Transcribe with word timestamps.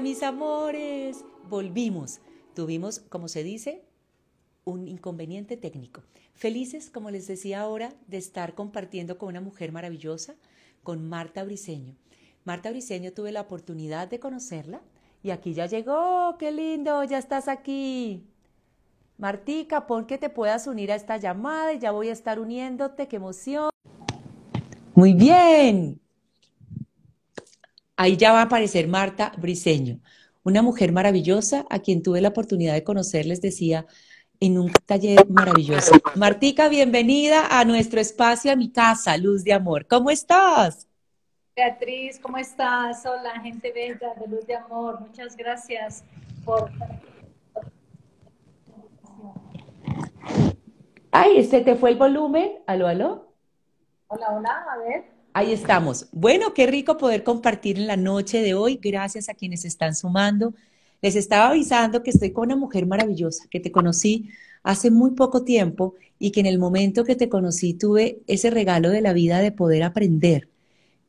Mis 0.00 0.22
amores, 0.22 1.24
volvimos. 1.48 2.20
Tuvimos, 2.54 2.98
como 2.98 3.28
se 3.28 3.44
dice, 3.44 3.84
un 4.64 4.88
inconveniente 4.88 5.56
técnico. 5.56 6.02
Felices, 6.34 6.90
como 6.90 7.10
les 7.10 7.26
decía 7.28 7.60
ahora, 7.60 7.94
de 8.08 8.18
estar 8.18 8.54
compartiendo 8.54 9.18
con 9.18 9.28
una 9.28 9.40
mujer 9.40 9.72
maravillosa, 9.72 10.34
con 10.82 11.08
Marta 11.08 11.44
Briseño. 11.44 11.94
Marta 12.44 12.70
Briseño 12.70 13.12
tuve 13.12 13.30
la 13.30 13.42
oportunidad 13.42 14.08
de 14.08 14.18
conocerla 14.18 14.82
y 15.22 15.30
aquí 15.30 15.54
ya 15.54 15.66
llegó, 15.66 16.36
qué 16.38 16.50
lindo, 16.50 17.04
ya 17.04 17.18
estás 17.18 17.46
aquí. 17.46 18.26
Martica, 19.16 19.86
pon 19.86 20.06
que 20.06 20.18
te 20.18 20.28
puedas 20.28 20.66
unir 20.66 20.90
a 20.90 20.96
esta 20.96 21.18
llamada 21.18 21.72
y 21.72 21.78
ya 21.78 21.92
voy 21.92 22.08
a 22.08 22.12
estar 22.12 22.40
uniéndote, 22.40 23.06
qué 23.06 23.16
emoción. 23.16 23.70
Muy 24.94 25.14
bien. 25.14 26.03
Ahí 27.96 28.16
ya 28.16 28.32
va 28.32 28.40
a 28.40 28.44
aparecer 28.44 28.88
Marta 28.88 29.30
Briseño, 29.38 30.00
una 30.42 30.62
mujer 30.62 30.90
maravillosa 30.90 31.64
a 31.70 31.78
quien 31.78 32.02
tuve 32.02 32.20
la 32.20 32.30
oportunidad 32.30 32.74
de 32.74 32.82
conocer, 32.82 33.24
les 33.24 33.40
decía, 33.40 33.86
en 34.40 34.58
un 34.58 34.72
taller 34.72 35.24
maravilloso. 35.30 35.92
Martica, 36.16 36.68
bienvenida 36.68 37.46
a 37.56 37.64
nuestro 37.64 38.00
espacio, 38.00 38.50
a 38.50 38.56
mi 38.56 38.72
casa, 38.72 39.16
Luz 39.16 39.44
de 39.44 39.52
Amor. 39.52 39.86
¿Cómo 39.86 40.10
estás? 40.10 40.88
Beatriz, 41.54 42.18
¿cómo 42.18 42.36
estás? 42.36 43.06
Hola, 43.06 43.40
gente 43.40 43.70
bella 43.70 44.12
de 44.18 44.26
Luz 44.26 44.44
de 44.44 44.56
Amor. 44.56 45.00
Muchas 45.00 45.36
gracias 45.36 46.02
por... 46.44 46.72
Ay, 51.12 51.44
¿se 51.44 51.60
te 51.60 51.76
fue 51.76 51.90
el 51.90 51.96
volumen? 51.96 52.58
¿Aló, 52.66 52.88
aló? 52.88 53.32
Hola, 54.08 54.30
hola, 54.32 54.66
a 54.68 54.78
ver. 54.78 55.13
Ahí 55.36 55.52
estamos. 55.52 56.06
Bueno, 56.12 56.54
qué 56.54 56.64
rico 56.68 56.96
poder 56.96 57.24
compartir 57.24 57.76
en 57.76 57.88
la 57.88 57.96
noche 57.96 58.40
de 58.40 58.54
hoy. 58.54 58.78
Gracias 58.80 59.28
a 59.28 59.34
quienes 59.34 59.64
están 59.64 59.96
sumando. 59.96 60.54
Les 61.02 61.16
estaba 61.16 61.48
avisando 61.48 62.04
que 62.04 62.10
estoy 62.10 62.30
con 62.30 62.44
una 62.44 62.54
mujer 62.54 62.86
maravillosa 62.86 63.44
que 63.50 63.58
te 63.58 63.72
conocí 63.72 64.28
hace 64.62 64.92
muy 64.92 65.10
poco 65.10 65.42
tiempo 65.42 65.96
y 66.20 66.30
que 66.30 66.38
en 66.38 66.46
el 66.46 66.60
momento 66.60 67.02
que 67.02 67.16
te 67.16 67.28
conocí 67.28 67.74
tuve 67.74 68.20
ese 68.28 68.48
regalo 68.48 68.90
de 68.90 69.00
la 69.00 69.12
vida 69.12 69.40
de 69.40 69.50
poder 69.50 69.82
aprender 69.82 70.48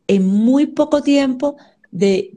en 0.07 0.27
muy 0.27 0.65
poco 0.65 1.03
tiempo 1.03 1.57
de 1.91 2.33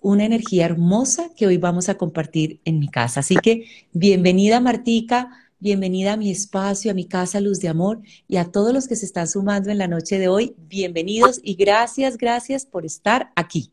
una 0.00 0.24
energía 0.24 0.66
hermosa 0.66 1.30
que 1.36 1.48
hoy 1.48 1.56
vamos 1.56 1.88
a 1.88 1.96
compartir 1.96 2.60
en 2.64 2.78
mi 2.78 2.86
casa. 2.86 3.20
Así 3.20 3.34
que 3.34 3.66
bienvenida 3.92 4.60
Martica, 4.60 5.43
Bienvenida 5.64 6.12
a 6.12 6.16
mi 6.18 6.30
espacio, 6.30 6.90
a 6.90 6.94
mi 6.94 7.06
casa 7.06 7.40
Luz 7.40 7.58
de 7.58 7.68
Amor 7.68 8.02
y 8.28 8.36
a 8.36 8.52
todos 8.52 8.74
los 8.74 8.86
que 8.86 8.96
se 8.96 9.06
están 9.06 9.26
sumando 9.26 9.70
en 9.70 9.78
la 9.78 9.88
noche 9.88 10.18
de 10.18 10.28
hoy. 10.28 10.54
Bienvenidos 10.58 11.40
y 11.42 11.54
gracias, 11.54 12.18
gracias 12.18 12.66
por 12.66 12.84
estar 12.84 13.32
aquí. 13.34 13.72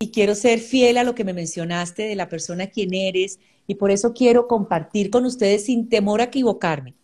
Y 0.00 0.10
quiero 0.10 0.34
ser 0.34 0.58
fiel 0.58 0.98
a 0.98 1.02
lo 1.02 1.14
que 1.14 1.24
me 1.24 1.32
mencionaste 1.32 2.02
de 2.02 2.14
la 2.14 2.28
persona 2.28 2.66
quien 2.66 2.92
eres 2.92 3.40
y 3.66 3.76
por 3.76 3.90
eso 3.90 4.12
quiero 4.12 4.48
compartir 4.48 5.08
con 5.08 5.24
ustedes 5.24 5.64
sin 5.64 5.88
temor 5.88 6.20
a 6.20 6.24
equivocarme. 6.24 6.94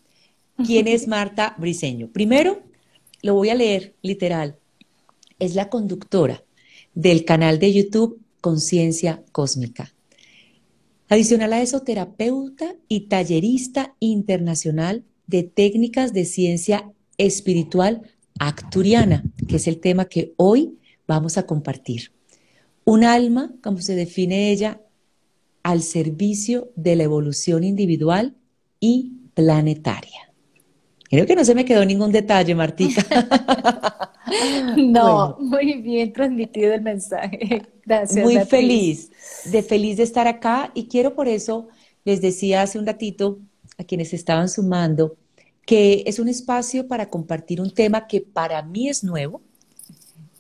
¿Quién 0.67 0.87
es 0.87 1.09
Marta 1.09 1.55
Briseño? 1.57 2.09
Primero, 2.13 2.61
lo 3.23 3.33
voy 3.33 3.49
a 3.49 3.55
leer 3.55 3.95
literal. 4.03 4.59
Es 5.39 5.55
la 5.55 5.71
conductora 5.71 6.45
del 6.93 7.25
canal 7.25 7.59
de 7.59 7.73
YouTube 7.73 8.21
Conciencia 8.43 9.25
Cósmica. 9.33 9.96
Adicional 11.09 11.53
a 11.53 11.63
eso, 11.63 11.83
terapeuta 11.83 12.75
y 12.89 13.09
tallerista 13.09 13.95
internacional 14.01 15.05
de 15.27 15.45
técnicas 15.45 16.13
de 16.13 16.25
ciencia 16.25 16.91
espiritual 17.17 18.03
acturiana, 18.39 19.25
que 19.49 19.57
es 19.57 19.67
el 19.69 19.79
tema 19.79 20.07
que 20.07 20.35
hoy 20.37 20.79
vamos 21.07 21.39
a 21.39 21.47
compartir. 21.47 22.13
Un 22.85 23.05
alma, 23.05 23.53
como 23.63 23.79
se 23.79 23.95
define 23.95 24.51
ella, 24.51 24.81
al 25.63 25.83
servicio 25.83 26.71
de 26.77 26.97
la 26.97 27.05
evolución 27.05 27.65
individual 27.65 28.35
y 28.81 29.13
planetaria. 29.35 30.33
Creo 31.09 31.27
que 31.27 31.37
no 31.37 31.45
se 31.45 31.55
me 31.55 31.65
quedó 31.65 31.85
ningún 31.85 32.11
detalle, 32.11 32.55
Martica. 32.55 33.05
no, 34.77 35.37
muy 35.41 35.81
bien 35.83 36.13
transmitido 36.13 36.75
el 36.75 36.83
mensaje. 36.83 37.63
Gracias. 37.87 38.25
Muy 38.25 38.39
feliz, 38.41 39.11
de 39.45 39.63
feliz 39.63 39.97
de 39.97 40.03
estar 40.03 40.27
acá 40.27 40.73
y 40.75 40.89
quiero 40.89 41.15
por 41.15 41.29
eso, 41.29 41.69
les 42.05 42.21
decía 42.21 42.63
hace 42.63 42.79
un 42.79 42.87
ratito 42.87 43.39
a 43.79 43.85
quienes 43.85 44.13
estaban 44.13 44.49
sumando, 44.49 45.17
que 45.65 46.03
es 46.07 46.19
un 46.19 46.29
espacio 46.29 46.89
para 46.89 47.09
compartir 47.09 47.61
un 47.61 47.73
tema 47.73 48.09
que 48.09 48.21
para 48.21 48.61
mí 48.63 48.89
es 48.89 49.05
nuevo, 49.05 49.41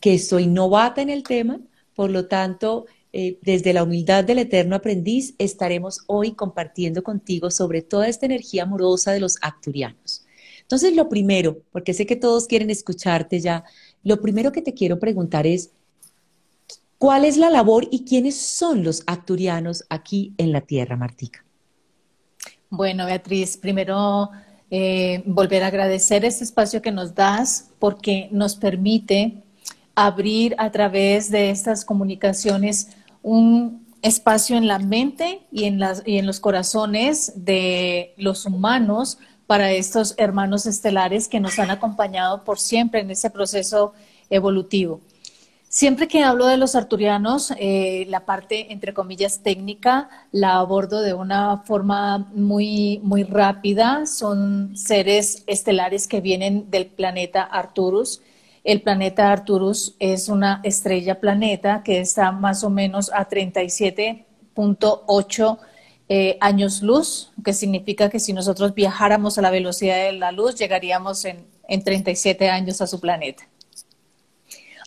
que 0.00 0.18
soy 0.18 0.48
novata 0.48 1.02
en 1.02 1.10
el 1.10 1.22
tema, 1.22 1.60
por 1.94 2.10
lo 2.10 2.26
tanto, 2.26 2.86
eh, 3.12 3.38
desde 3.42 3.72
la 3.72 3.84
humildad 3.84 4.24
del 4.24 4.38
eterno 4.40 4.76
aprendiz, 4.76 5.34
estaremos 5.38 6.00
hoy 6.06 6.32
compartiendo 6.32 7.02
contigo 7.02 7.50
sobre 7.50 7.80
toda 7.80 8.08
esta 8.08 8.26
energía 8.26 8.64
amorosa 8.64 9.12
de 9.12 9.20
los 9.20 9.38
acturianos. 9.40 10.26
Entonces, 10.62 10.94
lo 10.96 11.08
primero, 11.08 11.62
porque 11.70 11.94
sé 11.94 12.06
que 12.06 12.16
todos 12.16 12.46
quieren 12.46 12.70
escucharte 12.70 13.40
ya, 13.40 13.64
lo 14.02 14.20
primero 14.20 14.52
que 14.52 14.62
te 14.62 14.74
quiero 14.74 14.98
preguntar 14.98 15.46
es, 15.46 15.70
¿cuál 16.98 17.24
es 17.24 17.36
la 17.36 17.50
labor 17.50 17.88
y 17.90 18.04
quiénes 18.04 18.36
son 18.36 18.84
los 18.84 19.02
acturianos 19.06 19.84
aquí 19.88 20.34
en 20.38 20.52
la 20.52 20.60
Tierra, 20.60 20.96
Martica? 20.96 21.44
Bueno, 22.70 23.06
Beatriz, 23.06 23.56
primero 23.56 24.30
eh, 24.70 25.22
volver 25.26 25.62
a 25.62 25.68
agradecer 25.68 26.24
este 26.24 26.44
espacio 26.44 26.82
que 26.82 26.90
nos 26.90 27.14
das 27.14 27.70
porque 27.78 28.28
nos 28.32 28.56
permite 28.56 29.42
abrir 29.94 30.54
a 30.58 30.70
través 30.70 31.30
de 31.30 31.50
estas 31.50 31.84
comunicaciones 31.84 32.88
un 33.22 33.86
espacio 34.02 34.56
en 34.56 34.66
la 34.66 34.78
mente 34.78 35.40
y 35.50 35.64
en, 35.64 35.80
y 36.04 36.18
en 36.18 36.26
los 36.26 36.40
corazones 36.40 37.32
de 37.36 38.14
los 38.16 38.46
humanos 38.46 39.18
para 39.46 39.70
estos 39.70 40.14
hermanos 40.18 40.66
estelares 40.66 41.28
que 41.28 41.40
nos 41.40 41.58
han 41.58 41.70
acompañado 41.70 42.44
por 42.44 42.58
siempre 42.58 43.00
en 43.00 43.10
ese 43.10 43.30
proceso 43.30 43.94
evolutivo. 44.28 45.00
Siempre 45.76 46.08
que 46.08 46.24
hablo 46.24 46.46
de 46.46 46.56
los 46.56 46.74
arturianos, 46.74 47.52
eh, 47.58 48.06
la 48.08 48.24
parte, 48.24 48.72
entre 48.72 48.94
comillas, 48.94 49.42
técnica, 49.42 50.08
la 50.32 50.54
abordo 50.54 51.02
de 51.02 51.12
una 51.12 51.58
forma 51.66 52.30
muy, 52.32 52.98
muy 53.02 53.24
rápida. 53.24 54.06
Son 54.06 54.74
seres 54.74 55.44
estelares 55.46 56.08
que 56.08 56.22
vienen 56.22 56.70
del 56.70 56.86
planeta 56.86 57.42
Arturus. 57.42 58.22
El 58.64 58.80
planeta 58.80 59.30
Arturus 59.30 59.96
es 59.98 60.30
una 60.30 60.62
estrella 60.64 61.20
planeta 61.20 61.82
que 61.84 62.00
está 62.00 62.32
más 62.32 62.64
o 62.64 62.70
menos 62.70 63.10
a 63.12 63.28
37.8 63.28 65.58
eh, 66.08 66.38
años 66.40 66.80
luz, 66.80 67.32
que 67.44 67.52
significa 67.52 68.08
que 68.08 68.18
si 68.18 68.32
nosotros 68.32 68.72
viajáramos 68.72 69.36
a 69.36 69.42
la 69.42 69.50
velocidad 69.50 70.06
de 70.06 70.12
la 70.12 70.32
luz, 70.32 70.54
llegaríamos 70.54 71.26
en, 71.26 71.46
en 71.68 71.84
37 71.84 72.48
años 72.48 72.80
a 72.80 72.86
su 72.86 72.98
planeta. 72.98 73.46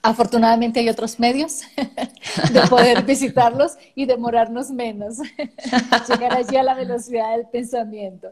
Afortunadamente 0.02 0.80
hay 0.80 0.90
otros 0.90 1.20
medios 1.20 1.62
de 2.54 2.62
poder 2.70 3.04
visitarlos 3.06 3.74
y 3.96 4.06
demorarnos 4.06 4.72
menos, 4.72 5.18
llegar 6.08 6.34
allí 6.34 6.56
a 6.56 6.64
la 6.64 6.74
velocidad 6.74 7.36
del 7.36 7.48
pensamiento. 7.48 8.30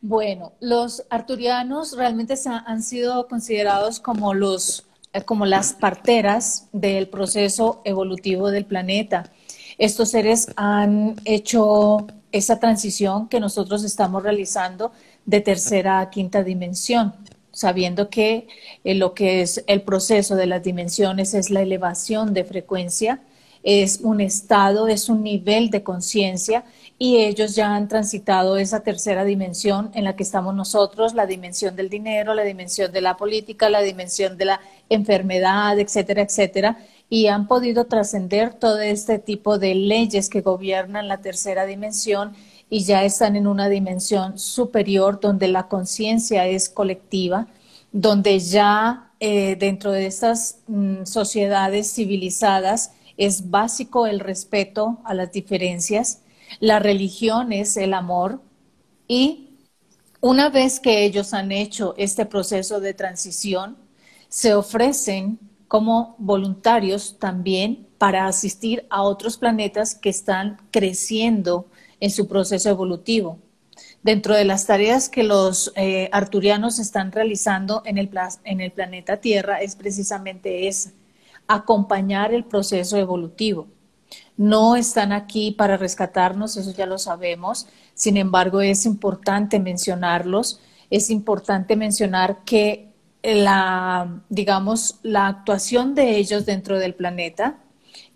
Bueno, 0.00 0.52
los 0.60 1.04
arturianos 1.10 1.96
realmente 1.96 2.34
han 2.46 2.82
sido 2.84 3.26
considerados 3.26 3.98
como, 3.98 4.32
los, 4.32 4.86
eh, 5.12 5.22
como 5.22 5.44
las 5.44 5.72
parteras 5.72 6.68
del 6.72 7.08
proceso 7.08 7.82
evolutivo 7.84 8.52
del 8.52 8.64
planeta. 8.64 9.32
Estos 9.76 10.10
seres 10.10 10.52
han 10.54 11.16
hecho 11.24 12.06
esa 12.30 12.60
transición 12.60 13.28
que 13.28 13.40
nosotros 13.40 13.82
estamos 13.82 14.22
realizando 14.22 14.92
de 15.24 15.40
tercera 15.40 15.98
a 15.98 16.10
quinta 16.10 16.44
dimensión, 16.44 17.14
sabiendo 17.58 18.08
que 18.08 18.46
eh, 18.84 18.94
lo 18.94 19.14
que 19.14 19.40
es 19.40 19.64
el 19.66 19.82
proceso 19.82 20.36
de 20.36 20.46
las 20.46 20.62
dimensiones 20.62 21.34
es 21.34 21.50
la 21.50 21.60
elevación 21.60 22.32
de 22.32 22.44
frecuencia, 22.44 23.20
es 23.64 23.98
un 24.00 24.20
estado, 24.20 24.86
es 24.86 25.08
un 25.08 25.24
nivel 25.24 25.70
de 25.70 25.82
conciencia 25.82 26.64
y 27.00 27.16
ellos 27.16 27.56
ya 27.56 27.74
han 27.74 27.88
transitado 27.88 28.56
esa 28.58 28.84
tercera 28.84 29.24
dimensión 29.24 29.90
en 29.94 30.04
la 30.04 30.14
que 30.14 30.22
estamos 30.22 30.54
nosotros, 30.54 31.14
la 31.14 31.26
dimensión 31.26 31.74
del 31.74 31.88
dinero, 31.88 32.32
la 32.32 32.44
dimensión 32.44 32.92
de 32.92 33.00
la 33.00 33.16
política, 33.16 33.68
la 33.68 33.82
dimensión 33.82 34.36
de 34.36 34.44
la 34.44 34.60
enfermedad, 34.88 35.80
etcétera, 35.80 36.22
etcétera 36.22 36.78
y 37.10 37.28
han 37.28 37.46
podido 37.46 37.86
trascender 37.86 38.54
todo 38.54 38.80
este 38.80 39.18
tipo 39.18 39.58
de 39.58 39.74
leyes 39.74 40.28
que 40.28 40.42
gobiernan 40.42 41.08
la 41.08 41.20
tercera 41.22 41.64
dimensión 41.64 42.34
y 42.70 42.84
ya 42.84 43.04
están 43.04 43.36
en 43.36 43.46
una 43.46 43.68
dimensión 43.68 44.38
superior 44.38 45.20
donde 45.20 45.48
la 45.48 45.68
conciencia 45.68 46.46
es 46.46 46.68
colectiva, 46.68 47.48
donde 47.92 48.38
ya 48.40 49.12
eh, 49.20 49.56
dentro 49.56 49.90
de 49.90 50.06
estas 50.06 50.58
mm, 50.66 51.04
sociedades 51.04 51.92
civilizadas 51.92 52.92
es 53.16 53.50
básico 53.50 54.06
el 54.06 54.20
respeto 54.20 54.98
a 55.04 55.14
las 55.14 55.32
diferencias, 55.32 56.20
la 56.60 56.78
religión 56.78 57.52
es 57.52 57.76
el 57.76 57.94
amor 57.94 58.40
y 59.06 59.48
una 60.20 60.50
vez 60.50 60.80
que 60.80 61.04
ellos 61.04 61.32
han 61.34 61.52
hecho 61.52 61.94
este 61.96 62.26
proceso 62.26 62.80
de 62.80 62.94
transición, 62.94 63.76
se 64.28 64.54
ofrecen 64.54 65.38
como 65.68 66.16
voluntarios 66.18 67.18
también 67.18 67.86
para 67.98 68.26
asistir 68.26 68.86
a 68.90 69.02
otros 69.02 69.36
planetas 69.36 69.94
que 69.94 70.08
están 70.08 70.58
creciendo 70.70 71.66
en 72.00 72.10
su 72.10 72.28
proceso 72.28 72.68
evolutivo. 72.68 73.38
Dentro 74.02 74.34
de 74.34 74.44
las 74.44 74.66
tareas 74.66 75.08
que 75.08 75.22
los 75.22 75.72
eh, 75.76 76.08
arturianos 76.12 76.78
están 76.78 77.12
realizando 77.12 77.82
en 77.84 77.98
el, 77.98 78.10
en 78.44 78.60
el 78.60 78.72
planeta 78.72 79.18
Tierra 79.18 79.60
es 79.60 79.76
precisamente 79.76 80.68
esa, 80.68 80.92
acompañar 81.46 82.32
el 82.32 82.44
proceso 82.44 82.96
evolutivo. 82.96 83.66
No 84.36 84.76
están 84.76 85.12
aquí 85.12 85.50
para 85.50 85.76
rescatarnos, 85.76 86.56
eso 86.56 86.72
ya 86.72 86.86
lo 86.86 86.98
sabemos. 86.98 87.66
Sin 87.94 88.16
embargo, 88.16 88.60
es 88.60 88.86
importante 88.86 89.58
mencionarlos. 89.58 90.60
Es 90.90 91.10
importante 91.10 91.74
mencionar 91.74 92.44
que 92.44 92.88
la, 93.22 94.22
digamos, 94.28 95.00
la 95.02 95.26
actuación 95.26 95.94
de 95.94 96.16
ellos 96.16 96.46
dentro 96.46 96.78
del 96.78 96.94
planeta 96.94 97.58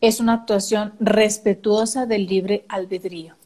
es 0.00 0.20
una 0.20 0.35
actuación 0.35 0.94
respetuosa 1.00 2.06
del 2.06 2.26
libre 2.26 2.64
albedrío. 2.69 3.37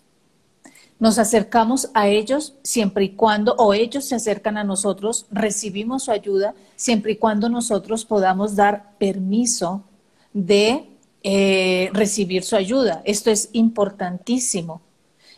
Nos 0.98 1.18
acercamos 1.18 1.90
a 1.92 2.08
ellos 2.08 2.54
siempre 2.62 3.04
y 3.04 3.08
cuando, 3.10 3.54
o 3.56 3.74
ellos 3.74 4.06
se 4.06 4.14
acercan 4.14 4.56
a 4.56 4.64
nosotros, 4.64 5.26
recibimos 5.30 6.04
su 6.04 6.10
ayuda 6.10 6.54
siempre 6.74 7.12
y 7.12 7.16
cuando 7.16 7.48
nosotros 7.48 8.04
podamos 8.04 8.56
dar 8.56 8.94
permiso 8.98 9.84
de 10.32 10.88
eh, 11.22 11.90
recibir 11.92 12.44
su 12.44 12.56
ayuda. 12.56 13.02
Esto 13.04 13.30
es 13.30 13.50
importantísimo. 13.52 14.80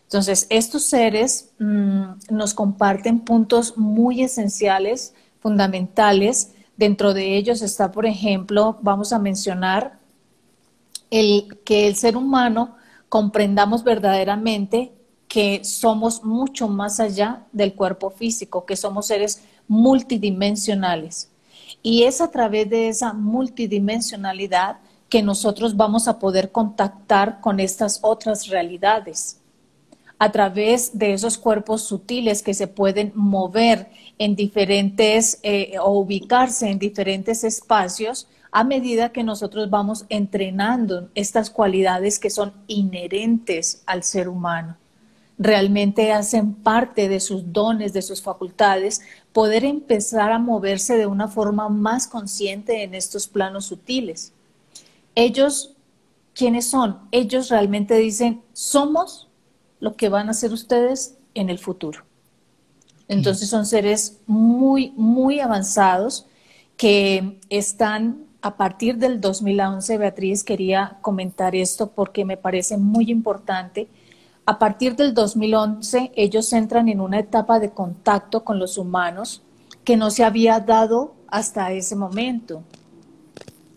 Entonces, 0.04 0.46
estos 0.48 0.84
seres 0.86 1.50
mm, 1.58 2.02
nos 2.30 2.54
comparten 2.54 3.20
puntos 3.20 3.76
muy 3.76 4.22
esenciales, 4.22 5.12
fundamentales. 5.40 6.52
Dentro 6.76 7.14
de 7.14 7.36
ellos 7.36 7.62
está, 7.62 7.90
por 7.90 8.06
ejemplo, 8.06 8.78
vamos 8.80 9.12
a 9.12 9.18
mencionar 9.18 9.98
el 11.10 11.58
que 11.64 11.88
el 11.88 11.96
ser 11.96 12.16
humano 12.16 12.76
comprendamos 13.08 13.82
verdaderamente 13.82 14.92
que 15.28 15.62
somos 15.62 16.24
mucho 16.24 16.68
más 16.68 16.98
allá 16.98 17.44
del 17.52 17.74
cuerpo 17.74 18.10
físico, 18.10 18.64
que 18.64 18.76
somos 18.76 19.06
seres 19.06 19.42
multidimensionales. 19.68 21.30
Y 21.82 22.04
es 22.04 22.20
a 22.22 22.30
través 22.30 22.68
de 22.70 22.88
esa 22.88 23.12
multidimensionalidad 23.12 24.78
que 25.10 25.22
nosotros 25.22 25.76
vamos 25.76 26.08
a 26.08 26.18
poder 26.18 26.50
contactar 26.50 27.40
con 27.40 27.60
estas 27.60 28.00
otras 28.02 28.48
realidades. 28.48 29.40
A 30.18 30.32
través 30.32 30.98
de 30.98 31.12
esos 31.12 31.38
cuerpos 31.38 31.82
sutiles 31.82 32.42
que 32.42 32.54
se 32.54 32.66
pueden 32.66 33.12
mover 33.14 33.90
en 34.18 34.34
diferentes 34.34 35.38
eh, 35.42 35.74
o 35.80 35.98
ubicarse 36.00 36.68
en 36.68 36.78
diferentes 36.78 37.44
espacios 37.44 38.26
a 38.50 38.64
medida 38.64 39.12
que 39.12 39.22
nosotros 39.22 39.68
vamos 39.68 40.06
entrenando 40.08 41.10
estas 41.14 41.50
cualidades 41.50 42.18
que 42.18 42.30
son 42.30 42.52
inherentes 42.66 43.82
al 43.86 44.02
ser 44.02 44.28
humano 44.28 44.76
realmente 45.38 46.12
hacen 46.12 46.54
parte 46.54 47.08
de 47.08 47.20
sus 47.20 47.52
dones, 47.52 47.92
de 47.92 48.02
sus 48.02 48.20
facultades, 48.20 49.00
poder 49.32 49.64
empezar 49.64 50.32
a 50.32 50.38
moverse 50.38 50.96
de 50.96 51.06
una 51.06 51.28
forma 51.28 51.68
más 51.68 52.08
consciente 52.08 52.82
en 52.82 52.94
estos 52.94 53.28
planos 53.28 53.66
sutiles. 53.66 54.32
Ellos, 55.14 55.74
¿quiénes 56.34 56.68
son? 56.68 56.98
Ellos 57.12 57.48
realmente 57.48 57.94
dicen, 57.96 58.42
somos 58.52 59.28
lo 59.80 59.94
que 59.94 60.08
van 60.08 60.28
a 60.28 60.34
ser 60.34 60.52
ustedes 60.52 61.16
en 61.34 61.50
el 61.50 61.58
futuro. 61.58 62.04
Entonces 63.06 63.48
son 63.48 63.64
seres 63.64 64.18
muy, 64.26 64.92
muy 64.96 65.40
avanzados 65.40 66.26
que 66.76 67.38
están 67.48 68.26
a 68.40 68.56
partir 68.56 68.98
del 68.98 69.20
2011, 69.20 69.98
Beatriz, 69.98 70.44
quería 70.44 70.98
comentar 71.00 71.56
esto 71.56 71.90
porque 71.90 72.24
me 72.24 72.36
parece 72.36 72.76
muy 72.76 73.10
importante 73.10 73.88
a 74.48 74.58
partir 74.58 74.96
del 74.96 75.12
2011, 75.12 76.12
ellos 76.16 76.50
entran 76.54 76.88
en 76.88 77.02
una 77.02 77.18
etapa 77.18 77.60
de 77.60 77.68
contacto 77.68 78.44
con 78.44 78.58
los 78.58 78.78
humanos 78.78 79.42
que 79.84 79.98
no 79.98 80.10
se 80.10 80.24
había 80.24 80.58
dado 80.58 81.12
hasta 81.26 81.70
ese 81.72 81.94
momento. 81.94 82.62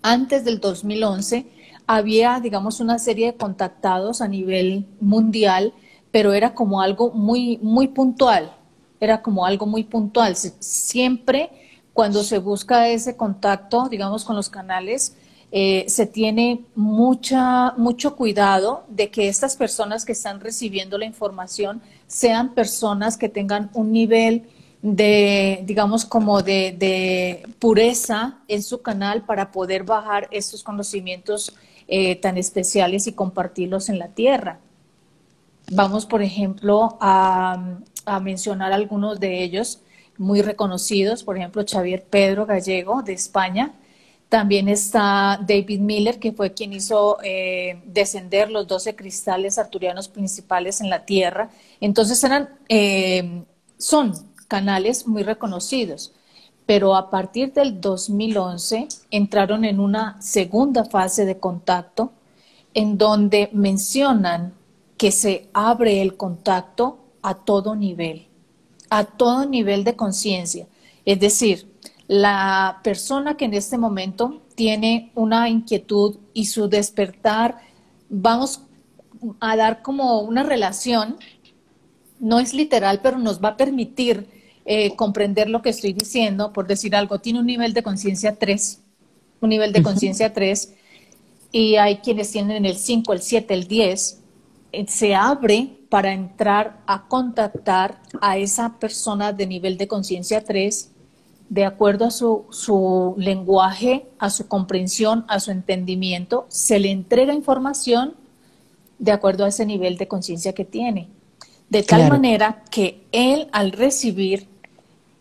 Antes 0.01 0.45
del 0.45 0.61
2011 0.61 1.45
había, 1.87 2.39
digamos, 2.39 2.79
una 2.79 2.99
serie 2.99 3.33
de 3.33 3.37
contactados 3.37 4.21
a 4.21 4.29
nivel 4.29 4.87
mundial, 5.01 5.73
pero 6.09 6.31
era 6.31 6.53
como 6.53 6.79
algo 6.81 7.11
muy, 7.11 7.57
muy 7.61 7.89
puntual. 7.89 8.53
Era 9.01 9.21
como 9.21 9.45
algo 9.45 9.65
muy 9.65 9.83
puntual. 9.83 10.37
Siempre 10.37 11.49
cuando 11.91 12.23
se 12.23 12.37
busca 12.37 12.87
ese 12.87 13.17
contacto, 13.17 13.89
digamos, 13.89 14.23
con 14.23 14.37
los 14.37 14.49
canales, 14.49 15.17
eh, 15.53 15.83
se 15.89 16.05
tiene 16.05 16.63
mucha, 16.75 17.73
mucho 17.73 18.15
cuidado 18.15 18.85
de 18.87 19.09
que 19.09 19.27
estas 19.27 19.57
personas 19.57 20.05
que 20.05 20.13
están 20.13 20.39
recibiendo 20.39 20.97
la 20.97 21.05
información 21.05 21.81
sean 22.07 22.53
personas 22.53 23.17
que 23.17 23.27
tengan 23.27 23.69
un 23.73 23.91
nivel 23.91 24.47
de, 24.81 25.61
digamos, 25.65 26.05
como 26.05 26.41
de, 26.41 27.45
pureza 27.59 28.39
en 28.47 28.63
su 28.63 28.81
canal 28.81 29.23
para 29.25 29.51
poder 29.51 29.83
bajar 29.83 30.29
estos 30.31 30.63
conocimientos 30.63 31.53
eh, 31.87 32.15
tan 32.15 32.37
especiales 32.37 33.07
y 33.07 33.11
compartirlos 33.11 33.89
en 33.89 33.99
la 33.99 34.07
tierra. 34.07 34.59
Vamos, 35.69 36.05
por 36.05 36.21
ejemplo, 36.21 36.97
a, 37.01 37.75
a 38.05 38.19
mencionar 38.21 38.71
algunos 38.71 39.19
de 39.19 39.43
ellos 39.43 39.81
muy 40.17 40.41
reconocidos, 40.41 41.23
por 41.23 41.37
ejemplo, 41.37 41.63
Xavier 41.69 42.03
Pedro 42.09 42.45
Gallego 42.45 43.01
de 43.01 43.13
España, 43.13 43.73
también 44.31 44.69
está 44.69 45.37
David 45.45 45.81
Miller, 45.81 46.17
que 46.17 46.31
fue 46.31 46.53
quien 46.53 46.71
hizo 46.71 47.17
eh, 47.21 47.81
descender 47.85 48.49
los 48.49 48.65
12 48.65 48.95
cristales 48.95 49.57
arturianos 49.57 50.07
principales 50.07 50.79
en 50.79 50.89
la 50.89 51.03
Tierra. 51.03 51.49
Entonces 51.81 52.23
eran, 52.23 52.49
eh, 52.69 53.43
son 53.77 54.13
canales 54.47 55.05
muy 55.05 55.23
reconocidos. 55.23 56.13
Pero 56.65 56.95
a 56.95 57.09
partir 57.09 57.51
del 57.51 57.81
2011 57.81 58.87
entraron 59.11 59.65
en 59.65 59.81
una 59.81 60.21
segunda 60.21 60.85
fase 60.85 61.25
de 61.25 61.37
contacto 61.37 62.13
en 62.73 62.97
donde 62.97 63.49
mencionan 63.51 64.53
que 64.95 65.11
se 65.11 65.49
abre 65.51 66.01
el 66.01 66.15
contacto 66.15 66.99
a 67.21 67.33
todo 67.33 67.75
nivel, 67.75 68.29
a 68.89 69.03
todo 69.03 69.45
nivel 69.45 69.83
de 69.83 69.97
conciencia. 69.97 70.67
Es 71.03 71.19
decir, 71.19 71.70
la 72.11 72.81
persona 72.83 73.37
que 73.37 73.45
en 73.45 73.53
este 73.53 73.77
momento 73.77 74.41
tiene 74.55 75.13
una 75.15 75.47
inquietud 75.47 76.17
y 76.33 76.47
su 76.47 76.67
despertar, 76.67 77.59
vamos 78.09 78.63
a 79.39 79.55
dar 79.55 79.81
como 79.81 80.19
una 80.19 80.43
relación, 80.43 81.15
no 82.19 82.41
es 82.41 82.53
literal, 82.53 82.99
pero 83.01 83.17
nos 83.17 83.41
va 83.41 83.49
a 83.49 83.55
permitir 83.57 84.27
eh, 84.65 84.93
comprender 84.97 85.49
lo 85.49 85.61
que 85.61 85.69
estoy 85.69 85.93
diciendo, 85.93 86.51
por 86.51 86.67
decir 86.67 86.97
algo, 86.97 87.19
tiene 87.19 87.39
un 87.39 87.45
nivel 87.45 87.71
de 87.71 87.81
conciencia 87.81 88.37
3, 88.37 88.81
un 89.39 89.47
nivel 89.47 89.71
de 89.71 89.81
conciencia 89.81 90.33
3, 90.33 90.73
y 91.53 91.77
hay 91.77 91.99
quienes 91.99 92.29
tienen 92.29 92.65
el 92.65 92.75
5, 92.75 93.13
el 93.13 93.21
7, 93.21 93.53
el 93.53 93.67
10, 93.69 94.19
eh, 94.73 94.85
se 94.85 95.15
abre 95.15 95.77
para 95.87 96.11
entrar 96.11 96.81
a 96.87 97.07
contactar 97.07 98.01
a 98.19 98.37
esa 98.37 98.77
persona 98.79 99.31
de 99.31 99.47
nivel 99.47 99.77
de 99.77 99.87
conciencia 99.87 100.43
3 100.43 100.91
de 101.51 101.65
acuerdo 101.65 102.05
a 102.05 102.11
su, 102.11 103.13
lenguaje, 103.17 104.07
a 104.19 104.29
su 104.29 104.47
comprensión, 104.47 105.25
a 105.27 105.41
su 105.41 105.51
entendimiento, 105.51 106.45
se 106.47 106.79
le 106.79 106.91
entrega 106.91 107.33
información 107.33 108.15
de 108.99 109.11
acuerdo 109.11 109.43
a 109.43 109.49
ese 109.49 109.65
nivel 109.65 109.97
de 109.97 110.07
conciencia 110.07 110.53
que 110.53 110.63
tiene. 110.63 111.09
De 111.69 111.83
tal 111.83 112.09
manera 112.09 112.63
que 112.71 113.05
él 113.11 113.49
al 113.51 113.73
recibir 113.73 114.47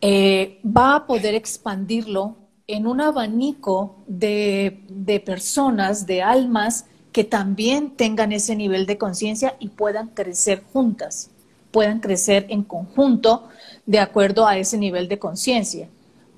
eh, 0.00 0.60
va 0.64 0.94
a 0.94 1.06
poder 1.08 1.34
expandirlo 1.34 2.37
en 2.68 2.87
un 2.87 3.00
abanico 3.00 3.96
de, 4.06 4.84
de 4.88 5.18
personas, 5.18 6.06
de 6.06 6.22
almas 6.22 6.84
que 7.10 7.25
también 7.25 7.96
tengan 7.96 8.30
ese 8.30 8.54
nivel 8.54 8.87
de 8.87 8.99
conciencia 8.99 9.56
y 9.58 9.70
puedan 9.70 10.10
crecer 10.10 10.62
juntas, 10.72 11.30
puedan 11.72 11.99
crecer 11.99 12.46
en 12.50 12.62
conjunto 12.62 13.49
de 13.84 13.99
acuerdo 13.99 14.46
a 14.46 14.58
ese 14.58 14.78
nivel 14.78 15.08
de 15.08 15.18
conciencia. 15.18 15.88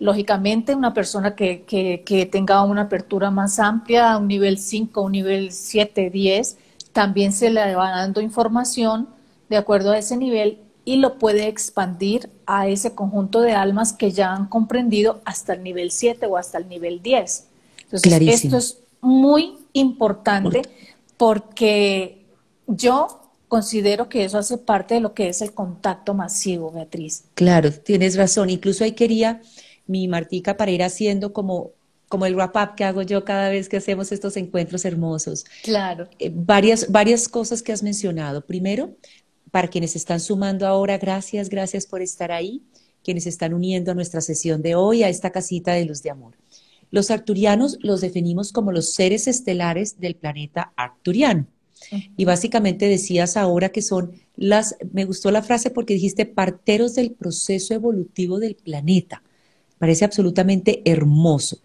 Lógicamente, 0.02 0.74
una 0.74 0.92
persona 0.92 1.36
que, 1.36 1.62
que, 1.64 2.26
tenga 2.26 2.64
una 2.64 2.82
apertura 2.82 3.30
más 3.30 3.60
amplia, 3.60 4.18
un 4.18 4.26
nivel 4.26 4.58
5, 4.58 5.00
un 5.00 5.12
nivel 5.12 5.52
7, 5.52 6.10
10, 6.10 6.56
también 6.92 7.32
se 7.32 7.50
le 7.50 7.76
va 7.76 7.90
dando 7.90 8.20
información 8.20 9.08
de 9.48 9.58
acuerdo 9.58 9.92
a 9.92 9.98
ese 9.98 10.16
nivel 10.16 10.58
y 10.84 10.96
lo 10.96 11.18
puede 11.18 11.46
expandir 11.46 12.30
a 12.46 12.66
ese 12.66 12.96
conjunto 12.96 13.42
de 13.42 13.52
almas 13.52 13.92
que 13.92 14.10
ya 14.10 14.32
han 14.32 14.48
comprendido 14.48 15.20
hasta 15.24 15.52
el 15.52 15.62
nivel 15.62 15.92
7 15.92 16.26
o 16.26 16.36
hasta 16.36 16.58
el 16.58 16.68
nivel 16.68 17.00
10. 17.00 17.46
Entonces, 17.84 18.42
esto 18.42 18.56
es 18.56 18.78
muy 19.00 19.58
importante 19.72 20.62
porque 21.16 22.24
yo 22.66 23.20
considero 23.46 24.08
que 24.08 24.24
eso 24.24 24.36
hace 24.36 24.58
parte 24.58 24.94
de 24.94 25.00
lo 25.00 25.14
que 25.14 25.28
es 25.28 25.42
el 25.42 25.52
contacto 25.52 26.12
masivo, 26.12 26.72
Beatriz. 26.72 27.22
Claro, 27.34 27.70
tienes 27.70 28.16
razón. 28.16 28.50
Incluso 28.50 28.82
ahí 28.82 28.92
quería 28.92 29.40
mi 29.86 30.08
Martica 30.08 30.56
para 30.56 30.70
ir 30.70 30.82
haciendo 30.82 31.32
como, 31.32 31.72
como 32.08 32.26
el 32.26 32.34
wrap-up 32.34 32.74
que 32.76 32.84
hago 32.84 33.02
yo 33.02 33.24
cada 33.24 33.48
vez 33.48 33.68
que 33.68 33.76
hacemos 33.76 34.12
estos 34.12 34.36
encuentros 34.36 34.84
hermosos. 34.84 35.44
Claro. 35.62 36.08
Eh, 36.18 36.30
varias, 36.32 36.90
varias 36.90 37.28
cosas 37.28 37.62
que 37.62 37.72
has 37.72 37.82
mencionado. 37.82 38.44
Primero, 38.44 38.96
para 39.50 39.68
quienes 39.68 39.96
están 39.96 40.20
sumando 40.20 40.66
ahora, 40.66 40.98
gracias, 40.98 41.48
gracias 41.48 41.86
por 41.86 42.02
estar 42.02 42.32
ahí, 42.32 42.62
quienes 43.04 43.26
están 43.26 43.54
uniendo 43.54 43.92
a 43.92 43.94
nuestra 43.94 44.20
sesión 44.20 44.62
de 44.62 44.74
hoy, 44.74 45.02
a 45.02 45.08
esta 45.08 45.30
casita 45.30 45.72
de 45.72 45.84
luz 45.84 46.02
de 46.02 46.10
amor. 46.10 46.36
Los 46.90 47.10
arcturianos 47.10 47.78
los 47.80 48.00
definimos 48.00 48.52
como 48.52 48.70
los 48.70 48.92
seres 48.94 49.26
estelares 49.26 49.98
del 49.98 50.14
planeta 50.14 50.72
arcturiano. 50.76 51.46
Y 52.16 52.24
básicamente 52.24 52.86
decías 52.86 53.36
ahora 53.36 53.70
que 53.70 53.82
son 53.82 54.12
las, 54.36 54.76
me 54.92 55.04
gustó 55.04 55.30
la 55.30 55.42
frase 55.42 55.70
porque 55.70 55.94
dijiste 55.94 56.26
parteros 56.26 56.94
del 56.94 57.12
proceso 57.12 57.74
evolutivo 57.74 58.38
del 58.38 58.54
planeta. 58.54 59.22
Parece 59.82 60.04
absolutamente 60.04 60.80
hermoso. 60.84 61.58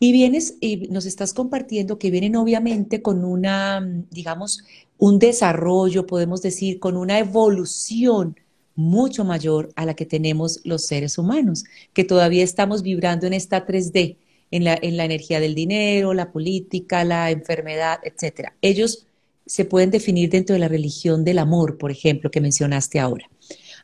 Y 0.00 0.10
vienes 0.10 0.56
y 0.60 0.88
nos 0.88 1.06
estás 1.06 1.32
compartiendo 1.32 1.96
que 1.96 2.10
vienen 2.10 2.34
obviamente 2.34 3.02
con 3.02 3.24
una, 3.24 3.88
digamos, 4.10 4.64
un 4.98 5.20
desarrollo, 5.20 6.08
podemos 6.08 6.42
decir, 6.42 6.80
con 6.80 6.96
una 6.96 7.20
evolución 7.20 8.34
mucho 8.74 9.24
mayor 9.24 9.70
a 9.76 9.86
la 9.86 9.94
que 9.94 10.06
tenemos 10.06 10.58
los 10.64 10.86
seres 10.86 11.18
humanos, 11.18 11.62
que 11.92 12.02
todavía 12.02 12.42
estamos 12.42 12.82
vibrando 12.82 13.28
en 13.28 13.34
esta 13.34 13.64
3D, 13.64 14.16
en 14.50 14.64
la, 14.64 14.76
en 14.82 14.96
la 14.96 15.04
energía 15.04 15.38
del 15.38 15.54
dinero, 15.54 16.14
la 16.14 16.32
política, 16.32 17.04
la 17.04 17.30
enfermedad, 17.30 18.00
etc. 18.02 18.48
Ellos 18.60 19.06
se 19.46 19.64
pueden 19.64 19.92
definir 19.92 20.30
dentro 20.30 20.54
de 20.54 20.58
la 20.58 20.66
religión 20.66 21.22
del 21.22 21.38
amor, 21.38 21.78
por 21.78 21.92
ejemplo, 21.92 22.32
que 22.32 22.40
mencionaste 22.40 22.98
ahora. 22.98 23.30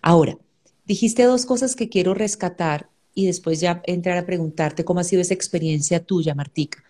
Ahora, 0.02 0.36
dijiste 0.84 1.22
dos 1.22 1.46
cosas 1.46 1.76
que 1.76 1.88
quiero 1.88 2.12
rescatar 2.12 2.90
y 3.16 3.26
después 3.26 3.60
ya 3.60 3.82
entrar 3.86 4.18
a 4.18 4.26
preguntarte 4.26 4.84
cómo 4.84 5.00
ha 5.00 5.04
sido 5.04 5.22
esa 5.22 5.32
experiencia 5.32 6.04
tuya, 6.04 6.34
Martica. 6.34 6.84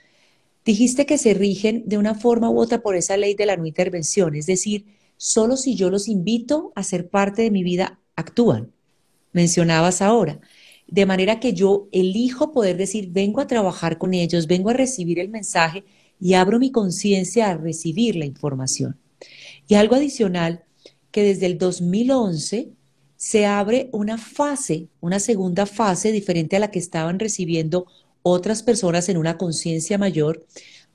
Dijiste 0.64 1.06
que 1.06 1.18
se 1.18 1.34
rigen 1.34 1.84
de 1.86 1.98
una 1.98 2.16
forma 2.16 2.50
u 2.50 2.58
otra 2.58 2.82
por 2.82 2.96
esa 2.96 3.16
ley 3.16 3.34
de 3.34 3.46
la 3.46 3.56
no 3.56 3.64
intervención, 3.64 4.34
es 4.34 4.46
decir, 4.46 4.86
solo 5.16 5.56
si 5.56 5.76
yo 5.76 5.88
los 5.88 6.08
invito 6.08 6.72
a 6.74 6.82
ser 6.82 7.08
parte 7.08 7.42
de 7.42 7.52
mi 7.52 7.62
vida, 7.62 8.00
actúan. 8.16 8.72
Mencionabas 9.32 10.02
ahora. 10.02 10.40
De 10.88 11.06
manera 11.06 11.38
que 11.38 11.52
yo 11.52 11.88
elijo 11.92 12.50
poder 12.50 12.76
decir, 12.76 13.10
vengo 13.12 13.40
a 13.40 13.46
trabajar 13.46 13.96
con 13.96 14.12
ellos, 14.12 14.48
vengo 14.48 14.70
a 14.70 14.74
recibir 14.74 15.20
el 15.20 15.28
mensaje 15.28 15.84
y 16.20 16.34
abro 16.34 16.58
mi 16.58 16.72
conciencia 16.72 17.50
a 17.50 17.56
recibir 17.56 18.16
la 18.16 18.26
información. 18.26 18.98
Y 19.68 19.74
algo 19.74 19.94
adicional, 19.94 20.64
que 21.12 21.22
desde 21.22 21.46
el 21.46 21.58
2011 21.58 22.72
se 23.16 23.46
abre 23.46 23.88
una 23.92 24.18
fase, 24.18 24.88
una 25.00 25.20
segunda 25.20 25.66
fase 25.66 26.12
diferente 26.12 26.56
a 26.56 26.60
la 26.60 26.70
que 26.70 26.78
estaban 26.78 27.18
recibiendo 27.18 27.86
otras 28.22 28.62
personas 28.62 29.08
en 29.08 29.16
una 29.16 29.38
conciencia 29.38 29.98
mayor. 29.98 30.46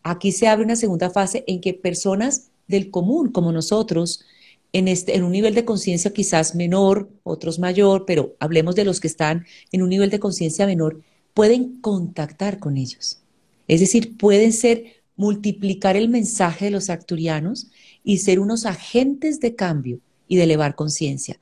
Aquí 0.04 0.32
se 0.32 0.48
abre 0.48 0.66
una 0.66 0.76
segunda 0.76 1.10
fase 1.10 1.44
en 1.48 1.62
que 1.62 1.74
personas 1.74 2.50
del 2.68 2.92
común, 2.92 3.32
como 3.32 3.52
nosotros, 3.52 4.26
en, 4.74 4.88
este, 4.88 5.16
en 5.16 5.24
un 5.24 5.32
nivel 5.32 5.54
de 5.54 5.66
conciencia 5.66 6.14
quizás 6.14 6.56
menor, 6.56 7.10
otros 7.24 7.60
mayor, 7.60 8.06
pero 8.06 8.36
hablemos 8.40 8.76
de 8.76 8.86
los 8.86 9.00
que 9.00 9.08
están 9.08 9.46
en 9.72 9.82
un 9.82 9.90
nivel 9.90 10.10
de 10.10 10.20
conciencia 10.20 10.66
menor, 10.66 11.02
pueden 11.34 11.82
contactar 11.82 12.60
con 12.60 12.78
ellos. 12.78 13.20
Es 13.68 13.80
decir, 13.80 14.18
pueden 14.18 14.54
ser 14.54 15.02
multiplicar 15.16 15.96
el 15.96 16.10
mensaje 16.10 16.66
de 16.66 16.72
los 16.72 16.90
acturianos 16.90 17.68
y 18.04 18.20
ser 18.20 18.40
unos 18.40 18.66
agentes 18.66 19.40
de 19.40 19.56
cambio 19.56 20.00
y 20.28 20.38
de 20.38 20.44
elevar 20.44 20.76
conciencia. 20.76 21.40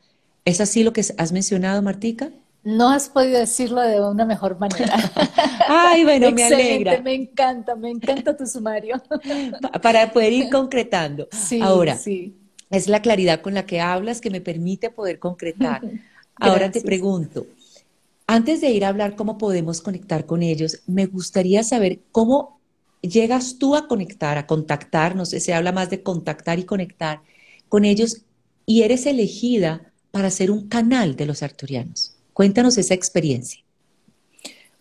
¿Es 0.50 0.60
así 0.62 0.84
lo 0.84 0.94
que 0.94 1.02
has 1.02 1.32
mencionado, 1.32 1.80
Martica? 1.84 2.32
No 2.64 2.90
has 2.90 3.08
podido 3.08 3.40
decirlo 3.40 3.82
de 3.82 4.02
una 4.02 4.26
mejor 4.26 4.60
manera. 4.60 4.96
Ay, 5.68 6.04
bueno, 6.04 6.32
me 6.32 6.44
alegra. 6.44 7.00
Me 7.02 7.14
encanta, 7.14 7.76
me 7.76 7.92
encanta 7.92 8.36
tu 8.36 8.48
sumario. 8.48 9.00
Para 9.84 10.12
poder 10.12 10.34
ir 10.34 10.50
concretando. 10.50 11.28
Sí, 11.50 11.62
Ahora, 11.62 11.96
sí. 11.98 12.36
es 12.72 12.88
la 12.88 13.02
claridad 13.02 13.42
con 13.42 13.54
la 13.54 13.68
que 13.68 13.80
hablas 13.80 14.22
que 14.22 14.32
me 14.32 14.42
permite 14.42 14.90
poder 14.90 15.20
concretar. 15.20 15.82
Ahora 16.36 16.72
te 16.72 16.82
pregunto, 16.82 17.46
antes 18.26 18.60
de 18.62 18.72
ir 18.72 18.86
a 18.86 18.88
hablar 18.88 19.16
cómo 19.16 19.38
podemos 19.38 19.82
conectar 19.82 20.26
con 20.26 20.42
ellos, 20.42 20.82
me 20.88 21.06
gustaría 21.06 21.62
saber 21.64 22.00
cómo 22.12 22.60
llegas 23.02 23.58
tú 23.60 23.76
a 23.76 23.88
conectar, 23.88 24.40
a 24.40 24.48
contactar, 24.48 25.16
no 25.16 25.26
sé, 25.26 25.42
se 25.42 25.54
habla 25.54 25.72
más 25.72 25.92
de 25.92 26.02
contactar 26.02 26.58
y 26.58 26.64
conectar 26.64 27.22
con 27.68 27.86
ellos 27.86 28.22
y 28.66 28.82
eres 28.82 29.06
elegida 29.06 29.89
para 30.20 30.32
ser 30.32 30.52
un 30.52 30.68
canal 30.68 31.16
de 31.16 31.26
los 31.26 31.42
arturianos. 31.44 32.12
Cuéntanos 32.34 32.78
esa 32.78 32.94
experiencia. 32.94 33.62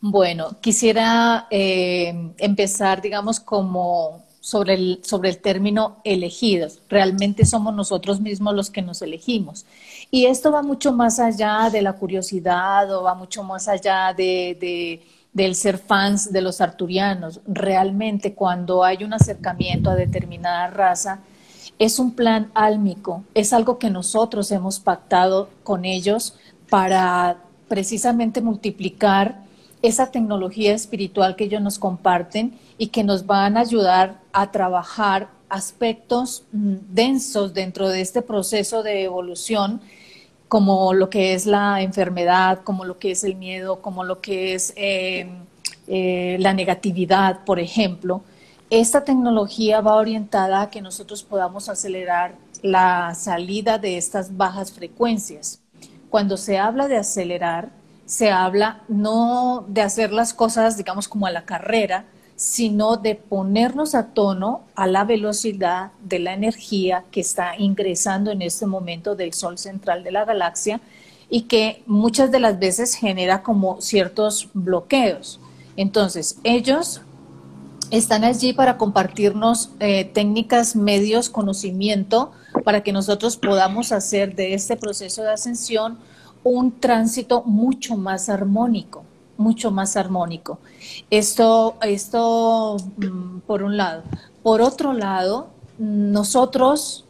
Bueno, 0.01 0.57
quisiera 0.61 1.47
eh, 1.49 2.33
empezar, 2.39 3.01
digamos, 3.01 3.39
como 3.39 4.25
sobre 4.41 4.75
el, 4.75 5.01
sobre 5.05 5.29
el 5.29 5.39
término 5.39 5.99
elegidos. 6.03 6.81
Realmente 6.89 7.47
somos 7.47 7.73
nosotros 7.73 8.21
mismos 8.21 8.53
los 8.53 8.69
que 8.69 8.83
nos 8.83 9.01
elegimos. 9.01 9.65
Y 10.11 10.27
esto 10.27 10.51
va 10.51 10.63
mucho 10.65 10.93
más 10.93 11.21
allá 11.21 11.71
de 11.71 11.83
la 11.83 11.93
curiosidad 11.93 12.93
o 12.93 13.05
va 13.05 13.15
mucho 13.15 13.45
más 13.45 13.69
allá 13.69 14.13
de 14.13 15.01
del 15.33 15.55
ser 15.55 15.79
fans 15.79 16.33
de 16.33 16.41
los 16.41 16.61
arturianos. 16.61 17.41
Realmente 17.47 18.35
cuando 18.35 18.83
hay 18.83 19.05
un 19.05 19.13
acercamiento 19.13 19.89
a 19.89 19.95
determinada 19.95 20.67
raza, 20.67 21.21
es 21.79 21.99
un 21.99 22.13
plan 22.13 22.51
álmico, 22.55 23.25
es 23.35 23.53
algo 23.53 23.79
que 23.79 23.91
nosotros 23.91 24.51
hemos 24.51 24.81
pactado 24.81 25.49
con 25.63 25.85
ellos 25.85 26.35
para 26.69 27.39
precisamente 27.69 28.41
multiplicar 28.41 29.43
esa 29.83 30.11
tecnología 30.11 30.75
espiritual 30.75 31.37
que 31.37 31.45
ellos 31.45 31.63
nos 31.63 31.79
comparten 31.79 32.59
y 32.79 32.89
que 32.89 33.05
nos 33.05 33.27
van 33.27 33.57
a 33.57 33.61
ayudar 33.61 34.21
a 34.33 34.51
trabajar 34.51 35.29
aspectos 35.49 36.45
mm, 36.53 36.75
densos 36.91 37.55
dentro 37.55 37.89
de 37.89 38.01
este 38.01 38.23
proceso 38.23 38.83
de 38.83 39.05
evolución 39.05 39.81
como 40.49 40.95
lo 40.95 41.11
que 41.11 41.35
es 41.35 41.47
la 41.47 41.83
enfermedad, 41.83 42.61
como 42.65 42.85
lo 42.85 42.99
que 42.99 43.11
es 43.13 43.23
el 43.23 43.37
miedo, 43.37 43.83
como 43.83 44.03
lo 44.03 44.21
que 44.21 44.55
es 44.55 44.73
eh, 44.77 45.29
eh, 45.87 46.37
la 46.41 46.55
negatividad, 46.55 47.45
por 47.45 47.61
ejemplo, 47.61 48.23
esta 48.71 49.05
tecnología 49.05 49.81
va 49.81 49.95
orientada 49.95 50.63
a 50.63 50.71
que 50.71 50.83
nosotros 50.83 51.23
podamos 51.23 51.69
acelerar 51.69 52.37
la 52.63 53.15
salida 53.15 53.79
de 53.79 53.97
estas 53.97 54.37
bajas 54.37 54.73
frecuencias. 54.73 55.61
Cuando 56.11 56.37
se 56.37 56.59
habla 56.59 56.89
de 56.89 56.97
acelerar, 56.97 57.71
se 58.05 58.31
habla 58.31 58.83
no 58.89 59.65
de 59.69 59.83
hacer 59.83 60.13
las 60.13 60.35
cosas, 60.35 60.77
digamos, 60.77 61.09
como 61.09 61.27
a 61.27 61.31
la 61.31 61.45
carrera, 61.45 62.07
sino 62.37 62.97
de 62.97 63.15
ponernos 63.15 63.95
a 63.95 64.09
tono 64.09 64.63
a 64.75 64.87
la 64.87 65.05
velocidad 65.05 65.93
de 66.03 66.19
la 66.19 66.35
energía 66.35 67.05
que 67.11 67.21
está 67.21 67.57
ingresando 67.57 68.31
en 68.31 68.43
este 68.43 68.67
momento 68.67 69.17
del 69.17 69.33
Sol 69.33 69.59
central 69.59 70.05
de 70.05 70.13
la 70.13 70.25
galaxia 70.25 70.81
y 71.29 71.43
que 71.43 71.83
muchas 71.87 72.31
de 72.31 72.41
las 72.41 72.59
veces 72.59 72.95
genera 72.95 73.43
como 73.43 73.81
ciertos 73.81 74.49
bloqueos. 74.55 75.41
Entonces, 75.77 76.39
ellos 76.45 77.03
están 77.91 78.25
allí 78.25 78.53
para 78.53 78.77
compartirnos 78.77 79.71
eh, 79.81 80.05
técnicas, 80.05 80.77
medios, 80.77 81.29
conocimiento, 81.29 82.33
para 82.65 82.83
que 82.83 82.93
nosotros 82.93 83.37
podamos 83.37 83.93
hacer 83.93 84.35
de 84.35 84.55
este 84.55 84.77
proceso 84.77 85.23
de 85.23 85.33
ascensión 85.33 85.99
un 86.45 86.79
tránsito 86.79 87.43
mucho 87.45 87.97
más 87.97 88.29
armónico 88.29 89.05
mucho 89.39 89.71
más 89.71 89.97
armónico. 89.97 90.59
Esto, 91.11 91.77
esto 91.81 92.77
mm, 92.97 93.39
por 93.47 93.63
un 93.63 93.77
lado. 93.77 94.03
Por 94.43 94.61
otro 94.61 94.93
lado, 94.93 95.49
nosotros 95.79 97.07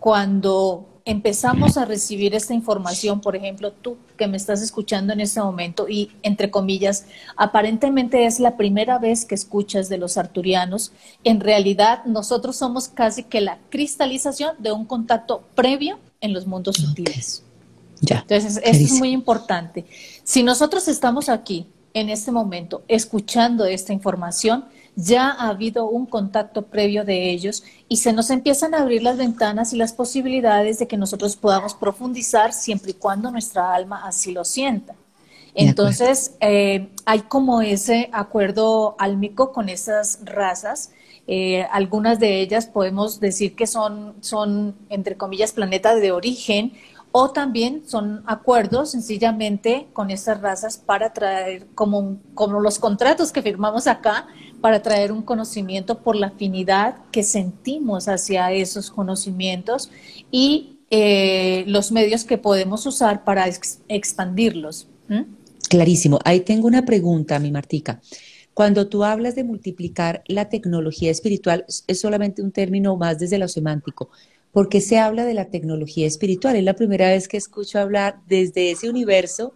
cuando 0.00 0.87
empezamos 1.08 1.78
a 1.78 1.86
recibir 1.86 2.34
esta 2.34 2.52
información, 2.52 3.22
por 3.22 3.34
ejemplo, 3.34 3.72
tú 3.72 3.96
que 4.18 4.26
me 4.26 4.36
estás 4.36 4.60
escuchando 4.60 5.14
en 5.14 5.20
este 5.20 5.40
momento 5.40 5.88
y, 5.88 6.10
entre 6.22 6.50
comillas, 6.50 7.06
aparentemente 7.34 8.26
es 8.26 8.40
la 8.40 8.58
primera 8.58 8.98
vez 8.98 9.24
que 9.24 9.34
escuchas 9.34 9.88
de 9.88 9.96
los 9.96 10.18
arturianos, 10.18 10.92
en 11.24 11.40
realidad 11.40 12.04
nosotros 12.04 12.56
somos 12.56 12.88
casi 12.88 13.22
que 13.22 13.40
la 13.40 13.58
cristalización 13.70 14.56
de 14.58 14.70
un 14.72 14.84
contacto 14.84 15.44
previo 15.54 15.98
en 16.20 16.34
los 16.34 16.46
mundos 16.46 16.76
sutiles. 16.76 17.42
Entonces, 18.02 18.60
eso 18.62 18.84
es 18.84 18.92
muy 18.98 19.12
importante. 19.12 19.86
Si 20.24 20.42
nosotros 20.42 20.88
estamos 20.88 21.30
aquí 21.30 21.66
en 21.94 22.10
este 22.10 22.32
momento 22.32 22.82
escuchando 22.86 23.64
esta 23.64 23.94
información, 23.94 24.66
ya 25.00 25.30
ha 25.30 25.50
habido 25.50 25.88
un 25.88 26.06
contacto 26.06 26.62
previo 26.62 27.04
de 27.04 27.30
ellos 27.30 27.62
y 27.88 27.98
se 27.98 28.12
nos 28.12 28.30
empiezan 28.30 28.74
a 28.74 28.80
abrir 28.80 29.04
las 29.04 29.16
ventanas 29.16 29.72
y 29.72 29.76
las 29.76 29.92
posibilidades 29.92 30.80
de 30.80 30.88
que 30.88 30.96
nosotros 30.96 31.36
podamos 31.36 31.74
profundizar 31.74 32.52
siempre 32.52 32.90
y 32.90 32.94
cuando 32.94 33.30
nuestra 33.30 33.72
alma 33.72 34.02
así 34.04 34.32
lo 34.32 34.44
sienta. 34.44 34.96
Entonces, 35.54 36.36
eh, 36.40 36.88
hay 37.06 37.20
como 37.20 37.62
ese 37.62 38.10
acuerdo 38.12 38.96
álmico 38.98 39.52
con 39.52 39.68
esas 39.68 40.18
razas. 40.24 40.90
Eh, 41.28 41.62
algunas 41.70 42.18
de 42.18 42.40
ellas 42.40 42.66
podemos 42.66 43.20
decir 43.20 43.54
que 43.54 43.68
son, 43.68 44.16
son, 44.20 44.74
entre 44.88 45.16
comillas, 45.16 45.52
planetas 45.52 46.00
de 46.00 46.10
origen 46.10 46.72
o 47.12 47.30
también 47.30 47.82
son 47.86 48.22
acuerdos 48.26 48.90
sencillamente 48.90 49.88
con 49.92 50.10
estas 50.10 50.40
razas 50.40 50.76
para 50.76 51.12
traer, 51.12 51.66
como, 51.74 52.18
como 52.34 52.60
los 52.60 52.78
contratos 52.78 53.32
que 53.32 53.42
firmamos 53.42 53.86
acá, 53.86 54.26
para 54.60 54.82
traer 54.82 55.12
un 55.12 55.22
conocimiento 55.22 56.02
por 56.02 56.16
la 56.16 56.28
afinidad 56.28 56.96
que 57.12 57.22
sentimos 57.22 58.08
hacia 58.08 58.52
esos 58.52 58.90
conocimientos 58.90 59.90
y 60.30 60.78
eh, 60.90 61.64
los 61.66 61.92
medios 61.92 62.24
que 62.24 62.38
podemos 62.38 62.86
usar 62.86 63.24
para 63.24 63.46
expandirlos. 63.88 64.88
Clarísimo. 65.68 66.18
Ahí 66.24 66.40
tengo 66.40 66.66
una 66.66 66.84
pregunta, 66.84 67.38
mi 67.38 67.50
Martica. 67.50 68.00
Cuando 68.54 68.88
tú 68.88 69.04
hablas 69.04 69.36
de 69.36 69.44
multiplicar 69.44 70.24
la 70.26 70.48
tecnología 70.48 71.10
espiritual, 71.10 71.64
es 71.86 72.00
solamente 72.00 72.42
un 72.42 72.50
término 72.50 72.96
más 72.96 73.18
desde 73.18 73.38
lo 73.38 73.46
semántico. 73.48 74.10
¿Por 74.50 74.68
qué 74.68 74.80
se 74.80 74.98
habla 74.98 75.24
de 75.24 75.34
la 75.34 75.50
tecnología 75.50 76.06
espiritual? 76.06 76.56
Es 76.56 76.64
la 76.64 76.74
primera 76.74 77.08
vez 77.10 77.28
que 77.28 77.36
escucho 77.36 77.78
hablar 77.78 78.20
desde 78.26 78.70
ese 78.70 78.88
universo 78.88 79.52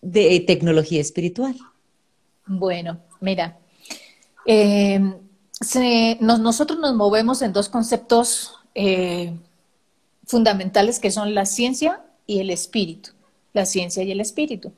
de 0.00 0.40
tecnología 0.46 1.00
espiritual. 1.00 1.56
Bueno, 2.46 3.00
mira, 3.20 3.58
eh, 4.46 5.00
nosotros 6.20 6.78
nos 6.78 6.94
movemos 6.94 7.42
en 7.42 7.52
dos 7.52 7.68
conceptos 7.68 8.54
eh, 8.74 9.32
fundamentales 10.26 10.98
que 10.98 11.10
son 11.10 11.34
la 11.34 11.46
ciencia 11.46 12.02
y 12.26 12.40
el 12.40 12.50
espíritu. 12.50 13.10
La 13.52 13.66
ciencia 13.66 14.02
y 14.02 14.10
el 14.10 14.20
espíritu. 14.20 14.72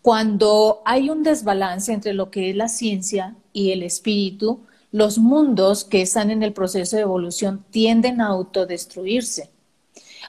Cuando 0.00 0.82
hay 0.84 1.10
un 1.10 1.22
desbalance 1.22 1.92
entre 1.92 2.12
lo 2.12 2.30
que 2.30 2.50
es 2.50 2.56
la 2.56 2.68
ciencia 2.68 3.36
y 3.52 3.70
el 3.70 3.82
espíritu, 3.82 4.60
los 4.90 5.18
mundos 5.18 5.84
que 5.84 6.02
están 6.02 6.30
en 6.30 6.42
el 6.42 6.52
proceso 6.52 6.96
de 6.96 7.02
evolución 7.02 7.64
tienden 7.70 8.20
a 8.20 8.28
autodestruirse. 8.28 9.50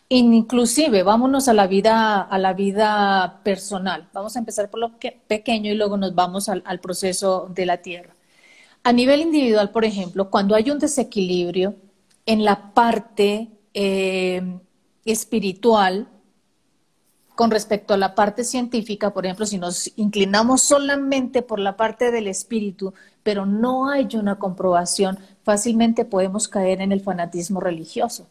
Inclusive, 0.09 1.03
vámonos 1.03 1.47
a 1.47 1.53
la 1.53 1.67
vida, 1.67 2.21
a 2.21 2.37
la 2.37 2.53
vida 2.53 3.41
personal. 3.43 4.09
Vamos 4.13 4.35
a 4.35 4.39
empezar 4.39 4.69
por 4.69 4.79
lo 4.79 4.91
pequeño 5.27 5.71
y 5.71 5.75
luego 5.75 5.97
nos 5.97 6.13
vamos 6.13 6.49
al, 6.49 6.79
proceso 6.79 7.49
de 7.53 7.65
la 7.65 7.77
Tierra. 7.77 8.12
A 8.83 8.91
nivel 8.91 9.21
individual, 9.21 9.71
por 9.71 9.85
ejemplo, 9.85 10.29
cuando 10.29 10.55
hay 10.55 10.69
un 10.69 10.79
desequilibrio 10.79 11.75
en 12.25 12.43
la 12.43 12.73
parte 12.73 13.49
eh, 13.73 14.59
espiritual, 15.05 16.07
con 17.35 17.49
respecto 17.49 17.93
a 17.93 17.97
la 17.97 18.13
parte 18.13 18.43
científica, 18.43 19.11
por 19.11 19.25
ejemplo, 19.25 19.45
si 19.45 19.57
nos 19.57 19.91
inclinamos 19.97 20.61
solamente 20.61 21.41
por 21.41 21.59
la 21.59 21.75
parte 21.75 22.11
del 22.11 22.27
espíritu, 22.27 22.93
pero 23.23 23.45
no 23.45 23.89
hay 23.89 24.07
una 24.13 24.37
comprobación, 24.37 25.17
fácilmente 25.43 26.05
podemos 26.05 26.47
caer 26.47 26.81
en 26.81 26.91
el 26.91 27.01
fanatismo 27.01 27.59
religioso. 27.59 28.27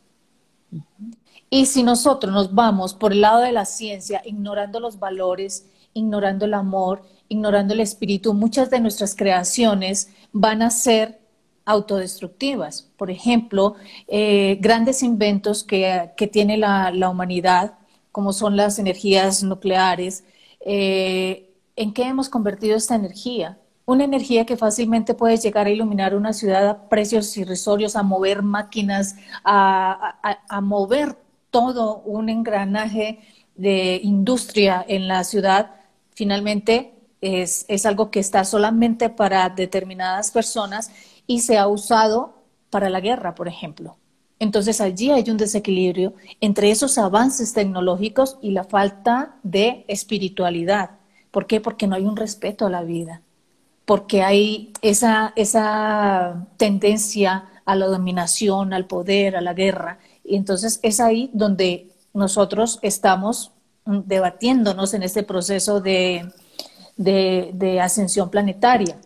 Y 1.51 1.67
si 1.67 1.83
nosotros 1.83 2.33
nos 2.33 2.55
vamos 2.55 2.95
por 2.95 3.13
el 3.13 3.23
lado 3.23 3.41
de 3.41 3.53
la 3.53 3.65
ciencia, 3.65 4.23
ignorando 4.25 4.81
los 4.81 4.99
valores, 4.99 5.67
ignorando 5.95 6.45
el 6.45 6.55
amor, 6.55 7.03
ignorando 7.33 7.75
el 7.75 7.81
espíritu, 7.81 8.35
muchas 8.35 8.71
de 8.71 8.81
nuestras 8.81 9.15
creaciones 9.17 10.09
van 10.33 10.63
a 10.63 10.71
ser 10.71 11.21
autodestructivas. 11.65 12.91
Por 12.97 13.11
ejemplo, 13.11 13.77
eh, 14.09 14.59
grandes 14.61 15.03
inventos 15.03 15.65
que, 15.65 16.13
tiene 16.31 16.57
la 16.57 17.09
humanidad, 17.09 17.75
como 18.13 18.33
son 18.33 18.57
las 18.57 18.79
energías 18.79 19.43
nucleares, 19.43 20.25
eh, 20.65 21.51
¿en 21.77 21.93
qué 21.93 22.05
hemos 22.05 22.29
convertido 22.29 22.77
esta 22.77 22.95
energía? 22.95 23.59
Una 23.85 24.05
energía 24.05 24.47
que 24.47 24.57
fácilmente 24.57 25.15
puede 25.15 25.37
llegar 25.39 25.67
a 25.67 25.71
iluminar 25.71 26.15
una 26.15 26.33
ciudad 26.33 26.69
a 26.69 26.89
precios 26.89 27.37
irrisorios, 27.37 27.97
a 27.97 28.03
mover 28.03 28.43
máquinas, 28.43 29.17
a, 29.45 30.61
mover 30.63 31.17
todo 31.51 31.99
un 32.05 32.29
engranaje 32.29 33.21
de 33.57 34.01
industria 34.03 34.85
en 34.87 35.09
la 35.09 35.25
ciudad, 35.25 35.73
finalmente 36.15 36.95
es, 37.23 37.65
es, 37.69 37.87
algo 37.87 38.11
que 38.11 38.21
está 38.21 38.45
solamente 38.45 39.09
para 39.09 39.49
determinadas 39.49 40.31
personas 40.31 40.91
y 41.27 41.41
se 41.41 41.57
ha 41.57 41.69
usado 41.69 42.35
para 42.69 42.91
la 42.91 43.01
guerra, 43.01 43.35
por 43.35 43.49
ejemplo. 43.49 43.97
Entonces 44.39 44.81
allí 44.81 45.13
hay 45.13 45.31
un 45.31 45.37
desequilibrio 45.37 46.15
entre 46.41 46.73
esos 46.73 46.99
avances 46.99 47.53
tecnológicos 47.53 48.39
y 48.43 48.51
la 48.51 48.65
falta 48.65 49.37
de 49.45 49.85
espiritualidad. 49.87 50.99
¿Por 51.31 51.47
qué? 51.47 51.61
Porque 51.61 51.87
no 51.87 51.95
hay 51.95 52.05
un 52.05 52.17
respeto 52.17 52.67
a 52.67 52.71
la 52.71 52.83
vida, 52.83 53.23
porque 53.85 54.23
hay 54.23 54.73
esa, 54.83 55.33
esa 55.37 56.49
tendencia 56.57 57.45
a 57.65 57.77
la 57.77 57.87
dominación, 57.87 58.73
al 58.73 58.87
poder, 58.87 59.37
a 59.37 59.41
la 59.41 59.55
guerra. 59.55 60.01
Y 60.25 60.35
entonces 60.35 60.81
es 60.83 60.99
ahí 60.99 61.31
donde 61.33 61.93
nosotros 62.13 62.81
estamos 62.83 63.53
debatiéndonos 63.87 64.93
en 64.95 65.05
este 65.05 65.23
proceso 65.23 65.81
de, 65.81 66.29
de 66.97 67.81
ascensión 67.81 68.31
planetaria 68.31 68.97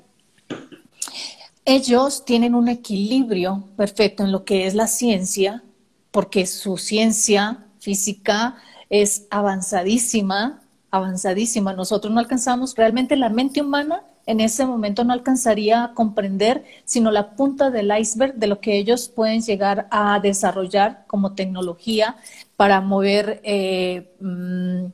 ellos 1.67 2.25
tienen 2.25 2.55
un 2.55 2.69
equilibrio 2.69 3.65
perfecto 3.77 4.23
en 4.23 4.31
lo 4.31 4.45
que 4.45 4.67
es 4.67 4.75
la 4.75 4.87
ciencia, 4.87 5.65
porque 6.13 6.47
su 6.47 6.79
ciencia 6.79 7.67
física 7.81 8.57
es 8.89 9.27
avanzadísima, 9.31 10.63
avanzadísima. 10.93 11.73
Nosotros 11.73 12.15
no 12.15 12.21
alcanzamos, 12.21 12.77
realmente 12.77 13.17
la 13.17 13.31
mente 13.31 13.61
humana 13.61 14.05
en 14.27 14.39
ese 14.41 14.65
momento 14.65 15.03
no 15.03 15.13
alcanzaría 15.13 15.85
a 15.85 15.95
comprender 15.95 16.65
sino 16.85 17.11
la 17.11 17.35
punta 17.35 17.71
del 17.71 17.93
iceberg 17.97 18.35
de 18.35 18.47
lo 18.47 18.61
que 18.61 18.79
ellos 18.79 19.09
pueden 19.09 19.43
llegar 19.43 19.89
a 19.91 20.21
desarrollar 20.21 21.05
como 21.09 21.35
tecnología 21.35 22.17
para 22.57 22.81
mover. 22.81 23.41
Eh, 23.43 24.15
mm, 24.21 24.87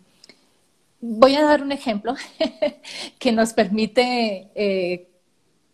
voy 1.02 1.34
a 1.34 1.44
dar 1.44 1.62
un 1.62 1.72
ejemplo 1.72 2.14
que 3.18 3.32
nos 3.32 3.52
permite 3.52 4.48
eh, 4.54 5.10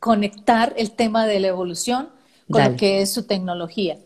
conectar 0.01 0.73
el 0.77 0.93
tema 0.93 1.27
de 1.27 1.39
la 1.39 1.49
evolución 1.49 2.09
con 2.51 2.65
lo 2.65 2.77
que 2.77 3.03
es 3.03 3.13
su 3.13 3.27
tecnología. 3.27 3.99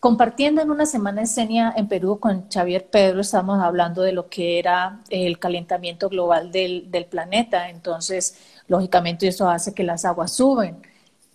Compartiendo 0.00 0.62
en 0.62 0.70
una 0.70 0.86
semana 0.86 1.20
en 1.20 1.26
Senia 1.26 1.74
en 1.76 1.86
Perú 1.86 2.18
con 2.18 2.46
Xavier 2.50 2.88
Pedro, 2.88 3.20
estamos 3.20 3.62
hablando 3.62 4.00
de 4.00 4.12
lo 4.12 4.30
que 4.30 4.58
era 4.58 5.02
el 5.10 5.38
calentamiento 5.38 6.08
global 6.08 6.50
del, 6.50 7.06
planeta. 7.10 7.68
Entonces, 7.68 8.38
lógicamente, 8.66 9.28
eso 9.28 9.50
hace 9.50 9.74
que 9.74 9.84
las 9.84 10.06
aguas 10.06 10.32
suben. 10.32 10.78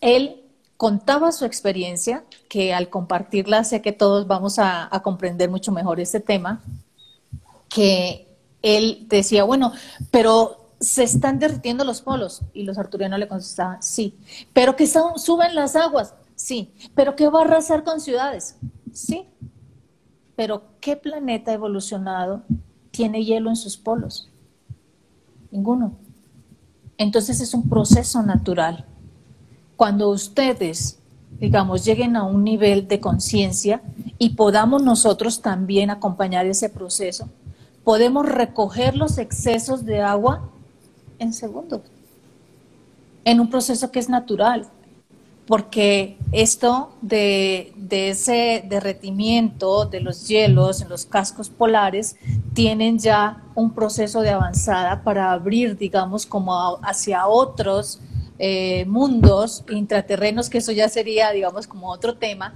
Él 0.02 0.42
contaba 0.78 1.32
su 1.32 1.46
experiencia, 1.46 2.24
que 2.50 2.74
al 2.74 2.90
compartirla 2.90 3.64
sé 3.64 3.84
que 3.84 3.92
todos 3.92 4.26
vamos 4.26 4.58
a, 4.58 4.90
a 4.94 5.04
comprender 5.04 5.52
mucho 5.52 5.72
mejor 5.72 6.00
este 6.00 6.20
tema, 6.20 6.64
que 7.70 8.25
él 8.66 9.06
decía, 9.08 9.44
bueno, 9.44 9.74
pero 10.10 10.72
se 10.80 11.04
están 11.04 11.38
derritiendo 11.38 11.84
los 11.84 12.02
polos. 12.02 12.42
Y 12.54 12.64
los 12.64 12.80
arturianos 12.80 13.20
le 13.20 13.28
contestaban, 13.28 13.82
sí. 13.84 14.18
Pero 14.54 14.76
que 14.76 14.88
suben 14.88 15.54
las 15.54 15.76
aguas, 15.76 16.16
sí. 16.36 16.74
Pero 16.96 17.16
que 17.16 17.30
va 17.30 17.42
a 17.42 17.44
arrasar 17.44 17.84
con 17.84 18.02
ciudades, 18.02 18.58
sí. 18.92 19.28
Pero 20.36 20.64
¿qué 20.82 20.96
planeta 20.96 21.54
evolucionado 21.54 22.42
tiene 22.90 23.24
hielo 23.24 23.52
en 23.52 23.56
sus 23.56 23.78
polos? 23.78 24.30
Ninguno. 25.52 25.94
Entonces 26.98 27.42
es 27.42 27.54
un 27.54 27.70
proceso 27.70 28.24
natural. 28.24 28.86
Cuando 29.78 30.10
ustedes, 30.10 30.98
digamos, 31.40 31.86
lleguen 31.86 32.16
a 32.16 32.24
un 32.24 32.44
nivel 32.44 32.88
de 32.88 33.00
conciencia 33.00 33.84
y 34.18 34.30
podamos 34.32 34.82
nosotros 34.82 35.42
también 35.42 35.92
acompañar 35.92 36.48
ese 36.48 36.70
proceso, 36.70 37.30
podemos 37.86 38.26
recoger 38.26 38.98
los 38.98 39.18
excesos 39.20 39.86
de 39.86 40.02
agua 40.02 40.50
en 41.20 41.34
segundos, 41.34 41.82
en 43.24 43.40
un 43.40 43.50
proceso 43.50 43.92
que 43.92 44.00
es 44.00 44.10
natural, 44.10 44.68
porque 45.48 46.18
esto 46.32 46.90
de, 47.02 47.72
ese 47.92 48.66
derretimiento 48.68 49.86
de 49.86 50.02
los 50.02 50.28
hielos 50.28 50.82
en 50.82 50.90
los 50.90 51.06
cascos 51.06 51.50
polares 51.50 52.16
tienen 52.56 52.98
ya 52.98 53.44
un 53.54 53.72
proceso 53.72 54.22
de 54.22 54.32
avanzada 54.32 55.04
para 55.04 55.32
abrir, 55.32 55.78
digamos, 55.78 56.26
como 56.26 56.80
hacia 56.82 57.28
otros 57.28 58.02
eh, 58.40 58.86
mundos 58.88 59.64
intraterrenos, 59.70 60.50
que 60.50 60.58
eso 60.58 60.72
ya 60.72 60.90
sería, 60.90 61.30
digamos, 61.32 61.68
como 61.68 61.92
otro 61.92 62.16
tema, 62.16 62.56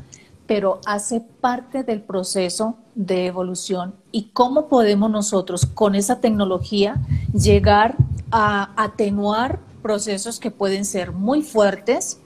pero 0.49 0.81
hace 0.87 1.21
parte 1.21 1.83
del 1.83 2.01
proceso 2.01 2.75
de 2.95 3.27
evolución 3.27 3.93
y 4.11 4.31
cómo 4.33 4.67
podemos 4.67 5.11
nosotros 5.11 5.67
con 5.67 5.93
esa 5.93 6.21
tecnología 6.21 6.99
llegar 7.39 7.95
a 8.31 8.71
atenuar 8.75 9.59
procesos 9.83 10.39
que 10.39 10.49
pueden 10.49 10.85
ser 10.85 11.11
muy 11.11 11.43
fuertes, 11.43 12.19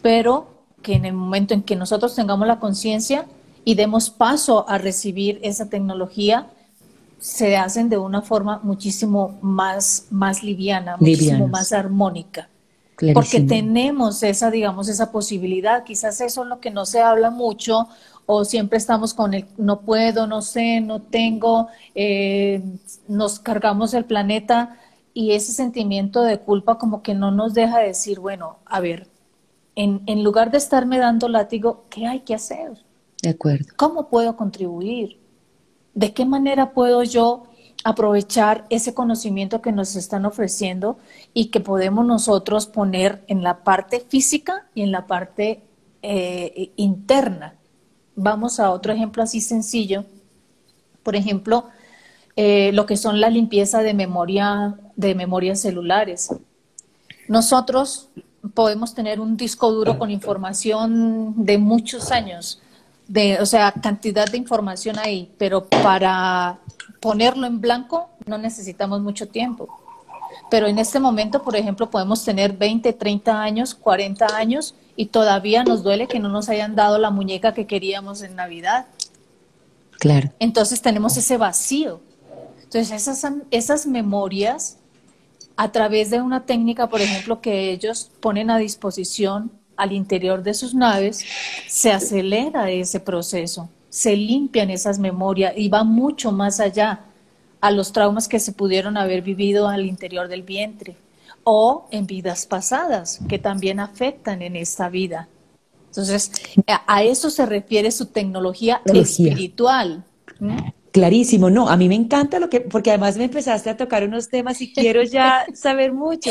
pero 0.00 0.46
que 0.80 0.94
en 0.94 1.04
el 1.04 1.12
momento 1.12 1.52
en 1.52 1.62
que 1.62 1.76
nosotros 1.76 2.14
tengamos 2.14 2.48
la 2.48 2.60
conciencia 2.60 3.26
y 3.62 3.74
demos 3.74 4.08
paso 4.08 4.66
a 4.70 4.78
recibir 4.78 5.38
esa 5.42 5.68
tecnología, 5.68 6.46
se 7.18 7.58
hacen 7.58 7.90
de 7.90 7.98
una 7.98 8.22
forma 8.22 8.58
muchísimo 8.62 9.38
más, 9.42 10.06
más 10.10 10.42
liviana, 10.42 10.96
muchísimo 10.96 11.46
más 11.46 11.74
armónica. 11.74 12.48
Porque 13.14 13.40
tenemos 13.40 14.22
esa, 14.22 14.50
digamos, 14.50 14.88
esa 14.88 15.12
posibilidad. 15.12 15.84
Quizás 15.84 16.20
eso 16.20 16.42
es 16.42 16.48
lo 16.48 16.60
que 16.60 16.70
no 16.70 16.86
se 16.86 17.00
habla 17.00 17.30
mucho 17.30 17.88
o 18.26 18.44
siempre 18.44 18.78
estamos 18.78 19.14
con 19.14 19.34
el 19.34 19.46
no 19.56 19.80
puedo, 19.80 20.26
no 20.26 20.42
sé, 20.42 20.80
no 20.80 21.00
tengo, 21.00 21.68
eh, 21.94 22.62
nos 23.06 23.38
cargamos 23.38 23.94
el 23.94 24.04
planeta 24.04 24.78
y 25.14 25.32
ese 25.32 25.52
sentimiento 25.52 26.22
de 26.22 26.40
culpa 26.40 26.76
como 26.76 27.02
que 27.02 27.14
no 27.14 27.30
nos 27.30 27.54
deja 27.54 27.78
decir, 27.78 28.18
bueno, 28.18 28.58
a 28.66 28.80
ver, 28.80 29.08
en, 29.76 30.02
en 30.06 30.24
lugar 30.24 30.50
de 30.50 30.58
estarme 30.58 30.98
dando 30.98 31.28
látigo, 31.28 31.84
¿qué 31.88 32.06
hay 32.06 32.20
que 32.20 32.34
hacer? 32.34 32.84
De 33.22 33.30
acuerdo. 33.30 33.66
¿Cómo 33.76 34.08
puedo 34.08 34.36
contribuir? 34.36 35.18
¿De 35.94 36.12
qué 36.12 36.26
manera 36.26 36.72
puedo 36.72 37.02
yo 37.04 37.44
aprovechar 37.86 38.66
ese 38.68 38.94
conocimiento 38.94 39.62
que 39.62 39.70
nos 39.70 39.94
están 39.94 40.26
ofreciendo 40.26 40.98
y 41.32 41.46
que 41.46 41.60
podemos 41.60 42.04
nosotros 42.04 42.66
poner 42.66 43.22
en 43.28 43.44
la 43.44 43.62
parte 43.62 44.00
física 44.00 44.66
y 44.74 44.82
en 44.82 44.90
la 44.90 45.06
parte 45.06 45.62
eh, 46.02 46.72
interna? 46.74 47.54
Vamos 48.16 48.58
a 48.58 48.72
otro 48.72 48.92
ejemplo 48.92 49.22
así 49.22 49.40
sencillo. 49.40 50.04
Por 51.04 51.14
ejemplo, 51.14 51.66
eh, 52.34 52.72
lo 52.72 52.86
que 52.86 52.96
son 52.96 53.20
la 53.20 53.30
limpieza 53.30 53.82
de 53.82 53.94
memoria 53.94 54.74
de 54.96 55.14
memorias 55.14 55.60
celulares. 55.60 56.34
Nosotros 57.28 58.08
podemos 58.52 58.94
tener 58.94 59.20
un 59.20 59.36
disco 59.36 59.70
duro 59.70 59.96
con 59.96 60.10
información 60.10 61.34
de 61.36 61.58
muchos 61.58 62.10
años, 62.10 62.60
de, 63.06 63.38
o 63.40 63.46
sea, 63.46 63.70
cantidad 63.80 64.26
de 64.26 64.38
información 64.38 64.98
ahí, 64.98 65.30
pero 65.38 65.68
para 65.68 66.58
ponerlo 67.06 67.46
en 67.46 67.60
blanco 67.60 68.08
no 68.26 68.36
necesitamos 68.36 69.00
mucho 69.00 69.28
tiempo. 69.28 69.68
Pero 70.50 70.66
en 70.66 70.76
este 70.80 70.98
momento, 70.98 71.40
por 71.40 71.54
ejemplo, 71.54 71.88
podemos 71.88 72.24
tener 72.24 72.52
20, 72.54 72.92
30 72.92 73.40
años, 73.40 73.76
40 73.76 74.36
años 74.36 74.74
y 74.96 75.06
todavía 75.06 75.62
nos 75.62 75.84
duele 75.84 76.08
que 76.08 76.18
no 76.18 76.28
nos 76.28 76.48
hayan 76.48 76.74
dado 76.74 76.98
la 76.98 77.10
muñeca 77.10 77.54
que 77.54 77.68
queríamos 77.68 78.22
en 78.22 78.34
Navidad. 78.34 78.86
Claro. 80.00 80.32
Entonces 80.40 80.82
tenemos 80.82 81.16
ese 81.16 81.36
vacío. 81.36 82.00
Entonces 82.64 82.90
esas, 82.90 83.32
esas 83.52 83.86
memorias, 83.86 84.78
a 85.56 85.70
través 85.70 86.10
de 86.10 86.20
una 86.20 86.44
técnica, 86.44 86.88
por 86.88 87.00
ejemplo, 87.00 87.40
que 87.40 87.70
ellos 87.70 88.10
ponen 88.18 88.50
a 88.50 88.58
disposición 88.58 89.52
al 89.76 89.92
interior 89.92 90.42
de 90.42 90.54
sus 90.54 90.74
naves, 90.74 91.24
se 91.68 91.92
acelera 91.92 92.68
ese 92.68 92.98
proceso, 92.98 93.68
se 93.96 94.14
limpian 94.14 94.68
esas 94.68 94.98
memorias 94.98 95.54
y 95.56 95.70
va 95.70 95.82
mucho 95.82 96.30
más 96.30 96.60
allá 96.60 97.00
a 97.62 97.70
los 97.70 97.92
traumas 97.92 98.28
que 98.28 98.38
se 98.38 98.52
pudieron 98.52 98.98
haber 98.98 99.22
vivido 99.22 99.68
al 99.68 99.86
interior 99.86 100.28
del 100.28 100.42
vientre 100.42 100.96
o 101.44 101.88
en 101.90 102.06
vidas 102.06 102.44
pasadas 102.44 103.20
que 103.26 103.38
también 103.38 103.80
afectan 103.80 104.42
en 104.42 104.54
esta 104.54 104.90
vida. 104.90 105.30
Entonces, 105.86 106.30
a 106.86 107.04
eso 107.04 107.30
se 107.30 107.46
refiere 107.46 107.90
su 107.90 108.04
tecnología, 108.04 108.82
espiritual. 108.84 110.04
Clarísimo, 110.96 111.50
no, 111.50 111.68
a 111.68 111.76
mí 111.76 111.90
me 111.90 111.94
encanta 111.94 112.40
lo 112.40 112.48
que, 112.48 112.62
porque 112.62 112.88
además 112.88 113.18
me 113.18 113.24
empezaste 113.24 113.68
a 113.68 113.76
tocar 113.76 114.02
unos 114.02 114.30
temas 114.30 114.62
y 114.62 114.72
quiero 114.72 115.02
ya 115.02 115.44
saber 115.52 115.92
mucho. 115.92 116.30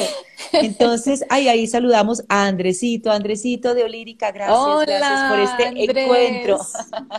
Entonces, 0.54 1.23
ahí, 1.30 1.47
ahí 1.47 1.67
saludamos 1.67 2.23
a 2.30 2.47
Andresito, 2.47 3.12
Andresito 3.12 3.75
de 3.75 3.84
Olírica, 3.84 4.32
gracias, 4.32 4.88
gracias 4.88 5.30
por 5.30 5.39
este 5.39 5.84
encuentro. 5.84 6.58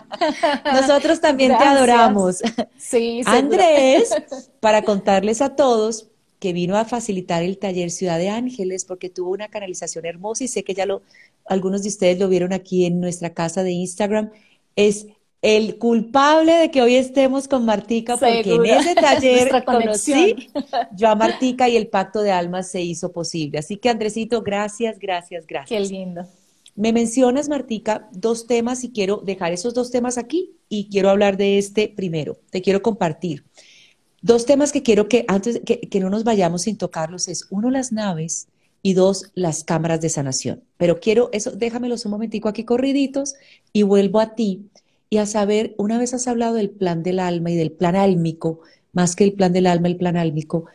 Nosotros 0.73 1.21
también 1.21 1.57
te 1.57 1.63
adoramos. 1.63 2.41
Sí, 2.77 3.21
Andrés, 3.25 4.13
para 4.59 4.81
contarles 4.81 5.41
a 5.41 5.55
todos 5.55 6.09
que 6.39 6.51
vino 6.51 6.75
a 6.75 6.83
facilitar 6.83 7.43
el 7.43 7.59
taller 7.59 7.91
Ciudad 7.91 8.17
de 8.17 8.27
Ángeles 8.27 8.83
porque 8.83 9.09
tuvo 9.09 9.31
una 9.31 9.47
canalización 9.47 10.05
hermosa 10.05 10.43
y 10.43 10.49
sé 10.49 10.65
que 10.65 10.73
ya 10.73 10.85
lo, 10.85 11.01
algunos 11.45 11.83
de 11.83 11.87
ustedes 11.87 12.19
lo 12.19 12.27
vieron 12.27 12.51
aquí 12.51 12.85
en 12.85 12.99
nuestra 12.99 13.29
casa 13.29 13.63
de 13.63 13.71
Instagram, 13.71 14.31
es 14.75 15.07
el 15.47 15.77
culpable 15.77 16.51
de 16.51 16.71
que 16.71 16.81
hoy 16.81 16.95
estemos 16.95 17.47
con 17.47 17.63
Martica, 17.63 18.17
porque 18.17 18.53
en 18.53 18.65
ese 18.65 18.95
taller 18.95 19.63
conocí 19.63 20.49
yo 20.93 21.07
a 21.07 21.15
Martica 21.15 21.69
y 21.69 21.77
el 21.77 21.87
pacto 21.87 22.21
de 22.21 22.33
almas 22.33 22.69
se 22.69 22.81
hizo 22.81 23.13
posible. 23.13 23.59
Así 23.59 23.77
que 23.77 23.87
Andresito, 23.87 24.41
gracias, 24.41 24.99
gracias, 24.99 25.47
gracias. 25.47 25.69
Qué 25.69 25.79
lindo. 25.79 26.25
Me 26.75 26.91
mencionas, 26.91 27.47
Martica, 27.47 28.09
dos 28.11 28.45
temas 28.45 28.83
y 28.83 28.91
quiero 28.91 29.21
dejar 29.23 29.53
esos 29.53 29.73
dos 29.73 29.89
temas 29.89 30.17
aquí 30.17 30.51
y 30.67 30.89
quiero 30.89 31.09
hablar 31.09 31.37
de 31.37 31.57
este 31.57 31.87
primero. 31.87 32.37
Te 32.49 32.61
quiero 32.61 32.81
compartir. 32.81 33.45
Dos 34.21 34.45
temas 34.45 34.73
que 34.73 34.83
quiero 34.83 35.07
que 35.07 35.23
antes 35.29 35.61
que, 35.65 35.79
que 35.79 35.99
no 36.01 36.09
nos 36.09 36.25
vayamos 36.25 36.63
sin 36.63 36.77
tocarlos 36.77 37.29
es 37.29 37.47
uno, 37.51 37.71
las 37.71 37.93
naves 37.93 38.49
y 38.81 38.95
dos, 38.95 39.31
las 39.33 39.63
cámaras 39.63 40.01
de 40.01 40.09
sanación. 40.09 40.61
Pero 40.75 40.99
quiero 40.99 41.29
eso, 41.31 41.51
déjamelos 41.51 42.03
un 42.03 42.11
momentico 42.11 42.49
aquí 42.49 42.65
corriditos 42.65 43.35
y 43.71 43.83
vuelvo 43.83 44.19
a 44.19 44.35
ti 44.35 44.65
y 45.09 45.17
a 45.17 45.25
saber, 45.25 45.73
una 45.77 45.97
vez 45.97 46.13
has 46.13 46.27
hablado 46.27 46.55
del 46.55 46.69
plan 46.69 47.03
del 47.03 47.19
alma 47.19 47.51
y 47.51 47.55
del 47.55 47.71
plan 47.71 47.95
álmico, 47.95 48.59
más 48.93 49.15
que 49.15 49.23
el 49.23 49.33
plan 49.33 49.53
del 49.53 49.67
alma, 49.67 49.87
el 49.87 49.97
plan 49.97 50.17
álmico, 50.17 50.65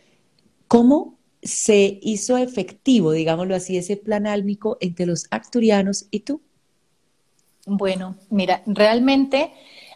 ¿cómo 0.69 1.19
se 1.43 1.99
hizo 2.03 2.39
efectivo, 2.39 3.13
digámoslo 3.13 3.55
así, 3.55 3.77
ese 3.77 3.97
plan 3.97 4.27
álmico 4.27 4.79
entre 4.81 5.07
los 5.07 5.27
acturianos 5.31 6.07
y 6.11 6.21
tú? 6.21 6.41
Bueno, 7.67 8.17
mira, 8.31 8.63
realmente, 8.67 9.53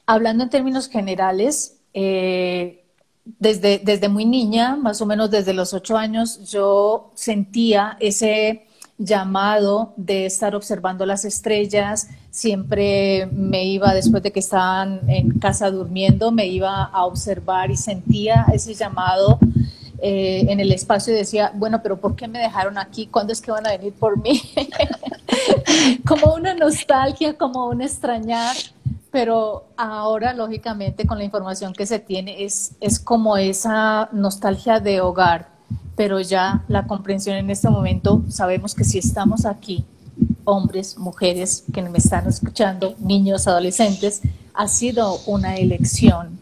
hablando 0.07 0.45
en 0.45 0.51
términos 0.51 0.89
generales, 0.89 1.79
eh, 1.95 2.85
desde, 3.25 3.79
desde 3.79 4.09
muy 4.09 4.25
niña, 4.25 4.77
más 4.77 5.01
o 5.01 5.07
menos 5.07 5.31
desde 5.31 5.53
los 5.53 5.73
ocho 5.73 5.97
años, 5.97 6.51
yo 6.51 7.11
sentía 7.15 7.97
ese 8.01 8.66
llamado 8.99 9.93
de 9.97 10.27
estar 10.27 10.55
observando 10.55 11.05
las 11.07 11.25
estrellas. 11.25 12.09
Siempre 12.31 13.27
me 13.33 13.65
iba, 13.65 13.95
después 13.95 14.23
de 14.23 14.33
que 14.33 14.41
estaban 14.41 15.09
en 15.09 15.39
casa 15.39 15.71
durmiendo, 15.71 16.33
me 16.33 16.47
iba 16.47 16.85
a 16.85 17.05
observar 17.05 17.71
y 17.71 17.77
sentía 17.77 18.47
ese 18.53 18.75
llamado 18.75 19.39
eh, 19.99 20.47
en 20.49 20.61
el 20.61 20.73
espacio 20.73 21.15
y 21.15 21.17
decía, 21.17 21.53
bueno, 21.55 21.81
pero 21.83 21.99
¿por 21.99 22.17
qué 22.17 22.29
me 22.29 22.39
dejaron 22.39 22.79
aquí? 22.79 23.07
¿Cuándo 23.07 23.33
es 23.33 23.41
que 23.41 23.51
van 23.51 23.67
a 23.67 23.71
venir 23.71 23.93
por 23.95 24.21
mí? 24.21 24.43
como 26.07 26.35
una 26.35 26.55
nostalgia, 26.55 27.37
como 27.37 27.69
un 27.69 27.83
extrañar. 27.83 28.57
Pero 29.11 29.65
ahora, 29.77 30.35
lógicamente, 30.35 31.07
con 31.07 31.17
la 31.17 31.25
información 31.25 31.73
que 31.73 31.87
se 31.87 31.99
tiene, 31.99 32.45
es, 32.45 32.73
es 32.81 32.99
como 33.01 33.39
esa 33.39 34.11
nostalgia 34.13 34.79
de 34.81 35.01
hogar 35.01 35.56
pero 35.97 36.21
ya 36.21 36.63
la 36.69 36.87
comprensión 36.87 37.37
en 37.37 37.51
este 37.51 37.71
momento, 37.71 38.23
sabemos 38.29 38.75
que 38.75 38.85
si 38.85 38.99
estamos 38.99 39.47
aquí, 39.47 39.85
hombres, 40.45 40.99
mujeres 40.99 41.65
que 41.73 41.83
me 41.83 41.99
están 41.99 42.29
escuchando, 42.29 42.95
niños, 43.01 43.49
adolescentes, 43.49 44.23
ha 44.55 44.69
sido 44.69 45.19
una 45.27 45.57
elección, 45.57 46.39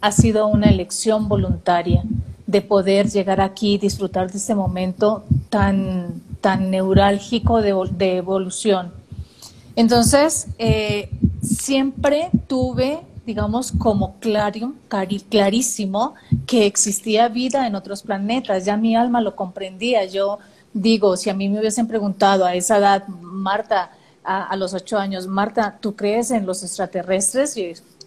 ha 0.00 0.12
sido 0.12 0.48
una 0.48 0.68
elección 0.68 1.28
voluntaria 1.28 2.02
de 2.46 2.62
poder 2.62 3.08
llegar 3.10 3.40
aquí 3.40 3.74
y 3.74 3.78
disfrutar 3.78 4.30
de 4.30 4.38
este 4.38 4.54
momento 4.54 5.24
tan, 5.50 6.20
tan 6.40 6.70
neurálgico 6.70 7.60
de, 7.60 8.16
evolución. 8.16 8.92
Entonces, 9.74 10.48
eh, 10.58 11.10
siempre 11.42 12.30
tuve 12.46 13.00
digamos, 13.26 13.72
como 13.72 14.18
claro, 14.20 14.72
clarísimo 15.28 16.14
que 16.46 16.64
existía 16.64 17.28
vida 17.28 17.66
en 17.66 17.74
otros 17.74 18.02
planetas. 18.02 18.64
Ya 18.64 18.76
mi 18.76 18.94
alma 18.94 19.20
lo 19.20 19.34
comprendía. 19.34 20.04
Yo 20.04 20.38
digo, 20.72 21.16
si 21.16 21.28
a 21.28 21.34
mí 21.34 21.48
me 21.48 21.58
hubiesen 21.58 21.88
preguntado 21.88 22.44
a 22.44 22.54
esa 22.54 22.78
edad, 22.78 23.06
Marta, 23.08 23.90
a, 24.22 24.56
los 24.56 24.74
ocho 24.74 24.96
años, 24.96 25.26
Marta, 25.26 25.76
¿tú 25.80 25.96
crees 25.96 26.30
en 26.30 26.46
los 26.46 26.62
extraterrestres? 26.62 27.56
Yo 27.56 27.64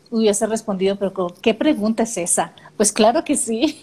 hubiese 0.09 0.47
respondido, 0.47 0.95
pero 0.95 1.33
¿qué 1.41 1.53
pregunta 1.53 2.03
es 2.03 2.17
esa? 2.17 2.53
Pues 2.77 2.91
claro 2.91 3.23
que 3.23 3.35
sí. 3.35 3.81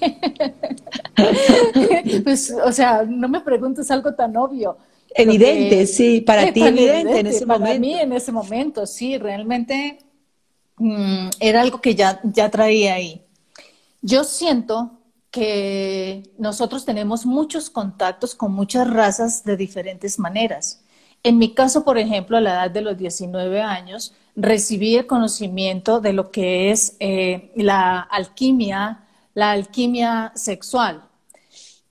pues, 2.24 2.54
o 2.64 2.72
sea, 2.72 3.04
no 3.06 3.28
me 3.28 3.40
preguntes 3.42 3.90
algo 3.90 4.14
tan 4.14 4.36
obvio. 4.36 4.78
Evidente, 5.14 5.86
sí, 5.86 6.22
para 6.22 6.52
ti 6.52 6.62
evidente, 6.62 7.20
en 7.20 7.26
ese 7.26 7.46
para 7.46 7.58
momento. 7.58 7.72
Para 7.72 7.78
mí 7.78 8.00
en 8.00 8.12
ese 8.12 8.32
momento, 8.32 8.86
sí, 8.86 9.18
realmente 9.18 9.98
Mm, 10.78 11.30
era 11.40 11.62
algo 11.62 11.80
que 11.80 11.94
ya, 11.94 12.20
ya 12.24 12.50
traía 12.50 12.94
ahí. 12.94 13.22
Yo 14.02 14.24
siento 14.24 14.92
que 15.30 16.30
nosotros 16.38 16.84
tenemos 16.84 17.26
muchos 17.26 17.70
contactos 17.70 18.34
con 18.34 18.52
muchas 18.52 18.88
razas 18.88 19.44
de 19.44 19.56
diferentes 19.56 20.18
maneras. 20.18 20.82
En 21.22 21.38
mi 21.38 21.54
caso, 21.54 21.84
por 21.84 21.98
ejemplo, 21.98 22.36
a 22.36 22.40
la 22.40 22.52
edad 22.54 22.70
de 22.70 22.82
los 22.82 22.96
19 22.96 23.60
años, 23.60 24.14
recibí 24.36 24.96
el 24.96 25.06
conocimiento 25.06 26.00
de 26.00 26.12
lo 26.12 26.30
que 26.30 26.70
es 26.70 26.96
eh, 27.00 27.52
la 27.56 28.00
alquimia, 28.00 29.04
la 29.34 29.50
alquimia 29.50 30.32
sexual. 30.36 31.02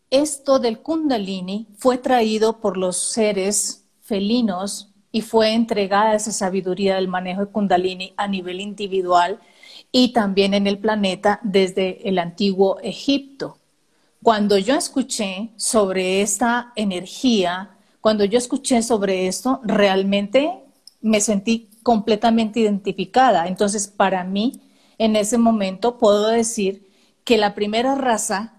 Esto 0.09 0.59
del 0.59 0.79
kundalini 0.79 1.67
fue 1.77 1.97
traído 1.97 2.61
por 2.61 2.77
los 2.77 2.97
seres 2.97 3.83
felinos 4.01 4.94
y 5.15 5.21
fue 5.21 5.53
entregada 5.53 6.13
esa 6.13 6.33
sabiduría 6.33 6.95
del 6.95 7.07
manejo 7.07 7.45
de 7.45 7.51
Kundalini 7.53 8.13
a 8.17 8.27
nivel 8.27 8.59
individual 8.59 9.39
y 9.89 10.11
también 10.11 10.53
en 10.53 10.67
el 10.67 10.77
planeta 10.77 11.39
desde 11.41 12.09
el 12.09 12.19
antiguo 12.19 12.79
Egipto. 12.81 13.57
Cuando 14.21 14.57
yo 14.57 14.75
escuché 14.75 15.51
sobre 15.55 16.21
esta 16.21 16.73
energía, 16.75 17.77
cuando 18.01 18.25
yo 18.25 18.37
escuché 18.37 18.81
sobre 18.81 19.27
esto, 19.27 19.61
realmente 19.63 20.51
me 20.99 21.21
sentí 21.21 21.69
completamente 21.81 22.59
identificada. 22.59 23.47
Entonces, 23.47 23.87
para 23.87 24.25
mí, 24.25 24.59
en 24.97 25.15
ese 25.15 25.37
momento 25.37 25.97
puedo 25.97 26.27
decir 26.27 26.89
que 27.23 27.37
la 27.37 27.55
primera 27.55 27.95
raza 27.95 28.54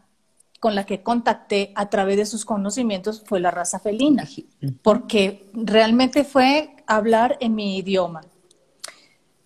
con 0.61 0.75
la 0.75 0.85
que 0.85 1.03
contacté 1.03 1.73
a 1.75 1.89
través 1.89 2.17
de 2.17 2.27
sus 2.27 2.45
conocimientos 2.45 3.23
fue 3.25 3.41
la 3.41 3.51
raza 3.51 3.79
felina, 3.79 4.29
porque 4.83 5.51
realmente 5.53 6.25
fue 6.25 6.77
hablar 6.87 7.37
en 7.41 7.55
mi 7.55 7.79
idioma. 7.79 8.23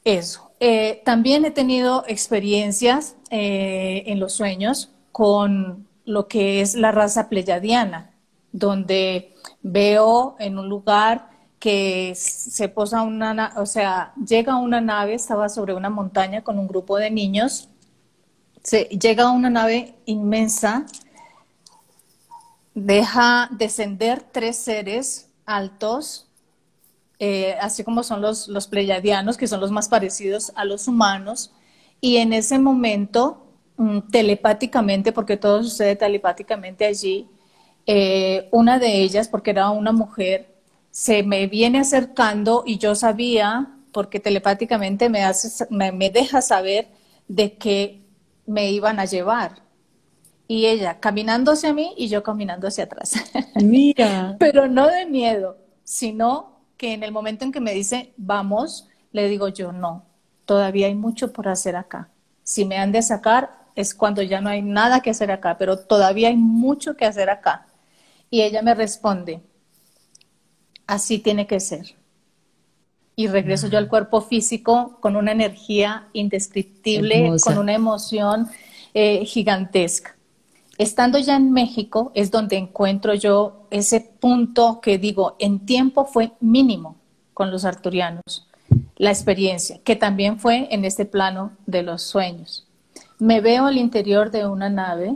Eso. 0.05 0.51
Eh, 0.61 1.03
también 1.05 1.45
he 1.45 1.51
tenido 1.51 2.05
experiencias 2.07 3.17
eh, 3.31 4.05
en 4.07 4.21
los 4.21 4.35
sueños 4.35 4.91
con 5.11 5.89
lo 6.05 6.29
que 6.29 6.61
es 6.61 6.75
la 6.75 6.93
raza 6.93 7.29
pleyadiana, 7.29 8.11
donde 8.53 9.35
veo 9.63 10.37
en 10.39 10.59
un 10.59 10.69
lugar 10.69 11.31
que 11.59 12.15
se 12.15 12.69
posa 12.69 13.03
una, 13.03 13.53
o 13.57 13.67
sea, 13.67 14.13
llega 14.27 14.57
una 14.57 14.81
nave, 14.81 15.15
estaba 15.15 15.49
sobre 15.49 15.75
una 15.75 15.91
montaña 15.91 16.43
con 16.43 16.59
un 16.59 16.67
grupo 16.67 16.97
de 16.97 17.11
niños, 17.11 17.70
se, 18.63 18.85
llega 18.85 19.31
una 19.31 19.51
nave 19.51 19.95
inmensa, 20.07 20.87
deja 22.75 23.49
descender 23.53 24.23
tres 24.23 24.57
seres 24.57 25.29
altos, 25.47 26.27
eh, 27.19 27.57
así 27.61 27.85
como 27.85 28.03
son 28.03 28.23
los, 28.23 28.49
los 28.49 28.67
pleyadianos, 28.67 29.37
que 29.37 29.47
son 29.47 29.61
los 29.61 29.71
más 29.71 29.89
parecidos 29.89 30.53
a 30.55 30.65
los 30.65 30.89
humanos, 30.89 31.53
y 32.01 32.17
en 32.17 32.33
ese 32.33 32.59
momento, 32.59 33.47
mm, 33.77 34.01
telepáticamente, 34.11 35.13
porque 35.13 35.37
todo 35.37 35.63
sucede 35.63 35.97
telepáticamente 35.97 36.87
allí, 36.87 37.29
eh, 37.87 38.49
una 38.53 38.79
de 38.79 39.03
ellas, 39.03 39.29
porque 39.29 39.51
era 39.51 39.71
una 39.71 39.93
mujer, 39.93 40.55
se 40.91 41.23
me 41.23 41.47
viene 41.47 41.81
acercando 41.81 42.63
y 42.67 42.79
yo 42.79 42.95
sabía, 42.95 43.71
porque 43.93 44.21
telepáticamente 44.21 45.09
me, 45.09 45.25
hace, 45.25 45.67
me, 45.71 45.93
me 45.93 46.11
deja 46.11 46.43
saber 46.43 46.89
de 47.29 47.55
que 47.55 48.00
me 48.51 48.73
iban 48.73 48.99
a 48.99 49.05
llevar. 49.05 49.63
Y 50.49 50.67
ella 50.67 50.99
caminando 50.99 51.53
hacia 51.53 51.73
mí 51.73 51.95
y 51.97 52.09
yo 52.09 52.25
caminando 52.25 52.67
hacia 52.67 52.85
atrás. 52.85 53.15
Mira. 53.55 54.37
Pero 54.41 54.67
no 54.67 54.89
de 54.89 55.07
miedo, 55.07 55.57
sino 55.85 56.65
que 56.77 56.93
en 56.93 57.05
el 57.05 57.13
momento 57.13 57.45
en 57.45 57.53
que 57.53 57.61
me 57.61 57.73
dice, 57.73 58.13
vamos, 58.17 58.89
le 59.13 59.29
digo 59.29 59.49
yo, 59.49 59.71
no, 59.71 60.05
todavía 60.45 60.89
hay 60.89 60.97
mucho 60.97 61.33
por 61.33 61.47
hacer 61.47 61.77
acá. 61.77 62.09
Si 62.43 62.65
me 62.65 62.79
han 62.79 62.91
de 62.91 63.03
sacar, 63.03 63.69
es 63.77 63.95
cuando 63.95 64.21
ya 64.23 64.41
no 64.41 64.51
hay 64.51 64.63
nada 64.63 65.01
que 65.01 65.11
hacer 65.11 65.31
acá, 65.31 65.57
pero 65.57 65.79
todavía 65.79 66.29
hay 66.29 66.37
mucho 66.37 66.97
que 66.97 67.05
hacer 67.05 67.31
acá. 67.31 67.69
Y 68.31 68.43
ella 68.43 68.63
me 68.63 68.75
responde, 68.75 69.43
así 70.89 71.21
tiene 71.21 71.47
que 71.47 71.61
ser. 71.61 72.00
Y 73.21 73.27
regreso 73.27 73.67
yo 73.67 73.77
al 73.77 73.89
cuerpo 73.89 74.23
físico 74.23 74.97
con 74.99 75.15
una 75.15 75.33
energía 75.33 76.09
indescriptible, 76.15 77.33
con 77.45 77.59
una 77.59 77.75
emoción 77.75 78.49
eh, 78.95 79.27
gigantesca. 79.27 80.17
Estando 80.79 81.19
ya 81.19 81.37
en 81.37 81.53
México 81.53 82.13
es 82.15 82.31
donde 82.31 82.57
encuentro 82.57 83.13
yo 83.13 83.67
ese 83.71 84.01
punto 84.01 84.81
que 84.81 84.97
digo, 84.97 85.37
en 85.39 85.67
tiempo 85.67 86.07
fue 86.07 86.33
mínimo 86.41 86.97
con 87.35 87.51
los 87.51 87.67
arturianos, 87.67 88.49
la 88.97 89.11
experiencia, 89.11 89.81
que 89.85 89.97
también 89.97 90.39
fue 90.39 90.69
en 90.71 90.87
este 90.87 91.05
plano 91.05 91.53
de 91.67 91.83
los 91.83 92.01
sueños. 92.01 92.69
Me 93.19 93.43
veo 93.43 93.67
al 93.67 93.77
interior 93.77 94.31
de 94.31 94.47
una 94.47 94.71
nave, 94.71 95.15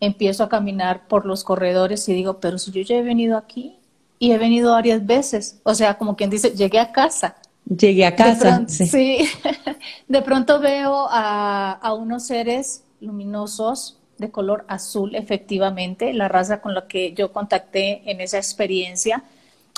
empiezo 0.00 0.42
a 0.42 0.48
caminar 0.48 1.06
por 1.06 1.24
los 1.24 1.44
corredores 1.44 2.08
y 2.08 2.12
digo, 2.12 2.40
pero 2.40 2.58
si 2.58 2.72
yo 2.72 2.82
ya 2.82 2.96
he 2.96 3.02
venido 3.02 3.38
aquí 3.38 3.78
y 4.18 4.32
he 4.32 4.38
venido 4.38 4.72
varias 4.72 5.04
veces, 5.04 5.60
o 5.62 5.74
sea, 5.74 5.98
como 5.98 6.16
quien 6.16 6.30
dice, 6.30 6.50
llegué 6.50 6.78
a 6.78 6.92
casa. 6.92 7.36
Llegué 7.64 8.06
a 8.06 8.14
casa. 8.14 8.64
sí. 8.68 9.28
de 10.08 10.22
pronto 10.22 10.60
veo 10.60 11.06
a, 11.10 11.72
a 11.72 11.94
unos 11.94 12.26
seres 12.26 12.84
luminosos 13.00 13.98
de 14.18 14.30
color 14.30 14.64
azul, 14.68 15.14
efectivamente, 15.14 16.12
la 16.12 16.28
raza 16.28 16.60
con 16.60 16.74
la 16.74 16.86
que 16.86 17.12
yo 17.12 17.32
contacté 17.32 18.02
en 18.10 18.20
esa 18.20 18.38
experiencia. 18.38 19.24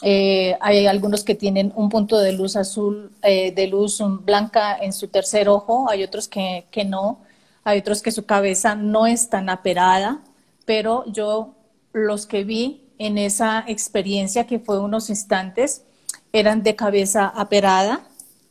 Eh, 0.02 0.56
hay 0.60 0.86
algunos 0.86 1.24
que 1.24 1.34
tienen 1.34 1.72
un 1.74 1.88
punto 1.88 2.18
de 2.18 2.32
luz 2.32 2.54
azul, 2.56 3.10
eh, 3.22 3.50
de 3.52 3.66
luz 3.66 4.00
blanca 4.24 4.76
en 4.80 4.92
su 4.92 5.08
tercer 5.08 5.48
ojo, 5.48 5.90
hay 5.90 6.04
otros 6.04 6.28
que, 6.28 6.66
que, 6.70 6.84
no, 6.84 7.18
hay 7.64 7.80
otros 7.80 8.00
que 8.00 8.12
su 8.12 8.24
cabeza 8.24 8.76
no 8.76 9.06
es 9.06 9.28
tan 9.28 9.48
aperada, 9.48 10.20
pero 10.64 11.04
yo 11.06 11.54
los 11.92 12.26
que 12.26 12.44
vi 12.44 12.82
en 12.98 13.18
esa 13.18 13.64
experiencia, 13.66 14.46
que 14.46 14.58
fue 14.58 14.80
unos 14.80 15.10
instantes, 15.10 15.84
eran 16.32 16.62
de 16.62 16.76
cabeza 16.76 17.28
aperada, 17.28 18.04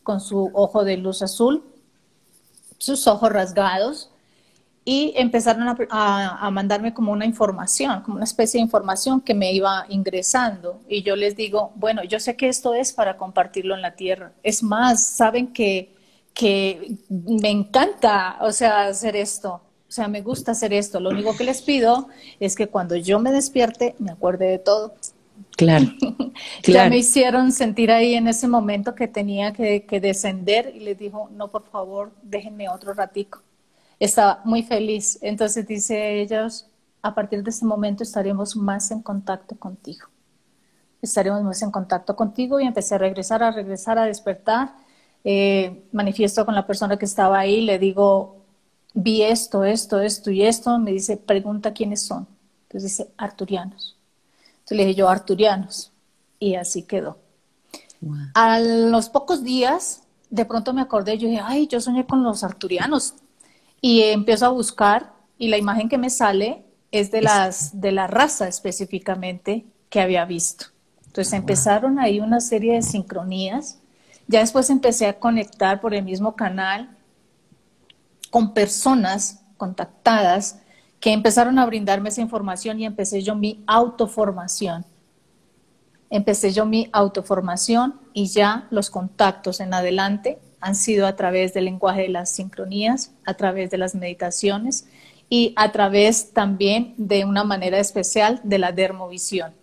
con 0.03 0.21
su 0.21 0.49
ojo 0.53 0.85
de 0.85 0.97
luz 0.97 1.21
azul, 1.21 1.63
sus 2.77 3.07
ojos 3.07 3.31
rasgados, 3.31 4.09
y 4.85 5.13
empezaron 5.17 5.67
a, 5.89 6.49
mandarme 6.49 6.93
como 6.93 7.11
una 7.11 7.25
información, 7.25 8.03
como 8.03 8.15
una 8.15 8.23
especie 8.23 8.57
de 8.57 8.63
información 8.63 9.19
que 9.19 9.33
me 9.33 9.51
iba 9.51 9.85
ingresando. 9.89 10.79
Y 10.87 11.03
yo 11.03 11.17
les 11.17 11.35
digo, 11.35 11.73
bueno, 11.75 12.05
yo 12.05 12.21
sé 12.21 12.37
que 12.37 12.47
esto 12.47 12.73
es 12.73 12.93
para 12.93 13.17
compartirlo 13.17 13.75
en 13.75 13.81
la 13.81 13.97
tierra. 13.97 14.31
Es 14.43 14.63
más, 14.63 15.05
saben 15.05 15.51
que, 15.51 15.93
que 16.33 16.99
me 17.09 17.49
encanta, 17.49 18.37
o 18.39 18.53
sea, 18.53 18.85
hacer 18.85 19.17
esto. 19.17 19.61
O 19.87 19.91
sea, 19.91 20.07
me 20.07 20.21
gusta 20.21 20.51
hacer 20.51 20.73
esto. 20.73 20.99
Lo 20.99 21.09
único 21.09 21.35
que 21.35 21.43
les 21.43 21.61
pido 21.61 22.09
es 22.39 22.55
que 22.55 22.67
cuando 22.67 22.95
yo 22.95 23.19
me 23.19 23.31
despierte, 23.31 23.95
me 23.99 24.11
acuerde 24.11 24.47
de 24.47 24.59
todo. 24.59 24.95
Claro. 25.55 25.85
ya 26.63 26.89
me 26.89 26.97
hicieron 26.97 27.51
sentir 27.51 27.91
ahí 27.91 28.15
en 28.15 28.27
ese 28.27 28.47
momento 28.47 28.95
que 28.95 29.07
tenía 29.07 29.53
que, 29.53 29.85
que 29.85 29.99
descender 29.99 30.73
y 30.75 30.81
les 30.81 30.97
dijo, 30.97 31.29
no, 31.33 31.49
por 31.49 31.63
favor, 31.69 32.11
déjenme 32.23 32.69
otro 32.69 32.93
ratico 32.93 33.41
estaba 33.99 34.41
muy 34.43 34.63
feliz. 34.63 35.17
Entonces 35.21 35.67
dice 35.67 36.21
ellos, 36.21 36.67
a 37.01 37.13
partir 37.13 37.43
de 37.43 37.49
ese 37.49 37.65
momento 37.65 38.03
estaremos 38.03 38.55
más 38.55 38.91
en 38.91 39.01
contacto 39.01 39.55
contigo. 39.57 40.07
Estaremos 41.01 41.43
más 41.43 41.61
en 41.61 41.71
contacto 41.71 42.15
contigo 42.15 42.59
y 42.59 42.65
empecé 42.65 42.95
a 42.95 42.97
regresar, 42.97 43.43
a 43.43 43.51
regresar, 43.51 43.97
a 43.99 44.05
despertar. 44.05 44.73
Eh, 45.23 45.83
manifiesto 45.91 46.45
con 46.45 46.55
la 46.55 46.65
persona 46.65 46.97
que 46.97 47.05
estaba 47.05 47.39
ahí, 47.39 47.61
le 47.61 47.79
digo, 47.79 48.36
vi 48.97 49.21
esto, 49.21 49.63
esto, 49.63 50.01
esto 50.01 50.31
y 50.31 50.43
esto. 50.43 50.77
Me 50.79 50.91
dice, 50.91 51.17
pregunta 51.17 51.73
quiénes 51.73 52.01
son. 52.01 52.27
Entonces 52.63 52.97
dice, 52.97 53.11
arturianos. 53.17 53.95
Entonces 54.59 54.77
le 54.77 54.85
dije 54.85 54.99
yo, 54.99 55.09
arturianos. 55.09 55.91
Y 56.39 56.55
así 56.55 56.83
quedó. 56.83 57.17
A 58.33 58.59
los 58.59 59.09
pocos 59.09 59.43
días, 59.43 60.03
de 60.29 60.45
pronto 60.45 60.73
me 60.73 60.81
acordé, 60.81 61.17
yo 61.17 61.27
dije, 61.27 61.41
ay, 61.43 61.67
yo 61.67 61.79
soñé 61.79 62.05
con 62.05 62.23
los 62.23 62.43
arturianos 62.43 63.15
y 63.81 64.03
empiezo 64.03 64.45
a 64.45 64.49
buscar 64.49 65.13
y 65.37 65.47
la 65.47 65.57
imagen 65.57 65.89
que 65.89 65.97
me 65.97 66.09
sale 66.09 66.63
es 66.91 67.11
de, 67.11 67.21
las, 67.21 67.79
de 67.79 67.91
la 67.91 68.07
raza 68.07 68.47
específicamente 68.47 69.65
que 69.89 70.01
había 70.01 70.25
visto. 70.25 70.65
Entonces 71.05 71.33
empezaron 71.33 71.99
ahí 71.99 72.19
una 72.19 72.39
serie 72.39 72.73
de 72.73 72.81
sincronías. 72.81 73.79
Ya 74.27 74.41
después 74.41 74.69
empecé 74.69 75.07
a 75.07 75.19
conectar 75.19 75.81
por 75.81 75.95
el 75.95 76.03
mismo 76.03 76.35
canal 76.35 76.96
con 78.37 78.53
personas 78.53 79.41
contactadas 79.57 80.59
que 80.99 81.11
empezaron 81.11 81.57
a 81.57 81.65
brindarme 81.65 82.09
esa 82.09 82.21
información 82.21 82.79
y 82.79 82.85
empecé 82.85 83.23
yo 83.23 83.33
mi 83.33 83.63
autoformación. 83.65 84.85
Empecé 86.11 86.51
yo 86.51 86.67
mi 86.67 86.87
autoformación 86.93 87.99
y 88.13 88.27
ya 88.27 88.67
los 88.69 88.91
contactos 88.91 89.59
en 89.59 89.73
adelante 89.73 90.37
han 90.61 90.75
sido 90.75 91.07
a 91.07 91.15
través 91.15 91.55
del 91.55 91.65
lenguaje 91.65 92.03
de 92.03 92.09
las 92.09 92.29
sincronías, 92.29 93.09
a 93.25 93.33
través 93.33 93.71
de 93.71 93.79
las 93.79 93.95
meditaciones 93.95 94.85
y 95.31 95.53
a 95.55 95.71
través 95.71 96.31
también 96.31 96.93
de 96.97 97.25
una 97.25 97.43
manera 97.43 97.79
especial 97.79 98.39
de 98.43 98.59
la 98.59 98.71
dermovisión. 98.71 99.55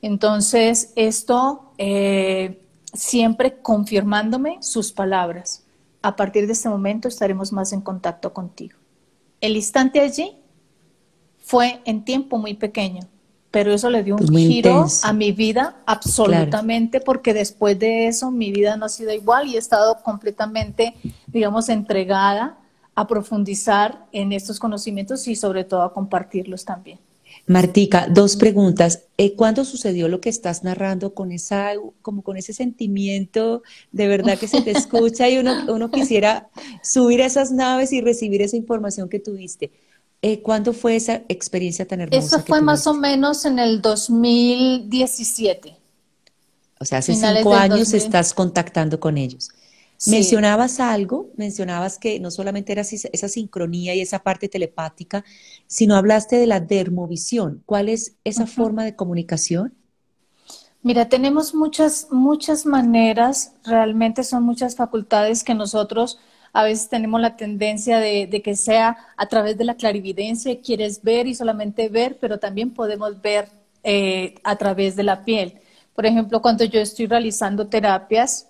Entonces, 0.00 0.92
esto 0.94 1.72
eh, 1.76 2.62
siempre 2.94 3.58
confirmándome 3.62 4.58
sus 4.62 4.92
palabras. 4.92 5.61
A 6.02 6.16
partir 6.16 6.46
de 6.46 6.52
este 6.52 6.68
momento 6.68 7.08
estaremos 7.08 7.52
más 7.52 7.72
en 7.72 7.80
contacto 7.80 8.32
contigo. 8.32 8.76
El 9.40 9.56
instante 9.56 10.00
allí 10.00 10.36
fue 11.38 11.80
en 11.84 12.04
tiempo 12.04 12.38
muy 12.38 12.54
pequeño, 12.54 13.02
pero 13.50 13.72
eso 13.72 13.90
le 13.90 14.02
dio 14.02 14.16
un 14.16 14.26
giro 14.28 14.86
a 15.02 15.12
mi 15.12 15.32
vida 15.32 15.76
absolutamente, 15.86 17.00
porque 17.00 17.34
después 17.34 17.78
de 17.78 18.08
eso 18.08 18.30
mi 18.30 18.50
vida 18.50 18.76
no 18.76 18.86
ha 18.86 18.88
sido 18.88 19.12
igual 19.12 19.48
y 19.48 19.56
he 19.56 19.58
estado 19.58 20.02
completamente, 20.02 20.94
digamos, 21.26 21.68
entregada 21.68 22.58
a 22.94 23.06
profundizar 23.06 24.06
en 24.12 24.32
estos 24.32 24.58
conocimientos 24.58 25.26
y 25.28 25.36
sobre 25.36 25.64
todo 25.64 25.82
a 25.82 25.92
compartirlos 25.92 26.64
también. 26.64 26.98
Martica, 27.46 28.06
dos 28.08 28.36
preguntas. 28.36 29.00
Eh, 29.18 29.34
¿Cuándo 29.34 29.64
sucedió 29.64 30.08
lo 30.08 30.20
que 30.20 30.28
estás 30.28 30.62
narrando 30.62 31.12
con 31.12 31.32
esa, 31.32 31.72
como 32.00 32.22
con 32.22 32.36
ese 32.36 32.52
sentimiento 32.52 33.62
de 33.90 34.06
verdad 34.06 34.38
que 34.38 34.48
se 34.48 34.62
te 34.62 34.70
escucha 34.78 35.28
y 35.28 35.38
uno, 35.38 35.72
uno 35.72 35.90
quisiera 35.90 36.48
subir 36.82 37.22
a 37.22 37.26
esas 37.26 37.50
naves 37.50 37.92
y 37.92 38.00
recibir 38.00 38.42
esa 38.42 38.56
información 38.56 39.08
que 39.08 39.18
tuviste? 39.18 39.72
Eh, 40.22 40.40
¿Cuándo 40.40 40.72
fue 40.72 40.94
esa 40.94 41.22
experiencia 41.28 41.86
tan 41.86 42.00
hermosa? 42.00 42.36
Eso 42.36 42.44
fue 42.46 42.62
más 42.62 42.86
o 42.86 42.94
menos 42.94 43.44
en 43.44 43.58
el 43.58 43.82
2017. 43.82 45.76
O 46.78 46.84
sea, 46.84 46.98
hace 46.98 47.14
cinco 47.14 47.54
años 47.54 47.92
estás 47.92 48.32
contactando 48.32 49.00
con 49.00 49.18
ellos. 49.18 49.50
Mencionabas 50.06 50.80
algo, 50.80 51.30
mencionabas 51.36 51.98
que 51.98 52.18
no 52.18 52.30
solamente 52.30 52.72
era 52.72 52.82
esa 52.82 53.28
sincronía 53.28 53.94
y 53.94 54.00
esa 54.00 54.20
parte 54.20 54.48
telepática, 54.48 55.24
sino 55.66 55.94
hablaste 55.94 56.36
de 56.36 56.46
la 56.46 56.60
dermovisión. 56.60 57.62
¿Cuál 57.66 57.88
es 57.88 58.16
esa 58.24 58.46
forma 58.46 58.84
de 58.84 58.96
comunicación? 58.96 59.74
Mira, 60.82 61.08
tenemos 61.08 61.54
muchas, 61.54 62.08
muchas 62.10 62.66
maneras, 62.66 63.52
realmente 63.64 64.24
son 64.24 64.42
muchas 64.42 64.74
facultades 64.74 65.44
que 65.44 65.54
nosotros 65.54 66.18
a 66.52 66.64
veces 66.64 66.88
tenemos 66.88 67.20
la 67.20 67.36
tendencia 67.36 67.98
de, 67.98 68.42
que 68.42 68.56
sea 68.56 68.96
a 69.16 69.26
través 69.26 69.56
de 69.56 69.64
la 69.64 69.76
clarividencia, 69.76 70.60
quieres 70.60 71.02
ver 71.02 71.26
y 71.26 71.34
solamente 71.34 71.88
ver, 71.88 72.18
pero 72.20 72.38
también 72.38 72.74
podemos 72.74 73.22
ver 73.22 73.48
eh, 73.84 74.34
a 74.42 74.56
través 74.56 74.96
de 74.96 75.04
la 75.04 75.24
piel. 75.24 75.60
Por 75.94 76.04
ejemplo, 76.04 76.42
cuando 76.42 76.64
yo 76.64 76.80
estoy 76.80 77.06
realizando 77.06 77.68
terapias 77.68 78.48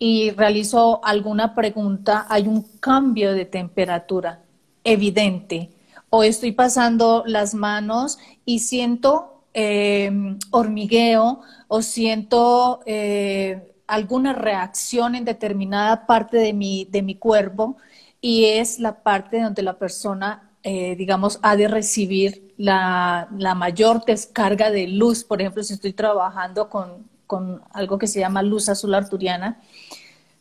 y 0.00 0.30
realizo 0.30 1.04
alguna 1.04 1.54
pregunta, 1.54 2.26
hay 2.28 2.48
un 2.48 2.62
cambio 2.80 3.32
de 3.34 3.44
temperatura 3.44 4.42
evidente. 4.82 5.70
O 6.08 6.24
estoy 6.24 6.50
pasando 6.50 7.22
las 7.24 7.54
manos 7.54 8.18
y 8.44 8.58
siento 8.58 9.40
Em, 9.52 10.38
hormigueo 10.52 11.40
o 11.66 11.82
siento 11.82 12.82
eh, 12.86 13.74
alguna 13.88 14.32
reacción 14.32 15.16
en 15.16 15.24
determinada 15.24 16.06
parte 16.06 16.36
de 16.36 16.52
mi, 16.52 16.84
de 16.84 17.02
mi 17.02 17.16
cuerpo 17.16 17.76
y 18.20 18.44
es 18.44 18.78
la 18.78 19.02
parte 19.02 19.40
donde 19.40 19.62
la 19.62 19.76
persona, 19.76 20.52
eh, 20.62 20.94
digamos, 20.94 21.40
ha 21.42 21.56
de 21.56 21.66
recibir 21.66 22.54
la, 22.58 23.28
la, 23.36 23.56
mayor 23.56 24.04
descarga 24.04 24.70
de 24.70 24.86
luz. 24.86 25.24
Por 25.24 25.40
ejemplo, 25.40 25.64
si 25.64 25.74
estoy 25.74 25.94
trabajando 25.94 26.68
con, 26.68 27.09
con 27.30 27.62
algo 27.70 27.96
que 27.96 28.08
se 28.08 28.18
llama 28.18 28.42
luz 28.42 28.68
azul 28.68 28.92
arturiana, 28.92 29.60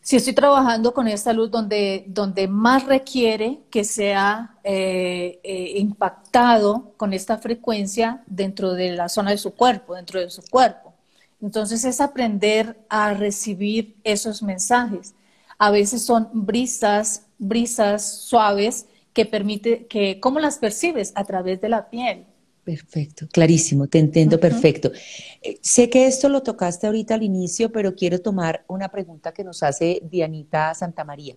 si 0.02 0.16
estoy 0.16 0.34
trabajando 0.34 0.92
con 0.92 1.08
esta 1.08 1.34
luz 1.34 1.52
donde, 1.52 2.04
donde 2.08 2.48
más 2.48 2.88
requiere 2.88 3.60
que 3.70 3.84
sea 3.84 4.58
eh, 4.64 5.40
eh, 5.44 5.74
impactado 5.78 6.94
con 6.98 7.14
esta 7.14 7.38
frecuencia 7.38 8.24
dentro 8.26 8.74
de 8.74 8.94
la 8.94 9.08
zona 9.08 9.30
de 9.30 9.38
su 9.38 9.52
cuerpo, 9.54 9.94
dentro 9.94 10.20
de 10.20 10.32
su 10.32 10.42
cuerpo. 10.50 10.96
Entonces 11.40 11.86
es 11.86 12.02
aprender 12.02 12.80
a 12.90 13.14
recibir 13.14 13.96
esos 14.04 14.42
mensajes. 14.42 15.14
A 15.60 15.70
veces 15.70 16.04
son 16.04 16.28
brisas, 16.34 17.28
brisas 17.38 18.22
suaves 18.24 18.88
que 19.14 19.28
permite 19.28 19.86
que, 19.86 20.20
¿cómo 20.20 20.40
las 20.40 20.58
percibes? 20.58 21.12
A 21.14 21.24
través 21.24 21.62
de 21.62 21.70
la 21.70 21.88
piel. 21.92 22.26
Perfecto, 22.64 23.28
clarísimo, 23.32 23.88
te 23.88 24.00
entiendo 24.00 24.40
perfecto. 24.40 24.92
Eh, 25.42 25.58
sé 25.62 25.90
que 25.90 26.06
esto 26.06 26.30
lo 26.30 26.44
tocaste 26.44 26.88
ahorita 26.88 27.16
al 27.16 27.24
inicio, 27.24 27.72
pero 27.72 27.96
quiero 27.96 28.20
tomar 28.20 28.64
una 28.68 28.90
pregunta 28.90 29.34
que 29.34 29.44
nos 29.44 29.64
hace 29.64 30.02
Dianita 30.04 30.74
Santamaría. 30.76 31.36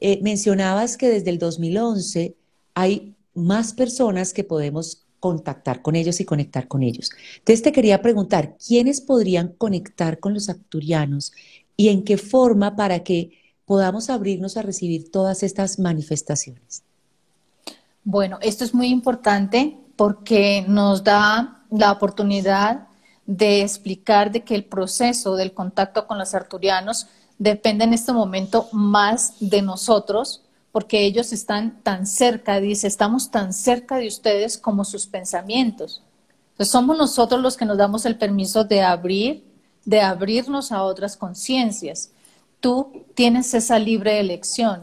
Eh, 0.00 0.20
mencionabas 0.22 0.96
que 0.96 1.08
desde 1.08 1.30
el 1.30 1.38
2011 1.38 2.36
hay 2.74 3.14
más 3.34 3.72
personas 3.72 4.32
que 4.32 4.44
podemos 4.44 5.06
contactar 5.20 5.82
con 5.82 5.94
ellos 5.94 6.20
y 6.20 6.24
conectar 6.24 6.66
con 6.68 6.82
ellos. 6.82 7.10
Entonces 7.38 7.62
te 7.62 7.72
quería 7.72 8.02
preguntar, 8.02 8.56
¿quiénes 8.58 9.00
podrían 9.00 9.48
conectar 9.48 10.18
con 10.18 10.34
los 10.34 10.48
acturianos 10.48 11.32
y 11.76 11.88
en 11.88 12.02
qué 12.02 12.18
forma 12.18 12.74
para 12.74 13.04
que 13.04 13.38
podamos 13.64 14.10
abrirnos 14.10 14.56
a 14.56 14.62
recibir 14.62 15.10
todas 15.10 15.44
estas 15.44 15.78
manifestaciones? 15.78 16.82
Bueno, 18.04 18.38
esto 18.42 18.64
es 18.64 18.74
muy 18.74 18.88
importante 18.88 19.78
porque 20.02 20.64
nos 20.66 21.04
da 21.04 21.62
la 21.70 21.92
oportunidad 21.92 22.88
de 23.24 23.62
explicar 23.62 24.32
de 24.32 24.42
que 24.42 24.56
el 24.56 24.64
proceso 24.64 25.36
del 25.36 25.54
contacto 25.54 26.08
con 26.08 26.18
los 26.18 26.34
arturianos 26.34 27.06
depende 27.38 27.84
en 27.84 27.94
este 27.94 28.12
momento 28.12 28.68
más 28.72 29.34
de 29.38 29.62
nosotros, 29.62 30.42
porque 30.72 31.04
ellos 31.04 31.32
están 31.32 31.80
tan 31.84 32.08
cerca, 32.08 32.58
dice, 32.58 32.88
estamos 32.88 33.30
tan 33.30 33.52
cerca 33.52 33.94
de 33.98 34.08
ustedes 34.08 34.58
como 34.58 34.84
sus 34.84 35.06
pensamientos. 35.06 36.02
Entonces 36.50 36.72
somos 36.72 36.98
nosotros 36.98 37.40
los 37.40 37.56
que 37.56 37.64
nos 37.64 37.78
damos 37.78 38.04
el 38.04 38.18
permiso 38.18 38.64
de 38.64 38.82
abrir, 38.82 39.44
de 39.84 40.00
abrirnos 40.00 40.72
a 40.72 40.82
otras 40.82 41.16
conciencias. 41.16 42.10
Tú 42.58 43.04
tienes 43.14 43.54
esa 43.54 43.78
libre 43.78 44.18
elección. 44.18 44.82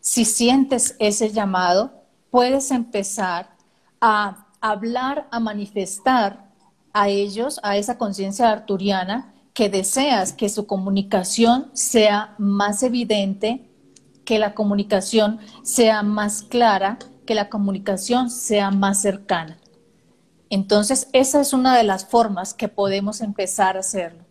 Si 0.00 0.24
sientes 0.24 0.96
ese 0.98 1.30
llamado, 1.30 1.92
puedes 2.32 2.72
empezar 2.72 3.54
a 4.00 4.45
hablar, 4.60 5.28
a 5.30 5.40
manifestar 5.40 6.50
a 6.92 7.08
ellos, 7.08 7.60
a 7.62 7.76
esa 7.76 7.98
conciencia 7.98 8.50
arturiana, 8.50 9.34
que 9.52 9.68
deseas 9.68 10.32
que 10.32 10.48
su 10.48 10.66
comunicación 10.66 11.70
sea 11.72 12.34
más 12.38 12.82
evidente, 12.82 13.70
que 14.24 14.38
la 14.38 14.54
comunicación 14.54 15.38
sea 15.62 16.02
más 16.02 16.42
clara, 16.42 16.98
que 17.26 17.34
la 17.34 17.48
comunicación 17.48 18.30
sea 18.30 18.70
más 18.70 19.00
cercana. 19.00 19.58
Entonces, 20.50 21.08
esa 21.12 21.40
es 21.40 21.52
una 21.52 21.76
de 21.76 21.84
las 21.84 22.06
formas 22.06 22.54
que 22.54 22.68
podemos 22.68 23.20
empezar 23.20 23.76
a 23.76 23.80
hacerlo. 23.80 24.24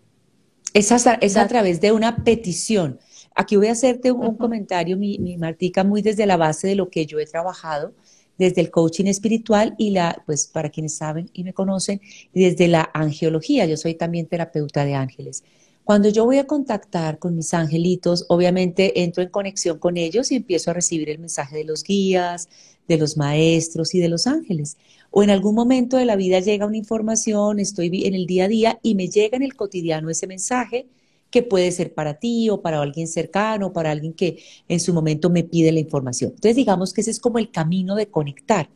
Es 0.74 0.92
a, 0.92 1.48
través 1.48 1.82
de 1.82 1.92
una 1.92 2.18
petición. 2.18 3.00
Aquí 3.34 3.56
voy 3.56 3.68
a 3.68 3.72
hacerte 3.72 4.12
un, 4.12 4.36
comentario, 4.36 4.98
mi, 4.98 5.18
mi 5.20 5.38
Martica, 5.38 5.84
muy 5.84 6.02
desde 6.02 6.26
la 6.26 6.38
base 6.38 6.68
de 6.68 6.76
lo 6.76 6.90
que 6.90 7.06
yo 7.06 7.20
he 7.20 7.26
trabajado 7.26 7.94
desde 8.38 8.62
el 8.62 8.72
coaching 8.72 9.06
espiritual 9.06 9.76
y 9.78 9.92
la, 9.92 10.22
pues 10.26 10.48
para 10.48 10.70
quienes 10.70 10.96
saben 10.96 11.30
y 11.34 11.44
me 11.44 11.54
conocen, 11.54 12.02
desde 12.34 12.68
la 12.68 12.90
angiología. 12.94 13.66
Yo 13.66 13.78
soy 13.78 13.96
también 13.96 14.28
terapeuta 14.28 14.86
de 14.86 14.96
ángeles. 14.96 15.44
Cuando 15.84 16.10
yo 16.10 16.26
voy 16.26 16.40
a 16.40 16.48
contactar 16.48 17.20
con 17.20 17.36
mis 17.36 17.54
angelitos, 17.54 18.26
obviamente 18.30 19.04
entro 19.04 19.22
en 19.22 19.30
conexión 19.30 19.78
con 19.78 19.98
ellos 19.98 20.32
y 20.32 20.36
empiezo 20.36 20.72
a 20.72 20.74
recibir 20.74 21.10
el 21.12 21.20
mensaje 21.20 21.58
de 21.58 21.64
los 21.64 21.84
guías, 21.84 22.50
de 22.88 22.98
los 22.98 23.18
maestros 23.18 23.94
y 23.94 24.00
de 24.00 24.10
los 24.10 24.26
ángeles. 24.26 24.78
O 25.12 25.22
en 25.22 25.30
algún 25.30 25.54
momento 25.54 25.98
de 25.98 26.06
la 26.06 26.16
vida 26.16 26.40
llega 26.40 26.66
una 26.66 26.78
información, 26.78 27.60
estoy 27.60 28.06
en 28.06 28.16
el 28.16 28.26
día 28.26 28.46
a 28.46 28.48
día 28.48 28.80
y 28.82 28.96
me 28.96 29.10
llega 29.10 29.38
en 29.38 29.44
el 29.44 29.56
cotidiano 29.56 30.10
ese 30.10 30.26
mensaje 30.26 30.88
que 31.30 31.44
puede 31.44 31.72
ser 31.72 31.94
para 31.94 32.16
ti 32.16 32.50
o 32.50 32.62
para 32.62 32.82
alguien 32.82 33.08
cercano, 33.08 33.74
para 33.74 33.92
alguien 33.92 34.14
que 34.14 34.44
en 34.68 34.80
su 34.80 34.94
momento 34.94 35.30
me 35.30 35.44
pide 35.44 35.72
la 35.72 35.80
información. 35.80 36.32
Entonces, 36.32 36.56
digamos 36.56 36.94
que 36.94 37.02
ese 37.02 37.12
es 37.12 37.20
como 37.20 37.40
el 37.40 37.52
camino 37.52 37.96
de 37.96 38.08
conectar. 38.08 38.70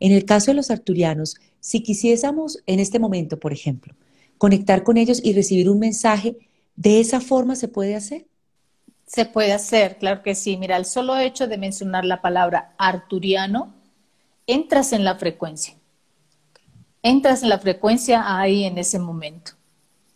En 0.00 0.12
el 0.12 0.24
caso 0.24 0.50
de 0.50 0.56
los 0.56 0.70
arturianos, 0.70 1.36
si 1.60 1.82
quisiésemos 1.82 2.58
en 2.66 2.80
este 2.80 2.98
momento, 2.98 3.38
por 3.38 3.52
ejemplo, 3.52 3.94
conectar 4.36 4.82
con 4.82 4.96
ellos 4.96 5.20
y 5.22 5.32
recibir 5.32 5.70
un 5.70 5.78
mensaje, 5.78 6.36
¿de 6.74 6.98
esa 6.98 7.20
forma 7.20 7.54
se 7.54 7.68
puede 7.68 7.94
hacer? 7.94 8.26
Se 9.06 9.26
puede 9.26 9.52
hacer, 9.52 9.98
claro 9.98 10.22
que 10.22 10.34
sí. 10.34 10.56
Mira, 10.56 10.76
el 10.76 10.86
solo 10.86 11.16
hecho 11.16 11.46
de 11.46 11.58
mencionar 11.58 12.04
la 12.04 12.20
palabra 12.20 12.74
arturiano, 12.78 13.74
entras 14.46 14.92
en 14.92 15.04
la 15.04 15.16
frecuencia. 15.16 15.74
Entras 17.02 17.42
en 17.42 17.48
la 17.48 17.58
frecuencia 17.58 18.38
ahí 18.38 18.64
en 18.64 18.78
ese 18.78 18.98
momento. 18.98 19.52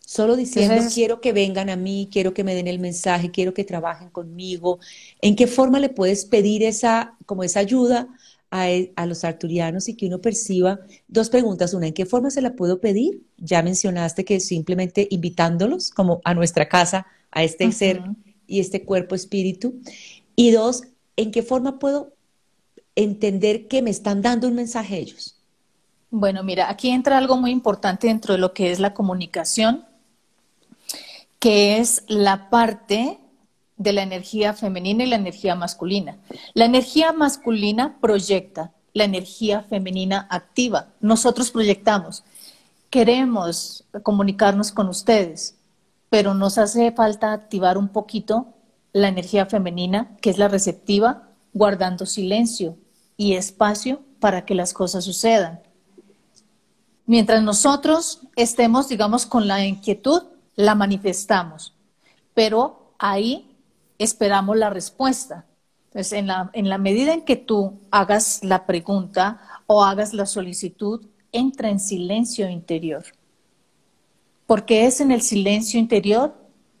Solo 0.07 0.37
diciendo, 0.37 0.81
quiero 0.93 1.19
que 1.19 1.33
vengan 1.33 1.69
a 1.69 1.75
mí, 1.75 2.07
quiero 2.09 2.33
que 2.33 2.45
me 2.45 2.55
den 2.55 2.67
el 2.67 2.79
mensaje, 2.79 3.29
quiero 3.29 3.53
que 3.53 3.65
trabajen 3.65 4.09
conmigo. 4.09 4.79
¿En 5.21 5.35
qué 5.35 5.47
forma 5.47 5.81
le 5.81 5.89
puedes 5.89 6.23
pedir 6.23 6.63
esa, 6.63 7.17
como 7.25 7.43
esa 7.43 7.59
ayuda 7.59 8.07
a, 8.49 8.71
e, 8.71 8.93
a, 8.95 9.05
los 9.05 9.25
arturianos 9.25 9.89
y 9.89 9.95
que 9.95 10.07
uno 10.07 10.21
perciba? 10.21 10.79
Dos 11.09 11.29
preguntas. 11.29 11.73
Una, 11.73 11.87
¿en 11.87 11.93
qué 11.93 12.05
forma 12.05 12.29
se 12.29 12.41
la 12.41 12.55
puedo 12.55 12.79
pedir? 12.79 13.21
Ya 13.35 13.61
mencionaste 13.61 14.23
que 14.23 14.39
simplemente 14.39 15.09
invitándolos 15.11 15.91
como 15.91 16.21
a 16.23 16.33
nuestra 16.33 16.69
casa, 16.69 17.05
a 17.29 17.43
este 17.43 17.69
ser 17.73 18.01
y 18.47 18.61
este 18.61 18.85
cuerpo 18.85 19.13
espíritu. 19.13 19.81
Y 20.37 20.51
dos, 20.51 20.83
¿en 21.17 21.31
qué 21.31 21.43
forma 21.43 21.79
puedo 21.79 22.13
entender 22.95 23.67
que 23.67 23.81
me 23.81 23.89
están 23.89 24.21
dando 24.21 24.47
un 24.47 24.55
mensaje 24.55 24.99
ellos? 24.99 25.35
Bueno, 26.11 26.43
mira, 26.43 26.69
aquí 26.69 26.91
entra 26.91 27.17
algo 27.17 27.35
muy 27.35 27.51
importante 27.51 28.07
dentro 28.07 28.35
de 28.35 28.39
lo 28.39 28.53
que 28.53 28.71
es 28.71 28.79
la 28.79 28.93
comunicación 28.93 29.83
que 31.39 31.77
es 31.77 32.03
la 32.07 32.49
parte 32.49 33.19
de 33.77 33.93
la 33.93 34.03
energía 34.03 34.53
femenina 34.53 35.03
y 35.03 35.07
la 35.07 35.15
energía 35.15 35.55
masculina. 35.55 36.17
La 36.53 36.65
energía 36.65 37.13
masculina 37.13 37.97
proyecta, 38.01 38.73
la 38.93 39.03
energía 39.03 39.61
femenina 39.63 40.27
activa. 40.29 40.89
Nosotros 40.99 41.51
proyectamos. 41.51 42.23
Queremos 42.89 43.85
comunicarnos 44.03 44.71
con 44.71 44.87
ustedes, 44.87 45.57
pero 46.09 46.33
nos 46.33 46.57
hace 46.57 46.91
falta 46.91 47.33
activar 47.33 47.77
un 47.77 47.89
poquito 47.89 48.53
la 48.93 49.09
energía 49.09 49.45
femenina, 49.45 50.17
que 50.21 50.31
es 50.31 50.37
la 50.37 50.47
receptiva, 50.47 51.29
guardando 51.53 52.05
silencio 52.05 52.77
y 53.15 53.33
espacio 53.33 54.01
para 54.19 54.45
que 54.45 54.55
las 54.55 54.73
cosas 54.73 55.03
sucedan. 55.03 55.61
Mientras 57.05 57.43
nosotros 57.43 58.21
estemos, 58.35 58.89
digamos, 58.89 59.25
con 59.25 59.47
la 59.47 59.65
inquietud, 59.65 60.23
la 60.57 60.75
manifestamos, 60.75 61.73
pero 62.33 62.93
ahí 62.99 63.55
esperamos 63.99 64.57
la 64.57 64.69
respuesta. 64.69 65.45
Entonces, 65.87 66.13
en 66.13 66.27
la, 66.27 66.49
en 66.53 66.69
la 66.69 66.77
medida 66.77 67.13
en 67.13 67.21
que 67.23 67.37
tú 67.37 67.79
hagas 67.91 68.43
la 68.43 68.65
pregunta 68.65 69.39
o 69.67 69.83
hagas 69.83 70.13
la 70.13 70.25
solicitud, 70.25 71.05
entra 71.31 71.69
en 71.69 71.79
silencio 71.79 72.49
interior. 72.49 73.05
porque 74.45 74.85
es 74.85 75.01
en 75.01 75.11
el 75.11 75.21
silencio 75.21 75.79
interior 75.79 76.35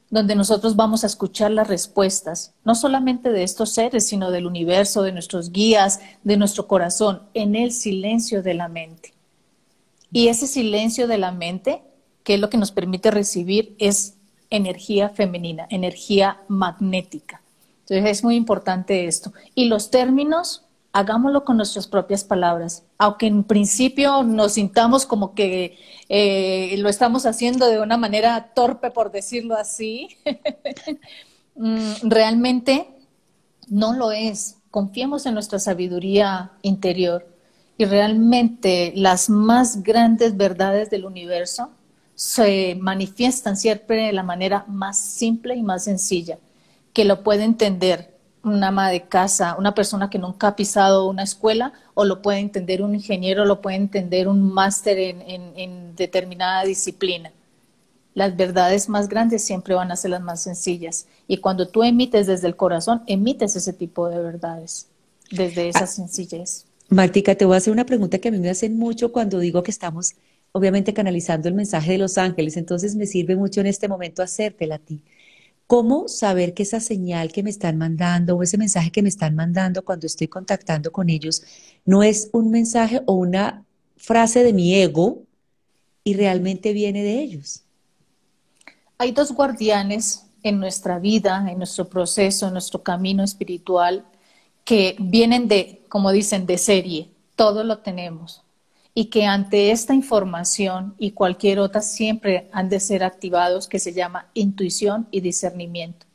donde 0.09 0.35
nosotros 0.35 0.75
vamos 0.77 1.03
a 1.03 1.07
escuchar 1.07 1.51
las 1.51 1.67
respuestas, 1.67 2.53
no 2.63 2.75
solamente 2.75 3.29
de 3.29 3.43
estos 3.43 3.73
seres, 3.73 4.07
sino 4.07 4.31
del 4.31 4.45
universo, 4.47 5.01
de 5.03 5.11
nuestros 5.11 5.51
guías, 5.51 5.99
de 6.23 6.37
nuestro 6.37 6.65
corazón, 6.67 7.23
en 7.33 7.55
el 7.55 7.73
silencio 7.73 8.41
de 8.41 8.53
la 8.53 8.69
mente. 8.69 9.13
Y 10.11 10.29
ese 10.29 10.47
silencio 10.47 11.07
de 11.07 11.17
la 11.17 11.33
mente, 11.33 11.83
que 12.27 12.33
es 12.33 12.41
lo 12.41 12.49
que 12.49 12.57
nos 12.57 12.73
permite 12.73 13.09
recibir, 13.09 13.73
es 13.79 14.17
energía 14.49 15.07
femenina, 15.07 15.65
energía 15.69 16.41
magnética. 16.49 17.41
Entonces 17.83 18.17
es 18.17 18.21
muy 18.21 18.35
importante 18.35 19.05
esto. 19.05 19.31
Y 19.55 19.69
los 19.69 19.91
términos, 19.91 20.65
hagámoslo 20.91 21.45
con 21.45 21.55
nuestras 21.55 21.87
propias 21.87 22.25
palabras. 22.25 22.83
Aunque 22.97 23.27
en 23.27 23.45
principio 23.45 24.23
nos 24.23 24.55
sintamos 24.55 25.05
como 25.05 25.35
que 25.35 25.77
eh, 26.09 26.75
lo 26.79 26.89
estamos 26.89 27.25
haciendo 27.25 27.65
de 27.67 27.79
una 27.79 27.95
manera 27.95 28.51
torpe, 28.53 28.91
por 28.91 29.09
decirlo 29.09 29.55
así, 29.55 30.09
mm, 31.55 32.09
realmente 32.09 32.89
no 33.69 33.93
lo 33.93 34.11
es. 34.11 34.57
Confiemos 34.69 35.25
en 35.25 35.33
nuestra 35.33 35.59
sabiduría 35.59 36.51
interior 36.61 37.25
y 37.77 37.85
realmente 37.85 38.91
las 38.97 39.29
más 39.29 39.81
grandes 39.81 40.35
verdades 40.35 40.89
del 40.89 41.05
universo 41.05 41.71
se 42.17 42.75
manifiestan 42.81 43.55
siempre 43.55 44.07
de 44.07 44.11
la 44.11 44.23
manera 44.23 44.65
más 44.67 44.97
simple 44.97 45.55
y 45.55 45.61
más 45.61 45.83
sencilla, 45.83 46.39
que 46.91 47.05
lo 47.05 47.23
puede 47.23 47.43
entender 47.43 48.17
una 48.43 48.69
ama 48.69 48.89
de 48.89 49.03
casa, 49.03 49.55
una 49.59 49.75
persona 49.75 50.09
que 50.09 50.17
nunca 50.17 50.47
ha 50.47 50.55
pisado 50.55 51.07
una 51.07 51.21
escuela, 51.21 51.73
o 51.93 52.05
lo 52.05 52.23
puede 52.23 52.39
entender 52.39 52.81
un 52.81 52.95
ingeniero, 52.95 53.45
lo 53.45 53.61
puede 53.61 53.77
entender 53.77 54.27
un 54.27 54.51
máster 54.51 54.97
en, 54.97 55.95
determinada 55.95 56.63
disciplina. 56.63 57.31
Las 58.15 58.35
verdades 58.35 58.89
más 58.89 59.09
grandes 59.09 59.43
siempre 59.43 59.75
van 59.75 59.91
a 59.91 59.95
ser 59.95 60.09
las 60.09 60.21
más 60.21 60.41
sencillas. 60.41 61.05
Y 61.27 61.37
cuando 61.37 61.67
tú 61.67 61.83
emites 61.83 62.25
desde 62.25 62.47
el 62.47 62.55
corazón, 62.55 63.03
emites 63.05 63.55
ese 63.55 63.73
tipo 63.73 64.09
de 64.09 64.17
verdades, 64.17 64.87
desde 65.29 65.69
esa 65.69 65.83
ah, 65.83 65.87
sencillez. 65.87 66.65
Martica, 66.89 67.35
te 67.35 67.45
voy 67.45 67.53
a 67.53 67.57
hacer 67.57 67.73
una 67.73 67.85
pregunta 67.85 68.17
que 68.17 68.29
a 68.29 68.31
mí 68.31 68.39
me 68.39 68.49
hacen 68.49 68.75
mucho 68.75 69.11
cuando 69.11 69.37
digo 69.37 69.61
que 69.61 69.69
estamos, 69.69 70.15
obviamente, 70.57 70.93
canalizando 70.93 71.47
el 71.47 71.53
mensaje 71.53 71.93
de 71.93 71.97
los 71.99 72.17
ángeles. 72.17 72.57
Entonces 72.57 72.95
me 72.95 73.05
sirve 73.05 73.35
mucho 73.35 73.61
en 73.61 73.67
este 73.67 73.87
momento 73.87 74.23
hacértela 74.23 74.75
a 74.75 74.79
ti. 74.79 75.03
¿Cómo 75.67 76.07
saber 76.07 76.53
que 76.53 76.63
esa 76.63 76.79
señal 76.79 77.31
que 77.31 77.43
me 77.43 77.49
están 77.49 77.77
mandando 77.77 78.35
o 78.35 78.43
ese 78.43 78.57
mensaje 78.57 78.91
que 78.91 79.03
me 79.03 79.09
están 79.09 79.35
mandando 79.35 79.83
cuando 79.83 80.07
estoy 80.07 80.27
contactando 80.27 80.91
con 80.91 81.09
ellos 81.09 81.43
no 81.85 82.03
es 82.03 82.29
un 82.31 82.49
mensaje 82.49 83.01
o 83.05 83.13
una 83.13 83.65
frase 83.97 84.43
de 84.43 84.53
mi 84.53 84.73
ego 84.75 85.23
y 86.03 86.13
realmente 86.15 86.73
viene 86.73 87.03
de 87.03 87.21
ellos? 87.21 87.63
Hay 88.97 89.11
dos 89.11 89.31
guardianes 89.33 90.25
en 90.41 90.59
nuestra 90.59 90.99
vida, 90.99 91.45
en 91.49 91.57
nuestro 91.57 91.87
proceso, 91.87 92.47
en 92.47 92.53
nuestro 92.53 92.81
camino 92.81 93.23
espiritual, 93.23 94.05
que 94.63 94.95
vienen 94.99 95.47
de, 95.47 95.83
como 95.89 96.11
dicen, 96.11 96.45
de 96.45 96.57
serie. 96.57 97.11
Todo 97.35 97.63
lo 97.63 97.79
tenemos 97.79 98.46
y 98.99 99.11
que 99.11 99.27
ante 99.27 99.69
esta 99.69 99.93
información 99.93 100.95
y 100.97 101.11
cualquier 101.11 101.59
otra 101.59 101.83
siempre 101.83 102.49
han 102.51 102.67
de 102.67 102.79
ser 102.79 103.03
activados, 103.03 103.67
que 103.67 103.77
se 103.77 103.93
llama 103.93 104.25
intuición 104.33 105.07
y 105.11 105.21
discernimiento. 105.21 106.07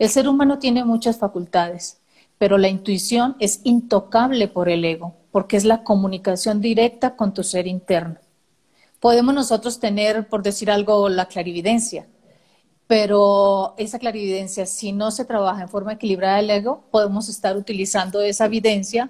El 0.00 0.08
ser 0.08 0.26
humano 0.26 0.58
tiene 0.58 0.84
muchas 0.84 1.16
facultades, 1.16 2.00
pero 2.36 2.58
la 2.58 2.66
intuición 2.66 3.36
es 3.38 3.60
intocable 3.62 4.48
por 4.48 4.68
el 4.68 4.84
ego, 4.84 5.14
porque 5.30 5.56
es 5.56 5.62
la 5.62 5.84
comunicación 5.84 6.60
directa 6.60 7.14
con 7.14 7.32
tu 7.32 7.44
ser 7.44 7.68
interno. 7.68 8.16
Podemos 8.98 9.32
nosotros 9.32 9.78
tener, 9.78 10.26
por 10.26 10.42
decir 10.42 10.72
algo, 10.72 11.08
la 11.08 11.26
clarividencia, 11.26 12.08
pero 12.88 13.74
esa 13.76 14.00
clarividencia, 14.00 14.66
si 14.66 14.90
no 14.90 15.12
se 15.12 15.24
trabaja 15.24 15.62
en 15.62 15.68
forma 15.68 15.92
equilibrada 15.92 16.38
del 16.38 16.50
ego, 16.50 16.82
podemos 16.90 17.28
estar 17.28 17.56
utilizando 17.56 18.20
esa 18.22 18.46
evidencia 18.46 19.08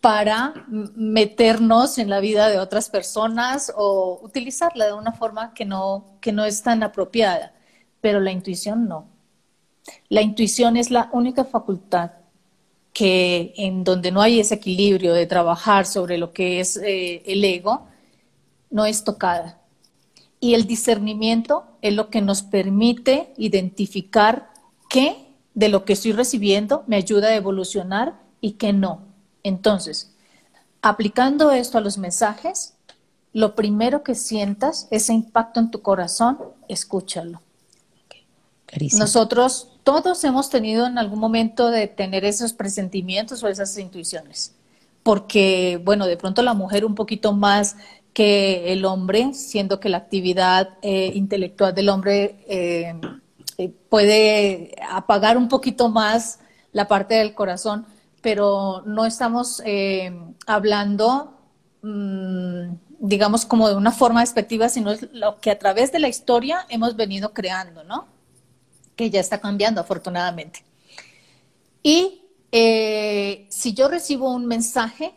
para 0.00 0.54
meternos 0.68 1.98
en 1.98 2.08
la 2.08 2.20
vida 2.20 2.48
de 2.48 2.58
otras 2.58 2.88
personas 2.88 3.72
o 3.76 4.18
utilizarla 4.22 4.86
de 4.86 4.94
una 4.94 5.12
forma 5.12 5.52
que 5.52 5.66
no, 5.66 6.16
que 6.20 6.32
no 6.32 6.44
es 6.44 6.62
tan 6.62 6.82
apropiada. 6.82 7.52
Pero 8.00 8.20
la 8.20 8.32
intuición 8.32 8.88
no. 8.88 9.08
La 10.08 10.22
intuición 10.22 10.76
es 10.76 10.90
la 10.90 11.10
única 11.12 11.44
facultad 11.44 12.12
que 12.92 13.52
en 13.56 13.84
donde 13.84 14.10
no 14.10 14.20
hay 14.20 14.40
ese 14.40 14.56
equilibrio 14.56 15.12
de 15.12 15.26
trabajar 15.26 15.86
sobre 15.86 16.18
lo 16.18 16.32
que 16.32 16.60
es 16.60 16.76
eh, 16.76 17.22
el 17.26 17.44
ego, 17.44 17.86
no 18.70 18.86
es 18.86 19.04
tocada. 19.04 19.60
Y 20.40 20.54
el 20.54 20.66
discernimiento 20.66 21.64
es 21.82 21.94
lo 21.94 22.08
que 22.08 22.22
nos 22.22 22.42
permite 22.42 23.32
identificar 23.36 24.50
qué 24.88 25.16
de 25.54 25.68
lo 25.68 25.84
que 25.84 25.92
estoy 25.92 26.12
recibiendo 26.12 26.84
me 26.86 26.96
ayuda 26.96 27.28
a 27.28 27.34
evolucionar 27.34 28.18
y 28.40 28.52
qué 28.52 28.72
no. 28.72 29.09
Entonces, 29.42 30.12
aplicando 30.82 31.50
esto 31.50 31.78
a 31.78 31.80
los 31.80 31.98
mensajes, 31.98 32.74
lo 33.32 33.54
primero 33.54 34.02
que 34.02 34.14
sientas, 34.14 34.88
ese 34.90 35.12
impacto 35.12 35.60
en 35.60 35.70
tu 35.70 35.82
corazón, 35.82 36.38
escúchalo. 36.68 37.40
Nosotros 38.92 39.68
todos 39.82 40.22
hemos 40.24 40.50
tenido 40.50 40.86
en 40.86 40.98
algún 40.98 41.18
momento 41.18 41.70
de 41.70 41.88
tener 41.88 42.24
esos 42.24 42.52
presentimientos 42.52 43.42
o 43.42 43.48
esas 43.48 43.76
intuiciones, 43.78 44.54
porque, 45.02 45.80
bueno, 45.84 46.06
de 46.06 46.16
pronto 46.16 46.42
la 46.42 46.54
mujer 46.54 46.84
un 46.84 46.94
poquito 46.94 47.32
más 47.32 47.76
que 48.12 48.72
el 48.72 48.84
hombre, 48.84 49.34
siendo 49.34 49.80
que 49.80 49.88
la 49.88 49.98
actividad 49.98 50.70
eh, 50.82 51.12
intelectual 51.14 51.74
del 51.74 51.88
hombre 51.88 52.44
eh, 52.48 52.94
eh, 53.58 53.72
puede 53.88 54.74
apagar 54.88 55.36
un 55.36 55.48
poquito 55.48 55.88
más 55.88 56.38
la 56.72 56.88
parte 56.88 57.14
del 57.14 57.34
corazón, 57.34 57.86
pero 58.20 58.82
no 58.86 59.06
estamos 59.06 59.62
eh, 59.64 60.12
hablando, 60.46 61.38
mm, 61.82 62.74
digamos, 63.00 63.46
como 63.46 63.68
de 63.68 63.76
una 63.76 63.92
forma 63.92 64.20
despectiva, 64.20 64.68
sino 64.68 64.90
es 64.90 65.08
lo 65.12 65.40
que 65.40 65.50
a 65.50 65.58
través 65.58 65.92
de 65.92 66.00
la 66.00 66.08
historia 66.08 66.66
hemos 66.68 66.96
venido 66.96 67.32
creando, 67.32 67.84
¿no? 67.84 68.06
Que 68.96 69.10
ya 69.10 69.20
está 69.20 69.40
cambiando, 69.40 69.80
afortunadamente. 69.80 70.64
Y 71.82 72.22
eh, 72.52 73.46
si 73.48 73.72
yo 73.72 73.88
recibo 73.88 74.30
un 74.34 74.46
mensaje, 74.46 75.14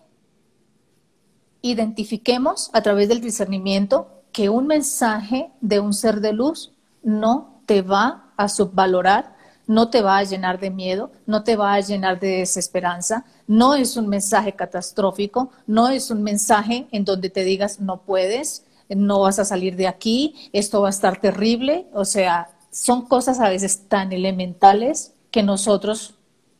identifiquemos 1.61 2.69
a 2.73 2.81
través 2.81 3.09
del 3.09 3.21
discernimiento 3.21 4.23
que 4.31 4.49
un 4.49 4.67
mensaje 4.67 5.51
de 5.61 5.79
un 5.79 5.93
ser 5.93 6.21
de 6.21 6.33
luz 6.33 6.71
no 7.03 7.61
te 7.65 7.81
va 7.81 8.31
a 8.37 8.49
subvalorar 8.49 9.35
no 9.67 9.89
te 9.89 10.01
va 10.01 10.17
a 10.17 10.23
llenar 10.23 10.59
de 10.59 10.69
miedo, 10.69 11.11
no 11.25 11.43
te 11.43 11.55
va 11.55 11.73
a 11.73 11.79
llenar 11.79 12.19
de 12.19 12.39
desesperanza, 12.39 13.25
no 13.47 13.75
es 13.75 13.97
un 13.97 14.07
mensaje 14.07 14.53
catastrófico, 14.53 15.51
no 15.67 15.89
es 15.89 16.11
un 16.11 16.23
mensaje 16.23 16.87
en 16.91 17.05
donde 17.05 17.29
te 17.29 17.43
digas 17.43 17.79
no 17.79 18.01
puedes, 18.01 18.65
no 18.89 19.21
vas 19.21 19.39
a 19.39 19.45
salir 19.45 19.75
de 19.75 19.87
aquí, 19.87 20.49
esto 20.51 20.81
va 20.81 20.87
a 20.87 20.91
estar 20.91 21.19
terrible, 21.19 21.87
o 21.93 22.05
sea, 22.05 22.49
son 22.71 23.07
cosas 23.07 23.39
a 23.39 23.49
veces 23.49 23.87
tan 23.87 24.11
elementales 24.11 25.13
que 25.31 25.43
nosotros 25.43 26.15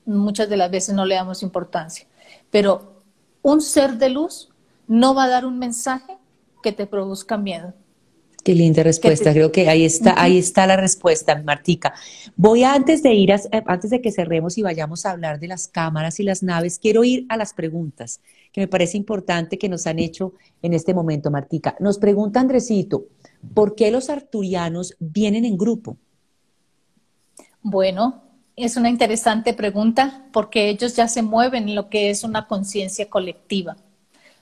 muchas 0.06 0.50
de 0.50 0.58
las 0.58 0.72
veces 0.72 0.96
no 0.96 1.06
le 1.06 1.16
damos 1.16 1.44
importancia. 1.44 2.08
Pero 2.52 3.04
un 3.42 3.62
ser 3.62 3.98
de 3.98 4.10
luz 4.10 4.50
no 4.88 5.14
va 5.14 5.26
a 5.26 5.30
dar 5.30 5.46
un 5.46 5.60
mensaje 5.60 6.18
que 6.62 6.72
te 6.72 6.88
produzca 6.88 7.38
miedo. 7.38 7.74
Qué 8.44 8.54
linda 8.54 8.84
respuesta. 8.84 9.32
Creo 9.32 9.54
que 9.54 9.70
ahí 9.70 9.86
está, 9.86 10.22
ahí 10.22 10.38
está 10.38 10.68
la 10.68 10.76
respuesta, 10.76 11.42
Martica. 11.42 11.94
Voy 12.36 12.64
antes 12.66 13.02
de 13.02 13.14
ir, 13.14 13.32
a, 13.32 13.38
eh, 13.38 13.64
antes 13.66 13.90
de 13.90 14.02
que 14.02 14.12
cerremos 14.12 14.58
y 14.58 14.62
vayamos 14.62 15.06
a 15.06 15.12
hablar 15.12 15.40
de 15.40 15.48
las 15.48 15.70
cámaras 15.70 16.20
y 16.20 16.24
las 16.24 16.44
naves, 16.44 16.78
quiero 16.78 17.06
ir 17.06 17.26
a 17.30 17.38
las 17.38 17.54
preguntas 17.54 18.20
que 18.52 18.60
me 18.60 18.68
parece 18.68 18.98
importante 18.98 19.58
que 19.58 19.70
nos 19.70 19.88
han 19.88 19.98
hecho 19.98 20.34
en 20.62 20.74
este 20.74 20.94
momento, 20.94 21.32
Martica. 21.32 21.76
Nos 21.80 21.98
pregunta 21.98 22.42
Andresito, 22.42 23.06
¿por 23.54 23.76
qué 23.76 23.92
los 23.92 24.10
arturianos 24.10 24.94
vienen 25.00 25.46
en 25.46 25.58
grupo? 25.58 25.98
Bueno, 27.62 28.24
es 28.58 28.76
una 28.76 28.90
interesante 28.90 29.54
pregunta 29.54 30.28
porque 30.34 30.70
ellos 30.70 30.98
ya 30.98 31.08
se 31.08 31.22
mueven 31.22 31.70
en 31.70 31.76
lo 31.76 31.90
que 31.90 32.10
es 32.10 32.26
una 32.26 32.46
conciencia 32.48 33.10
colectiva. 33.10 33.78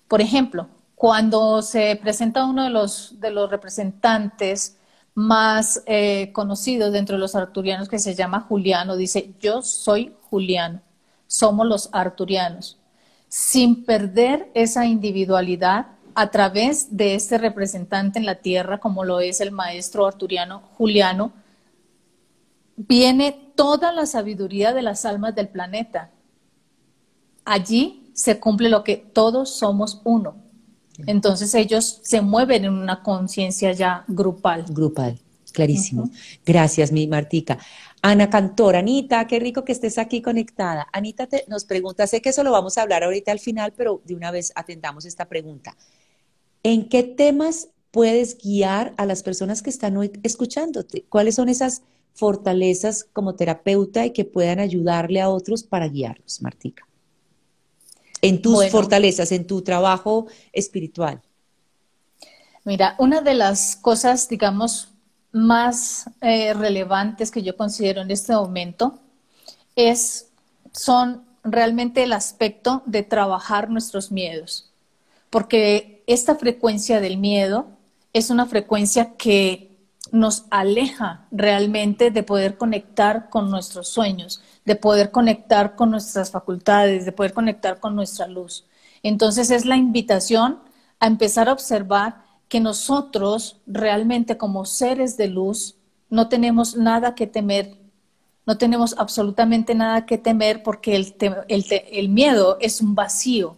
Por 0.08 0.22
ejemplo, 0.22 0.68
cuando 1.02 1.64
se 1.64 1.96
presenta 1.96 2.46
uno 2.46 2.64
de 2.64 2.70
los, 2.70 3.20
de 3.20 3.32
los 3.32 3.50
representantes 3.50 4.78
más 5.16 5.82
eh, 5.88 6.32
conocidos 6.32 6.94
dentro 6.94 7.16
de 7.16 7.20
los 7.20 7.34
arturianos, 7.34 7.90
que 7.90 7.98
se 7.98 8.14
llama 8.14 8.42
Juliano, 8.42 8.96
dice, 8.96 9.34
yo 9.40 9.64
soy 9.64 10.14
Juliano, 10.30 10.80
somos 11.26 11.66
los 11.66 11.90
arturianos, 11.92 12.78
sin 13.30 13.84
perder 13.84 14.52
esa 14.54 14.86
individualidad 14.86 15.88
a 16.14 16.30
través 16.30 16.96
de 16.96 17.16
este 17.16 17.40
representante 17.40 18.20
en 18.20 18.28
la 18.28 18.36
tierra, 18.36 18.80
como 18.80 19.04
lo 19.04 19.22
es 19.22 19.42
el 19.42 19.50
maestro 19.50 20.06
arturiano 20.06 20.62
Juliano, 20.78 21.34
viene 22.78 23.32
toda 23.56 23.92
la 23.92 24.06
sabiduría 24.06 24.72
de 24.72 24.84
las 24.84 25.04
almas 25.06 25.34
del 25.34 25.48
planeta. 25.48 26.12
Allí 27.44 28.12
se 28.14 28.40
cumple 28.40 28.70
lo 28.70 28.84
que 28.84 28.98
todos 28.98 29.58
somos 29.58 30.00
uno 30.04 30.51
Entonces 31.08 31.54
ellos 31.56 32.00
se 32.04 32.22
mueven 32.22 32.66
en 32.66 32.74
una 32.74 33.02
conciencia 33.02 33.72
ya 33.72 34.04
grupal. 34.08 34.66
Grupal, 34.70 35.20
clarísimo. 35.52 36.10
Gracias, 36.46 36.92
mi 36.92 37.08
Martica. 37.08 37.58
Ana 38.02 38.30
Cantor, 38.30 38.76
Anita, 38.76 39.28
qué 39.28 39.40
rico 39.40 39.64
que 39.64 39.72
estés 39.72 39.98
aquí 39.98 40.22
conectada. 40.22 40.88
Anita 40.92 41.28
te, 41.28 41.46
nos 41.48 41.66
pregunta, 41.66 42.08
sé 42.08 42.22
que 42.22 42.30
eso 42.30 42.44
lo 42.44 42.52
vamos 42.52 42.78
a 42.78 42.82
hablar 42.82 43.04
ahorita 43.04 43.32
al 43.32 43.40
final, 43.40 43.74
pero 43.78 44.02
de 44.06 44.16
una 44.16 44.32
vez 44.32 44.52
atendamos 44.56 45.06
esta 45.06 45.26
pregunta. 45.26 45.78
¿En 46.64 46.90
qué 46.90 47.04
temas 47.04 47.70
puedes 47.92 48.38
guiar 48.38 48.94
a 48.98 49.06
las 49.06 49.22
personas 49.22 49.62
que 49.62 49.70
están 49.70 49.98
hoy 49.98 50.12
escuchándote? 50.24 51.06
¿Cuáles 51.10 51.36
son 51.36 51.50
esas 51.50 51.84
fortalezas 52.14 53.06
como 53.14 53.36
terapeuta 53.36 54.06
y 54.06 54.12
que 54.12 54.26
puedan 54.26 54.60
ayudarle 54.60 55.22
a 55.22 55.30
otros 55.30 55.64
para 55.64 55.88
guiarlos, 55.88 56.42
Martica? 56.42 56.88
En 58.22 58.42
tus 58.42 58.70
fortalezas, 58.70 59.32
en 59.32 59.48
tu 59.48 59.62
trabajo 59.62 60.28
espiritual. 60.54 61.22
Mira, 62.64 62.96
una 63.00 63.22
de 63.22 63.34
las 63.34 63.76
cosas, 63.76 64.30
digamos, 64.30 64.90
más 65.32 66.10
eh, 66.22 66.54
relevantes 66.54 67.32
que 67.32 67.42
yo 67.42 67.58
considero 67.58 68.02
en 68.02 68.12
este 68.12 68.34
momento 68.34 69.00
es, 69.76 70.28
son 70.72 71.24
realmente 71.44 72.04
el 72.04 72.14
aspecto 72.14 72.84
de 72.86 73.04
trabajar 73.04 73.70
nuestros 73.70 74.12
miedos, 74.12 74.72
porque 75.30 76.04
esta 76.06 76.36
frecuencia 76.36 77.00
del 77.00 77.18
miedo 77.18 77.68
es 78.14 78.30
una 78.30 78.46
frecuencia 78.46 79.14
que 79.16 79.71
nos 80.12 80.46
aleja 80.50 81.26
realmente 81.32 82.12
de 82.12 82.24
poder 82.24 82.58
conectar 82.58 83.30
con 83.30 83.50
nuestros 83.50 83.88
sueños, 83.88 84.42
de 84.66 84.76
poder 84.76 85.12
conectar 85.12 85.76
con 85.76 85.92
nuestras 85.92 86.32
facultades, 86.32 87.06
de 87.06 87.12
poder 87.12 87.34
conectar 87.34 87.80
con 87.80 87.96
nuestra 87.96 88.28
luz. 88.28 88.66
Entonces 89.04 89.50
es 89.52 89.66
la 89.66 89.78
invitación 89.78 90.60
a 91.00 91.08
empezar 91.08 91.50
a 91.50 91.54
observar 91.54 92.24
que 92.48 92.60
nosotros 92.60 93.62
realmente 93.66 94.38
como 94.38 94.66
seres 94.66 95.18
de 95.18 95.28
luz 95.28 95.78
no 96.10 96.28
tenemos 96.28 96.76
nada 96.76 97.16
que 97.16 97.26
temer, 97.26 97.78
no 98.46 98.58
tenemos 98.58 98.96
absolutamente 98.98 99.74
nada 99.74 100.06
que 100.06 100.18
temer 100.18 100.62
porque 100.62 100.96
el, 100.96 102.10
miedo 102.10 102.58
es 102.60 102.82
un 102.82 102.94
vacío. 102.96 103.58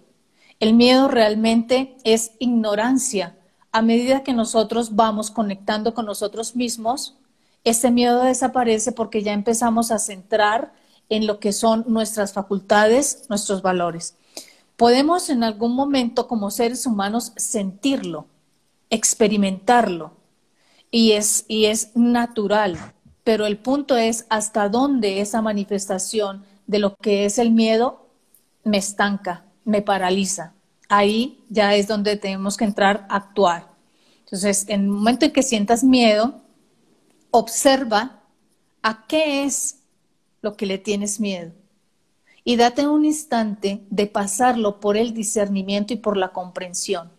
El 0.60 0.76
miedo 0.76 1.08
realmente 1.08 1.98
es 2.04 2.34
ignorancia. 2.40 3.36
A 3.74 3.82
medida 3.82 4.22
que 4.22 4.34
nosotros 4.34 4.96
vamos 4.96 5.32
conectando 5.32 5.96
con 5.96 6.06
nosotros 6.06 6.56
mismos, 6.56 7.16
ese 7.64 7.90
miedo 7.90 8.22
desaparece 8.22 8.92
porque 8.92 9.24
ya 9.24 9.34
empezamos 9.34 9.90
a 9.90 9.98
centrar 9.98 10.74
en 11.10 11.26
lo 11.26 11.40
que 11.40 11.54
son 11.54 11.84
nuestras 11.88 12.34
facultades, 12.34 13.26
nuestros 13.30 13.64
valores. 13.64 14.16
Podemos 14.78 15.32
en 15.32 15.44
algún 15.44 15.74
momento 15.74 16.28
como 16.28 16.52
seres 16.52 16.86
humanos 16.86 17.34
sentirlo, 17.36 18.28
experimentarlo 18.92 20.12
y 20.92 21.14
es, 21.14 21.44
y 21.48 21.66
es 21.66 21.96
natural, 21.96 22.78
pero 23.24 23.48
el 23.48 23.58
punto 23.58 23.98
es 23.98 24.28
hasta 24.30 24.70
dónde 24.70 25.20
esa 25.20 25.42
manifestación 25.42 26.46
de 26.68 26.78
lo 26.78 26.96
que 26.96 27.26
es 27.26 27.40
el 27.40 27.50
miedo 27.50 28.06
me 28.64 28.78
estanca, 28.78 29.46
me 29.66 29.82
paraliza. 29.82 30.54
Ahí 30.96 31.44
ya 31.50 31.74
es 31.74 31.88
donde 31.88 32.18
tenemos 32.18 32.56
que 32.56 32.66
entrar 32.66 33.08
a 33.10 33.16
actuar. 33.16 33.68
Entonces, 34.20 34.66
en 34.68 34.82
el 34.82 34.88
momento 34.88 35.26
en 35.26 35.32
que 35.32 35.42
sientas 35.42 35.84
miedo, 35.84 36.42
observa 37.32 38.22
a 38.84 39.08
qué 39.08 39.44
es 39.44 39.80
lo 40.44 40.56
que 40.56 40.68
le 40.68 40.78
tienes 40.78 41.20
miedo 41.20 41.52
y 42.44 42.58
date 42.58 42.88
un 42.88 43.06
instante 43.06 43.82
de 43.90 44.06
pasarlo 44.06 44.80
por 44.80 44.96
el 44.96 45.16
discernimiento 45.16 45.94
y 45.94 45.98
por 45.98 46.16
la 46.16 46.32
comprensión 46.32 47.12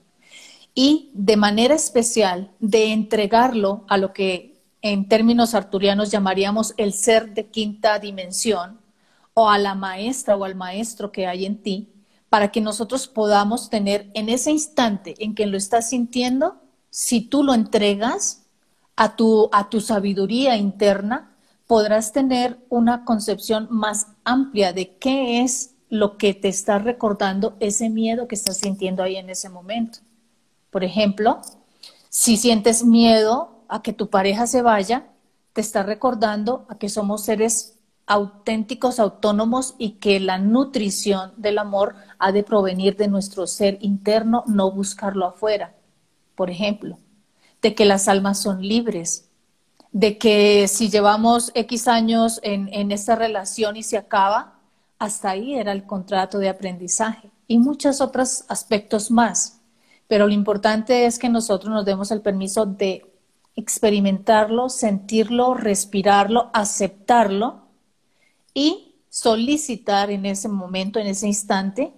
y 0.75 1.11
de 1.15 1.37
manera 1.37 1.75
especial 1.75 2.53
de 2.61 2.93
entregarlo 2.93 3.85
a 3.89 3.97
lo 3.97 4.13
que 4.13 4.61
en 4.83 5.09
términos 5.09 5.55
arturianos 5.55 6.13
llamaríamos 6.13 6.75
el 6.77 6.93
ser 6.93 7.35
de 7.35 7.47
quinta 7.47 7.99
dimensión 7.99 8.79
o 9.33 9.49
a 9.49 9.59
la 9.59 9.75
maestra 9.75 10.37
o 10.37 10.45
al 10.45 10.55
maestro 10.55 11.11
que 11.11 11.27
hay 11.27 11.45
en 11.47 11.63
ti, 11.63 11.89
para 12.35 12.51
que 12.51 12.61
nosotros 12.61 13.07
podamos 13.07 13.71
tener 13.71 14.11
en 14.13 14.29
ese 14.29 14.51
instante 14.51 15.15
en 15.21 15.37
que 15.37 15.47
lo 15.47 15.57
estás 15.57 15.91
sintiendo, 15.91 16.57
si 16.91 17.21
tú 17.21 17.45
lo 17.45 17.55
entregas 17.55 18.43
a 18.97 19.15
tu, 19.15 19.49
a 19.53 19.71
tu 19.71 19.81
sabiduría 19.81 20.57
interna, 20.57 21.37
podrás 21.69 22.11
tener 22.11 22.59
una 22.71 23.05
concepción 23.05 23.69
más 23.71 24.09
amplia 24.25 24.73
de 24.73 24.97
qué 24.97 25.43
es 25.43 25.77
lo 25.89 26.17
que 26.19 26.35
te 26.35 26.49
está 26.49 26.81
recordando 26.81 27.57
ese 27.61 27.89
miedo 27.89 28.27
que 28.27 28.35
estás 28.35 28.57
sintiendo 28.57 29.05
ahí 29.05 29.15
en 29.15 29.31
ese 29.31 29.49
momento. 29.49 30.01
Por 30.73 30.83
ejemplo, 30.83 31.41
si 32.09 32.37
sientes 32.37 32.83
miedo 32.83 33.61
a 33.69 33.81
que 33.81 33.93
tu 33.93 34.11
pareja 34.11 34.49
se 34.49 34.61
vaya, 34.61 35.07
te 35.53 35.61
está 35.61 35.85
recordando 35.85 36.67
a 36.69 36.79
que 36.79 36.89
somos 36.89 37.23
seres 37.23 37.74
auténticos, 38.07 38.99
autónomos 39.01 39.75
y 39.79 39.93
que 39.93 40.21
la 40.21 40.39
nutrición 40.39 41.33
del 41.37 41.59
amor 41.59 41.95
ha 42.19 42.33
de 42.33 42.43
provenir 42.43 42.97
de 42.97 43.09
nuestro 43.09 43.47
ser 43.47 43.79
interno, 43.81 44.45
no 44.47 44.71
buscarlo 44.71 45.27
afuera. 45.27 45.75
Por 46.35 46.51
ejemplo, 46.51 46.99
de 47.63 47.75
que 47.75 47.85
las 47.85 48.09
almas 48.09 48.41
son 48.41 48.61
libres, 48.61 49.29
de 49.93 50.19
que 50.19 50.69
si 50.69 50.91
llevamos 50.91 51.51
X 51.55 51.89
años 51.89 52.41
en, 52.43 52.69
en 52.73 52.93
esta 52.93 53.15
relación 53.15 53.77
y 53.77 53.83
se 53.83 53.97
acaba, 53.97 54.59
hasta 54.99 55.31
ahí 55.31 55.55
era 55.55 55.73
el 55.73 55.87
contrato 55.87 56.39
de 56.39 56.49
aprendizaje 56.49 57.31
y 57.47 57.59
muchos 57.59 58.01
otros 58.01 58.45
aspectos 58.49 59.11
más 59.11 59.61
pero 60.09 60.27
lo 60.27 60.33
importante 60.33 61.07
es 61.07 61.19
que 61.19 61.29
nosotros 61.29 61.73
nos 61.73 61.85
demos 61.85 62.11
el 62.11 62.21
permiso 62.21 62.67
de 62.67 63.11
experimentarlo, 63.57 64.69
sentirlo, 64.69 65.55
respirarlo, 65.55 66.51
aceptarlo 66.53 67.64
y 68.55 68.95
solicitar 69.11 70.11
en 70.11 70.25
ese 70.25 70.49
momento, 70.49 70.99
en 70.99 71.09
ese 71.09 71.27
instante, 71.27 71.93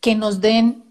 que 0.00 0.14
nos 0.14 0.40
den 0.40 0.84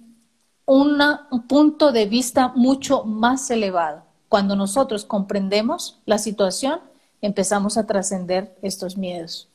un 0.66 1.48
punto 1.48 1.92
de 1.92 2.06
vista 2.06 2.50
mucho 2.56 3.04
más 3.04 3.50
elevado. 3.50 4.04
Cuando 4.28 4.56
nosotros 4.56 5.06
comprendemos 5.06 6.00
la 6.06 6.20
situación, 6.20 6.80
empezamos 7.22 7.78
a 7.78 7.88
trascender 7.88 8.56
estos 8.62 8.98
miedos. 8.98 9.48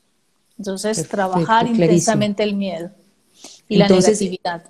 Entonces, 0.59 1.09
trabajar 1.09 1.69
intensamente 1.69 2.43
el 2.43 2.57
miedo 2.57 2.91
y 3.69 3.77
la 3.77 3.89
negatividad. 3.89 4.65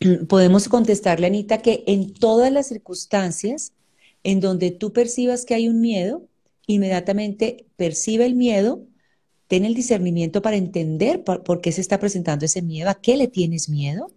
podemos 0.28 0.68
contestarle, 0.68 1.26
Anita, 1.26 1.58
que 1.58 1.84
en 1.86 2.14
todas 2.14 2.52
las 2.52 2.68
circunstancias 2.68 3.72
en 4.22 4.40
donde 4.40 4.70
tú 4.70 4.92
percibas 4.92 5.44
que 5.44 5.54
hay 5.54 5.68
un 5.68 5.80
miedo, 5.80 6.22
inmediatamente 6.66 7.66
percibe 7.76 8.26
el 8.26 8.34
miedo, 8.34 8.80
ten 9.50 9.64
el 9.64 9.74
discernimiento 9.74 10.42
para 10.42 10.56
entender 10.56 11.24
por, 11.24 11.60
qué 11.60 11.72
se 11.72 11.80
está 11.80 11.98
presentando 11.98 12.44
ese 12.44 12.62
miedo, 12.62 12.88
a 12.88 13.00
qué 13.00 13.16
le 13.16 13.26
tienes 13.26 13.68
miedo, 13.68 14.12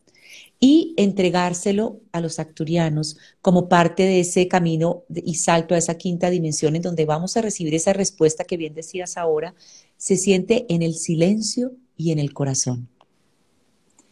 y 0.60 0.94
entregárselo 0.96 2.02
a 2.12 2.22
los 2.22 2.38
acturianos 2.38 3.18
como 3.42 3.68
parte 3.68 4.04
de 4.04 4.20
ese 4.20 4.48
camino 4.48 5.06
y 5.10 5.34
salto 5.34 5.74
a 5.74 5.80
esa 5.80 5.98
quinta 5.98 6.30
dimensión 6.30 6.76
en 6.76 6.84
donde 6.84 7.06
vamos 7.06 7.36
a 7.36 7.42
recibir 7.42 7.74
esa 7.74 7.94
respuesta 7.94 8.44
que 8.44 8.58
bien 8.58 8.76
decías 8.76 9.18
ahora, 9.18 9.56
se 9.98 10.18
siente 10.18 10.68
en 10.70 10.84
el 10.84 10.94
silencio 10.94 11.72
y 11.98 12.12
en 12.12 12.20
el 12.20 12.32
corazón 12.32 12.88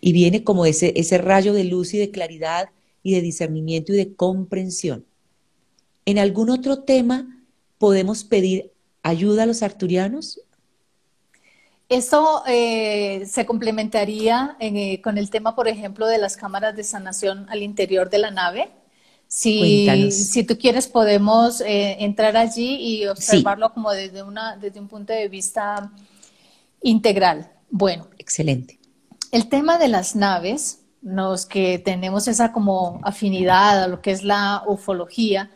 y 0.02 0.12
viene 0.12 0.44
como 0.44 0.66
ese, 0.66 0.92
ese 0.96 1.20
rayo 1.20 1.54
de 1.54 1.66
luz 1.66 1.94
y 1.94 2.00
de 2.00 2.10
claridad 2.10 2.70
y 3.04 3.14
de 3.14 3.22
discernimiento 3.22 3.94
y 3.94 3.98
de 3.98 4.16
comprensión. 4.16 5.06
¿En 6.06 6.18
algún 6.18 6.50
otro 6.50 6.80
tema 6.80 7.46
podemos 7.78 8.24
pedir 8.24 8.72
ayuda 9.04 9.44
a 9.44 9.46
los 9.46 9.62
arturianos? 9.62 10.42
Eso 11.92 12.42
eh, 12.48 13.26
se 13.28 13.46
complementaría 13.46 14.56
eh, 14.62 15.02
con 15.02 15.18
el 15.18 15.30
tema, 15.30 15.56
por 15.56 15.68
ejemplo, 15.68 16.08
de 16.08 16.20
las 16.20 16.38
cámaras 16.38 16.74
de 16.74 16.86
sanación 16.86 17.46
al 17.50 17.62
interior 17.64 18.10
de 18.10 18.18
la 18.18 18.32
nave. 18.32 18.72
Si, 19.28 20.10
si 20.12 20.46
tú 20.46 20.58
quieres, 20.58 20.88
podemos 20.88 21.60
eh, 21.60 21.98
entrar 22.00 22.38
allí 22.38 22.76
y 22.76 23.08
observarlo 23.08 23.74
como 23.74 23.92
desde, 23.92 24.24
una, 24.24 24.56
desde 24.56 24.80
un 24.80 24.88
punto 24.88 25.12
de 25.12 25.28
vista 25.28 25.92
integral. 26.82 27.52
Bueno. 27.70 28.08
Excelente. 28.18 28.80
El 29.34 29.50
tema 29.50 29.78
de 29.78 29.90
las 29.90 30.16
naves, 30.16 30.80
los 31.02 31.46
que 31.46 31.78
tenemos 31.78 32.30
esa 32.30 32.54
como 32.54 33.02
afinidad 33.04 33.84
a 33.84 33.88
lo 33.90 34.02
que 34.02 34.12
es 34.12 34.24
la 34.24 34.64
ufología, 34.66 35.52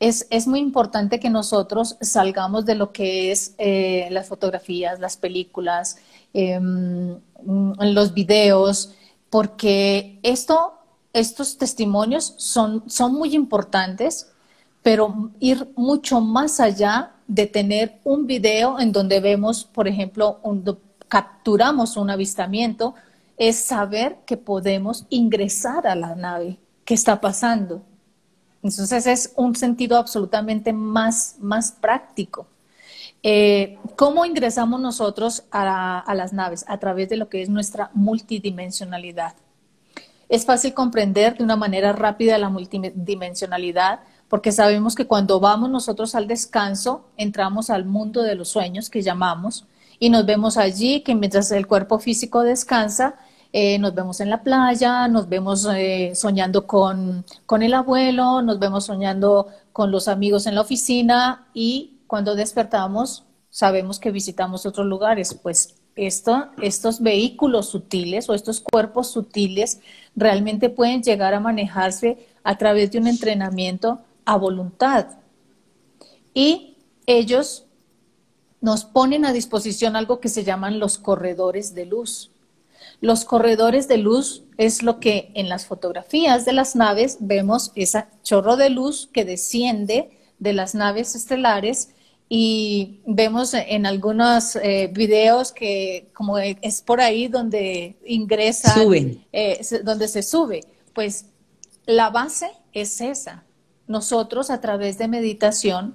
es, 0.00 0.26
es 0.30 0.46
muy 0.46 0.60
importante 0.60 1.18
que 1.18 1.30
nosotros 1.30 1.96
salgamos 2.00 2.64
de 2.64 2.74
lo 2.74 2.92
que 2.92 3.32
es 3.32 3.54
eh, 3.58 4.08
las 4.10 4.28
fotografías, 4.28 5.00
las 5.00 5.16
películas, 5.16 5.98
em, 6.32 7.18
los 7.44 8.14
videos, 8.14 8.94
porque 9.30 10.18
esto, 10.22 10.74
estos 11.12 11.58
testimonios 11.58 12.34
son, 12.36 12.84
son 12.88 13.14
muy 13.14 13.34
importantes, 13.34 14.30
pero 14.82 15.30
ir 15.40 15.72
mucho 15.76 16.20
más 16.20 16.60
allá 16.60 17.12
de 17.26 17.46
tener 17.46 17.98
un 18.04 18.26
video 18.26 18.78
en 18.78 18.92
donde 18.92 19.20
vemos, 19.20 19.64
por 19.64 19.88
ejemplo, 19.88 20.40
capturamos 21.08 21.96
un 21.96 22.10
avistamiento 22.10 22.94
es 23.38 23.56
saber 23.56 24.18
que 24.26 24.36
podemos 24.36 25.06
ingresar 25.10 25.86
a 25.86 25.94
la 25.94 26.14
nave, 26.14 26.58
qué 26.84 26.94
está 26.94 27.20
pasando. 27.20 27.82
Entonces 28.62 29.06
es 29.06 29.32
un 29.36 29.54
sentido 29.54 29.96
absolutamente 29.96 30.72
más, 30.72 31.36
más 31.40 31.72
práctico. 31.72 32.46
Eh, 33.22 33.78
¿Cómo 33.96 34.24
ingresamos 34.24 34.80
nosotros 34.80 35.44
a, 35.50 36.00
a, 36.00 36.14
las 36.14 36.32
naves? 36.32 36.64
A 36.68 36.78
través 36.78 37.08
de 37.08 37.16
lo 37.16 37.28
que 37.28 37.42
es 37.42 37.48
nuestra 37.48 37.90
multidimensionalidad. 37.94 39.34
Es 40.28 40.44
fácil 40.44 40.74
comprender 40.74 41.38
de 41.38 41.44
una 41.44 41.56
manera 41.56 41.92
rápida 41.92 42.38
la 42.38 42.48
multidimensionalidad 42.48 44.00
porque 44.28 44.52
sabemos 44.52 44.94
que 44.94 45.06
cuando 45.06 45.40
vamos 45.40 45.70
nosotros 45.70 46.14
al 46.14 46.28
descanso, 46.28 47.04
entramos 47.16 47.70
al 47.70 47.86
mundo 47.86 48.22
de 48.22 48.34
los 48.34 48.50
sueños 48.50 48.90
que 48.90 49.02
llamamos 49.02 49.64
y 49.98 50.10
nos 50.10 50.26
vemos 50.26 50.56
allí, 50.58 51.00
que 51.00 51.14
mientras 51.14 51.50
el 51.50 51.66
cuerpo 51.66 51.98
físico 51.98 52.42
descansa, 52.42 53.16
eh, 53.52 53.78
nos 53.78 53.94
vemos 53.94 54.20
en 54.20 54.30
la 54.30 54.42
playa, 54.42 55.08
nos 55.08 55.28
vemos 55.28 55.66
eh, 55.74 56.12
soñando 56.14 56.66
con, 56.66 57.24
con 57.46 57.62
el 57.62 57.74
abuelo, 57.74 58.42
nos 58.42 58.58
vemos 58.58 58.84
soñando 58.84 59.48
con 59.72 59.90
los 59.90 60.08
amigos 60.08 60.46
en 60.46 60.54
la 60.54 60.60
oficina 60.60 61.48
y 61.54 62.00
cuando 62.06 62.34
despertamos 62.34 63.24
sabemos 63.50 63.98
que 63.98 64.10
visitamos 64.10 64.66
otros 64.66 64.86
lugares. 64.86 65.34
Pues 65.34 65.76
esto, 65.96 66.48
estos 66.62 67.00
vehículos 67.00 67.70
sutiles 67.70 68.28
o 68.28 68.34
estos 68.34 68.60
cuerpos 68.60 69.10
sutiles 69.10 69.80
realmente 70.14 70.70
pueden 70.70 71.02
llegar 71.02 71.34
a 71.34 71.40
manejarse 71.40 72.26
a 72.44 72.56
través 72.56 72.90
de 72.90 72.98
un 72.98 73.06
entrenamiento 73.06 74.00
a 74.24 74.36
voluntad. 74.36 75.06
Y 76.34 76.76
ellos 77.06 77.64
nos 78.60 78.84
ponen 78.84 79.24
a 79.24 79.32
disposición 79.32 79.96
algo 79.96 80.20
que 80.20 80.28
se 80.28 80.44
llaman 80.44 80.78
los 80.78 80.98
corredores 80.98 81.74
de 81.74 81.86
luz. 81.86 82.30
Los 83.00 83.24
corredores 83.24 83.86
de 83.86 83.98
luz 83.98 84.42
es 84.56 84.82
lo 84.82 84.98
que 84.98 85.30
en 85.34 85.48
las 85.48 85.66
fotografías 85.66 86.44
de 86.44 86.52
las 86.52 86.74
naves 86.74 87.18
vemos 87.20 87.70
ese 87.76 88.06
chorro 88.22 88.56
de 88.56 88.70
luz 88.70 89.08
que 89.12 89.24
desciende 89.24 90.10
de 90.38 90.52
las 90.52 90.74
naves 90.74 91.14
estelares 91.14 91.90
y 92.28 93.00
vemos 93.06 93.54
en 93.54 93.86
algunos 93.86 94.56
eh, 94.56 94.90
videos 94.92 95.52
que 95.52 96.10
como 96.12 96.38
es 96.38 96.82
por 96.82 97.00
ahí 97.00 97.28
donde 97.28 97.96
ingresa, 98.04 98.74
eh, 99.32 99.60
donde 99.84 100.08
se 100.08 100.22
sube. 100.22 100.60
Pues 100.92 101.26
la 101.86 102.10
base 102.10 102.50
es 102.72 103.00
esa. 103.00 103.44
Nosotros 103.86 104.50
a 104.50 104.60
través 104.60 104.98
de 104.98 105.08
meditación 105.08 105.94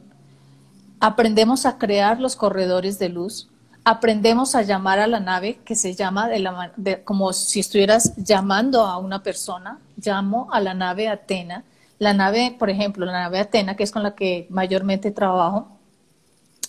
aprendemos 1.00 1.66
a 1.66 1.78
crear 1.78 2.20
los 2.20 2.36
corredores 2.36 2.98
de 2.98 3.10
luz 3.10 3.50
aprendemos 3.84 4.56
a 4.56 4.62
llamar 4.62 5.00
a 5.00 5.08
la 5.08 5.20
nave 5.20 5.60
que 5.66 5.76
se 5.76 5.94
llama 5.94 6.30
de 6.30 6.40
la, 6.40 6.74
como 7.04 7.34
si 7.34 7.60
estuvieras 7.60 8.16
llamando 8.16 8.82
a 8.86 8.98
una 8.98 9.24
persona, 9.24 9.80
llamo 9.98 10.48
a 10.52 10.62
la 10.62 10.74
nave 10.74 11.10
Atena. 11.10 11.64
La 12.00 12.14
nave, 12.14 12.56
por 12.58 12.70
ejemplo, 12.70 13.06
la 13.06 13.14
nave 13.14 13.40
Atena, 13.40 13.76
que 13.76 13.84
es 13.84 13.92
con 13.92 14.04
la 14.04 14.16
que 14.16 14.48
mayormente 14.50 15.12
trabajo, 15.12 15.68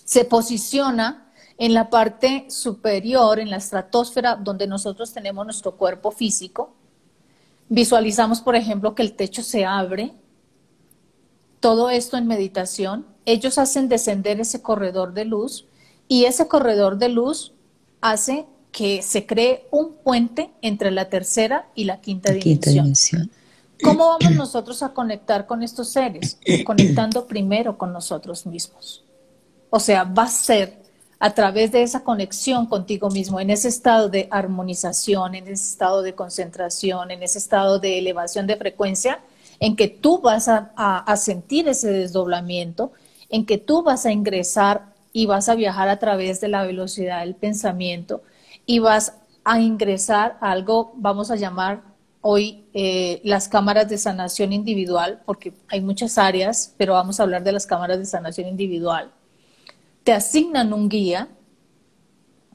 se 0.05 0.25
posiciona 0.25 1.33
en 1.57 1.73
la 1.73 1.89
parte 1.89 2.47
superior, 2.51 3.39
en 3.39 3.51
la 3.51 3.57
estratosfera, 3.57 4.37
donde 4.37 4.67
nosotros 4.67 5.13
tenemos 5.13 5.45
nuestro 5.45 5.77
cuerpo 5.77 6.11
físico. 6.11 6.75
Visualizamos, 7.69 8.41
por 8.41 8.57
ejemplo, 8.57 8.95
que 8.95 9.03
el 9.03 9.15
techo 9.15 9.43
se 9.43 9.65
abre. 9.65 10.13
Todo 11.61 11.91
esto 11.91 12.17
en 12.17 12.27
meditación. 12.27 13.07
Ellos 13.25 13.57
hacen 13.57 13.89
descender 13.89 14.41
ese 14.41 14.61
corredor 14.61 15.15
de 15.15 15.25
luz 15.25 15.67
y 16.09 16.25
ese 16.25 16.49
corredor 16.49 16.99
de 16.99 17.09
luz 17.09 17.53
hace 18.01 18.47
que 18.73 19.03
se 19.03 19.25
cree 19.25 19.67
un 19.71 19.95
puente 19.95 20.51
entre 20.61 20.91
la 20.91 21.09
tercera 21.09 21.69
y 21.75 21.85
la 21.85 22.01
quinta, 22.01 22.33
dimensión. 22.33 23.31
¿Cómo 23.83 24.09
vamos 24.09 24.33
nosotros 24.33 24.83
a 24.83 24.93
conectar 24.93 25.47
con 25.47 25.63
estos 25.63 25.89
seres? 25.89 26.39
Conectando 26.65 27.27
primero 27.27 27.79
con 27.79 27.93
nosotros 27.93 28.47
mismos. 28.47 29.05
O 29.71 29.81
sea, 29.81 30.05
va 30.05 30.25
a 30.25 30.29
ser 30.29 30.83
a 31.19 31.35
través 31.35 31.73
de 31.73 31.83
esa 31.83 32.03
conexión 32.03 32.67
contigo 32.67 33.09
mismo, 33.11 33.41
en 33.41 33.51
ese 33.51 33.69
estado 33.69 34.09
de 34.09 34.29
armonización, 34.31 35.35
en 35.35 35.45
ese 35.45 35.65
estado 35.65 36.03
de 36.03 36.15
concentración, 36.15 37.11
en 37.11 37.23
ese 37.23 37.39
estado 37.39 37.79
de 37.79 37.99
elevación 37.99 38.47
de 38.47 38.57
frecuencia, 38.57 39.21
en 39.61 39.77
que 39.77 39.89
tú 39.89 40.21
vas 40.21 40.49
a, 40.49 40.73
a 40.77 41.17
sentir 41.17 41.69
ese 41.69 41.91
desdoblamiento, 41.91 42.93
en 43.31 43.47
que 43.47 43.59
tú 43.59 43.83
vas 43.83 44.05
a 44.05 44.13
ingresar 44.13 44.94
y 45.17 45.27
vas 45.27 45.49
a 45.49 45.55
viajar 45.55 45.89
a 45.89 46.01
través 46.01 46.41
de 46.41 46.49
la 46.49 46.67
velocidad 46.67 47.21
del 47.21 47.37
pensamiento 47.37 48.23
y 48.67 48.81
vas 48.81 49.15
a 49.45 49.61
ingresar 49.61 50.37
a 50.41 50.51
algo, 50.51 50.93
vamos 50.97 51.31
a 51.31 51.37
llamar 51.37 51.83
hoy 52.21 52.65
eh, 52.75 53.21
las 53.23 53.49
cámaras 53.49 53.89
de 53.89 53.97
sanación 53.97 54.53
individual, 54.53 55.23
porque 55.25 55.53
hay 55.69 55.81
muchas 55.81 56.19
áreas, 56.19 56.75
pero 56.77 56.95
vamos 56.95 57.21
a 57.21 57.23
hablar 57.23 57.45
de 57.45 57.53
las 57.53 57.65
cámaras 57.65 57.99
de 57.99 58.07
sanación 58.07 58.49
individual. 58.49 59.13
Te 60.03 60.13
asignan 60.13 60.73
un 60.73 60.89
guía, 60.89 61.29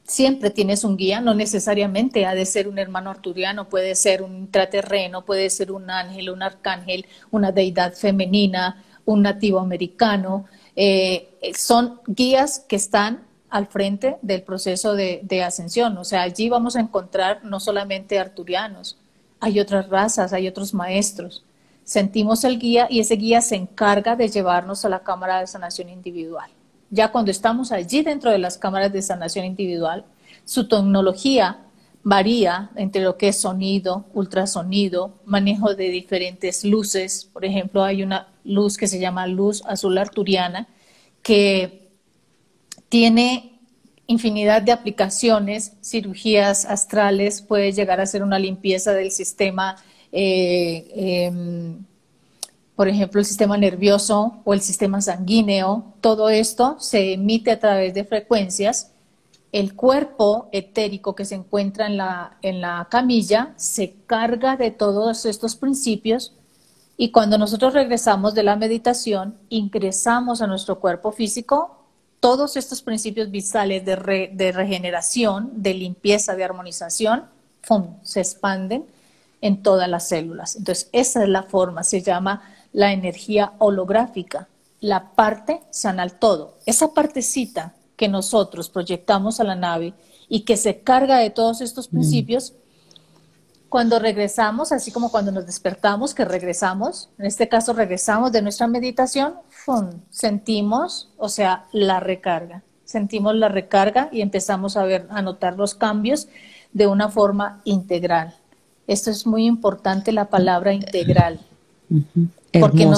siempre 0.04 0.50
tienes 0.50 0.84
un 0.84 0.98
guía, 0.98 1.22
no 1.22 1.32
necesariamente 1.32 2.26
ha 2.26 2.34
de 2.34 2.44
ser 2.44 2.68
un 2.68 2.78
hermano 2.78 3.08
arturiano, 3.08 3.70
puede 3.70 3.94
ser 3.94 4.22
un 4.22 4.36
intraterreno, 4.36 5.24
puede 5.24 5.48
ser 5.48 5.72
un 5.72 5.88
ángel, 5.88 6.28
un 6.28 6.42
arcángel, 6.42 7.06
una 7.30 7.52
deidad 7.52 7.94
femenina, 7.94 8.84
un 9.06 9.22
nativo 9.22 9.60
americano, 9.60 10.44
eh, 10.82 11.28
son 11.58 12.00
guías 12.06 12.64
que 12.66 12.76
están 12.76 13.26
al 13.50 13.66
frente 13.66 14.16
del 14.22 14.42
proceso 14.42 14.94
de, 14.94 15.42
ascensión. 15.44 15.98
O 15.98 16.04
sea, 16.04 16.22
allí 16.22 16.48
vamos 16.48 16.74
a 16.74 16.80
encontrar 16.80 17.44
no 17.44 17.60
solamente 17.60 18.18
arturianos, 18.18 18.96
hay 19.40 19.60
otras 19.60 19.90
razas, 19.90 20.32
hay 20.32 20.48
otros 20.48 20.72
maestros. 20.72 21.44
Sentimos 21.84 22.44
el 22.44 22.58
guía 22.58 22.86
y 22.88 23.00
ese 23.00 23.16
guía 23.16 23.42
se 23.42 23.56
encarga 23.56 24.16
de 24.16 24.30
llevarnos 24.30 24.86
a 24.86 24.88
la 24.88 25.00
cámara 25.00 25.40
de 25.40 25.48
sanación 25.48 25.90
individual. 25.90 26.50
Ya 26.88 27.12
cuando 27.12 27.30
estamos 27.30 27.72
allí 27.72 28.00
dentro 28.00 28.30
de 28.30 28.38
las 28.38 28.56
cámaras 28.56 28.90
de 28.90 29.02
sanación 29.02 29.44
individual, 29.44 30.06
su 30.46 30.66
tecnología 30.66 31.58
varía 32.02 32.70
entre 32.74 33.02
lo 33.02 33.18
que 33.18 33.28
es 33.28 33.38
sonido, 33.38 34.06
ultrasonido, 34.14 35.12
manejo 35.26 35.74
de 35.74 35.90
diferentes 35.90 36.64
luces. 36.64 37.28
Por 37.30 37.44
ejemplo, 37.44 37.84
hay 37.84 38.02
una 38.02 38.28
luz 38.44 38.76
que 38.76 38.86
se 38.86 38.98
llama 38.98 39.26
luz 39.26 39.62
azul 39.66 39.98
arturiana 39.98 40.68
que 41.22 41.88
tiene 42.88 43.60
infinidad 44.06 44.62
de 44.62 44.72
aplicaciones, 44.72 45.72
cirugías 45.82 46.64
astrales, 46.64 47.42
puede 47.42 47.72
llegar 47.72 48.00
a 48.00 48.06
ser 48.06 48.22
una 48.24 48.38
limpieza 48.38 48.92
del 48.92 49.12
sistema, 49.12 49.76
eh, 50.10 51.26
em, 51.26 51.84
por 52.74 52.88
ejemplo, 52.88 53.20
el 53.20 53.26
sistema 53.26 53.56
nervioso 53.56 54.40
o 54.44 54.54
el 54.54 54.62
sistema 54.62 55.00
sanguíneo. 55.00 55.94
Todo 56.00 56.28
esto 56.28 56.76
se 56.80 57.12
emite 57.12 57.52
a 57.52 57.60
través 57.60 57.94
de 57.94 58.04
frecuencias 58.04 58.90
el 59.52 59.74
cuerpo 59.74 60.48
etérico 60.52 61.14
que 61.14 61.24
se 61.24 61.34
encuentra 61.34 61.86
en 61.86 61.96
la, 61.96 62.38
en 62.42 62.60
la 62.60 62.86
camilla 62.90 63.52
se 63.56 63.94
carga 64.06 64.56
de 64.56 64.70
todos 64.70 65.26
estos 65.26 65.56
principios 65.56 66.34
y 67.02 67.12
cuando 67.12 67.38
nosotros 67.38 67.72
regresamos 67.72 68.34
de 68.34 68.42
la 68.42 68.56
meditación, 68.56 69.34
ingresamos 69.48 70.42
a 70.42 70.46
nuestro 70.46 70.80
cuerpo 70.80 71.12
físico 71.12 71.78
todos 72.20 72.58
estos 72.58 72.82
principios 72.82 73.30
visales 73.30 73.86
de, 73.86 73.96
regeneración, 74.52 75.50
de 75.54 75.72
limpieza, 75.72 76.36
de 76.36 76.44
armonización, 76.44 77.24
se 78.02 78.20
expanden 78.20 78.84
en 79.40 79.62
todas 79.62 79.88
las 79.88 80.08
células. 80.08 80.56
Entonces, 80.56 80.90
esa 80.92 81.22
es 81.22 81.30
la 81.30 81.44
forma, 81.44 81.84
se 81.84 82.02
llama 82.02 82.42
la 82.74 82.92
energía 82.92 83.54
holográfica. 83.56 84.48
La 84.80 85.12
parte 85.12 85.62
sana 85.70 86.02
al 86.02 86.18
todo. 86.18 86.58
Esa 86.66 86.92
partecita 86.92 87.72
que 87.96 88.08
nosotros 88.08 88.68
proyectamos 88.68 89.40
a 89.40 89.44
la 89.44 89.56
nave 89.56 89.94
y 90.28 90.40
que 90.40 90.58
se 90.58 90.80
carga 90.80 91.16
de 91.16 91.30
todos 91.30 91.62
estos 91.62 91.90
mm. 91.94 91.96
Cuando 93.70 94.00
regresamos, 94.00 94.72
así 94.72 94.90
como 94.90 95.12
cuando 95.12 95.30
nos 95.30 95.46
despertamos, 95.46 96.12
que 96.12 96.24
regresamos, 96.24 97.08
en 97.18 97.26
este 97.26 97.48
caso 97.48 97.72
regresamos 97.72 98.32
de 98.32 98.42
nuestra 98.42 98.66
meditación, 98.66 99.34
sentimos, 100.10 101.08
o 101.16 101.28
sea, 101.28 101.66
la 101.70 102.00
recarga, 102.00 102.64
sentimos 102.84 103.36
la 103.36 103.48
recarga 103.48 104.08
y 104.10 104.22
empezamos 104.22 104.76
a 104.76 104.82
ver, 104.82 105.06
a 105.08 105.22
notar 105.22 105.56
los 105.56 105.76
cambios 105.76 106.26
de 106.72 106.88
una 106.88 107.10
forma 107.10 107.60
integral. 107.62 108.34
Esto 108.88 109.08
es 109.12 109.24
muy 109.24 109.46
importante, 109.46 110.10
la 110.10 110.24
palabra 110.24 110.72
integral, 110.72 111.38
porque, 112.58 112.86
no 112.86 112.96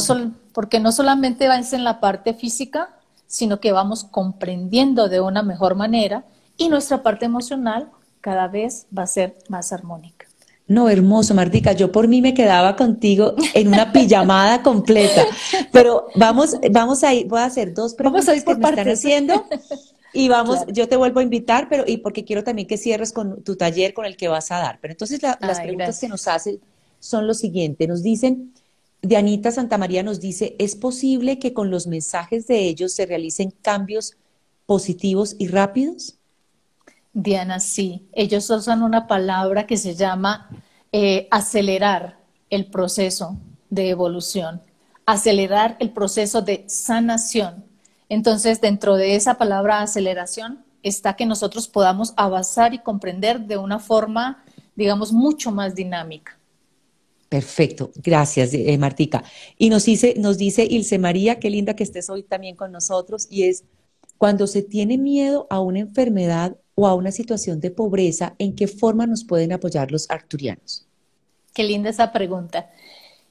porque 0.55 0.81
no 0.81 0.91
solamente 0.91 1.49
va 1.49 1.59
en 1.59 1.85
la 1.85 2.01
parte 2.01 2.33
física, 2.33 2.89
sino 3.27 3.61
que 3.61 3.73
vamos 3.73 4.05
comprendiendo 4.05 5.11
de 5.11 5.21
una 5.21 5.43
mejor 5.43 5.75
manera 5.75 6.25
y 6.57 6.71
nuestra 6.71 7.03
parte 7.03 7.27
emocional 7.27 7.91
cada 8.23 8.49
vez 8.49 8.87
va 8.97 9.03
a 9.03 9.07
ser 9.07 9.37
más 9.51 9.71
armónica. 9.75 10.22
No, 10.73 10.89
hermoso, 10.89 11.35
Martica. 11.35 11.73
Yo 11.73 11.93
por 11.93 12.09
mí 12.09 12.23
me 12.23 12.33
quedaba 12.33 12.77
contigo 12.77 13.35
en 13.53 13.69
una 13.69 13.93
pijamada 13.93 14.63
completa. 14.63 15.27
Pero 15.71 16.07
vamos, 16.15 16.57
vamos 16.71 17.05
a 17.05 17.13
ir, 17.13 17.27
voy 17.27 17.41
a 17.41 17.45
hacer 17.45 17.75
dos 17.75 17.95
preguntas 17.95 18.27
vamos 18.27 18.29
a 18.29 18.37
ir 18.37 18.45
por 18.45 18.57
que 18.57 18.63
me 18.63 18.69
están 18.71 18.89
haciendo. 18.89 19.47
Y 20.15 20.29
vamos, 20.29 20.61
yo 20.69 20.89
te 20.89 20.97
vuelvo 20.97 21.21
a 21.21 21.23
invitar, 21.23 21.69
pero 21.69 21.85
y 21.87 21.99
porque 21.99 22.25
quiero 22.25 22.43
también 22.43 22.67
que 22.69 22.79
cierres 22.79 23.13
con 23.13 23.43
tu 23.43 23.57
taller 23.57 23.93
con 23.93 24.07
el 24.07 24.17
que 24.17 24.29
vas 24.29 24.51
a 24.51 24.59
dar. 24.59 24.79
Pero 24.81 24.93
entonces 24.93 25.23
las 25.23 25.61
preguntas 25.61 25.99
que 25.99 26.09
nos 26.09 26.27
hacen 26.27 26.59
son 27.01 27.27
lo 27.27 27.35
siguiente. 27.35 27.87
Nos 27.87 28.03
dicen, 28.03 28.55
Dianita 29.03 29.51
Santamaría 29.51 30.03
nos 30.03 30.21
dice, 30.21 30.57
¿es 30.59 30.77
posible 30.77 31.39
que 31.39 31.53
con 31.53 31.71
los 31.71 31.87
mensajes 31.87 32.47
de 32.47 32.61
ellos 32.61 32.93
se 32.93 33.05
realicen 33.05 33.53
cambios 33.63 34.17
positivos 34.65 35.37
y 35.39 35.49
rápidos? 35.49 36.17
Diana, 37.13 37.61
sí. 37.61 38.09
Ellos 38.13 38.49
usan 38.51 38.83
una 38.83 39.07
palabra 39.07 39.67
que 39.67 39.77
se 39.77 39.95
llama 39.95 40.49
eh, 40.93 41.29
acelerar 41.31 42.19
el 42.51 42.67
proceso 42.67 43.39
de 43.71 43.89
evolución, 43.89 44.63
acelerar 45.07 45.77
el 45.81 45.91
proceso 45.91 46.43
de 46.43 46.65
sanación. 46.69 47.65
Entonces, 48.09 48.61
dentro 48.61 48.97
de 48.97 49.15
esa 49.17 49.35
palabra 49.39 49.81
aceleración 49.81 50.65
está 50.83 51.15
que 51.17 51.27
nosotros 51.27 51.69
podamos 51.69 52.13
avanzar 52.17 52.75
y 52.75 52.79
comprender 52.79 53.41
de 53.41 53.57
una 53.57 53.79
forma, 53.79 54.45
digamos, 54.75 55.13
mucho 55.13 55.51
más 55.51 55.75
dinámica. 55.75 56.39
Perfecto, 57.29 57.91
gracias 57.97 58.53
eh, 58.53 58.77
Martica. 58.77 59.25
Y 59.57 59.71
nos 59.71 59.87
dice, 59.87 60.15
nos 60.19 60.37
dice 60.37 60.65
Ilse 60.65 60.99
María, 60.99 61.41
qué 61.41 61.49
linda 61.49 61.75
que 61.75 61.83
estés 61.83 62.11
hoy 62.11 62.23
también 62.23 62.57
con 62.57 62.71
nosotros, 62.71 63.27
y 63.31 63.45
es, 63.45 63.65
cuando 64.23 64.47
se 64.47 64.63
tiene 64.63 64.99
miedo 64.99 65.49
a 65.51 65.59
una 65.59 65.81
enfermedad 65.81 66.57
o 66.77 66.87
a 66.87 66.95
una 66.95 67.11
situación 67.11 67.59
de 67.59 67.73
pobreza, 67.73 68.37
¿en 68.39 68.55
qué 68.55 68.69
forma 68.69 69.05
nos 69.05 69.25
pueden 69.25 69.51
apoyar 69.51 69.91
los 69.91 70.09
arturianos? 70.09 70.87
Qué 71.53 71.65
linda 71.65 71.91
esa 71.91 72.13
pregunta. 72.13 72.71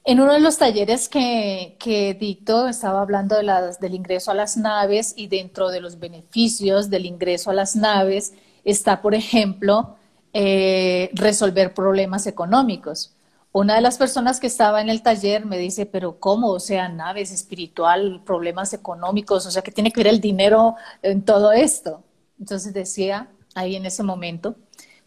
En 0.04 0.20
uno 0.20 0.34
de 0.34 0.40
los 0.40 0.58
talleres 0.58 1.08
que, 1.08 1.78
que 1.80 2.12
dicto 2.12 2.68
estaba 2.68 3.00
hablando 3.00 3.36
de 3.36 3.42
las, 3.42 3.80
del 3.80 3.94
ingreso 3.94 4.32
a 4.32 4.34
las 4.34 4.58
naves 4.58 5.14
y 5.16 5.28
dentro 5.28 5.70
de 5.70 5.80
los 5.80 5.98
beneficios 5.98 6.90
del 6.90 7.06
ingreso 7.06 7.48
a 7.48 7.54
las 7.54 7.74
naves 7.74 8.34
está, 8.62 9.00
por 9.00 9.14
ejemplo, 9.14 9.96
eh, 10.34 11.08
resolver 11.14 11.72
problemas 11.72 12.26
económicos. 12.26 13.14
Una 13.52 13.74
de 13.74 13.82
las 13.82 13.98
personas 13.98 14.40
que 14.40 14.46
estaba 14.46 14.80
en 14.80 14.88
el 14.88 15.02
taller 15.02 15.44
me 15.44 15.58
dice, 15.58 15.84
pero 15.84 16.18
¿cómo? 16.18 16.48
O 16.48 16.60
sea, 16.60 16.88
naves 16.88 17.30
espiritual, 17.30 18.22
problemas 18.24 18.72
económicos, 18.72 19.44
o 19.44 19.50
sea, 19.50 19.60
¿qué 19.60 19.70
tiene 19.70 19.92
que 19.92 20.00
ver 20.00 20.12
el 20.12 20.20
dinero 20.22 20.74
en 21.02 21.22
todo 21.22 21.52
esto? 21.52 22.02
Entonces 22.40 22.72
decía 22.72 23.28
ahí 23.54 23.76
en 23.76 23.84
ese 23.84 24.02
momento, 24.02 24.56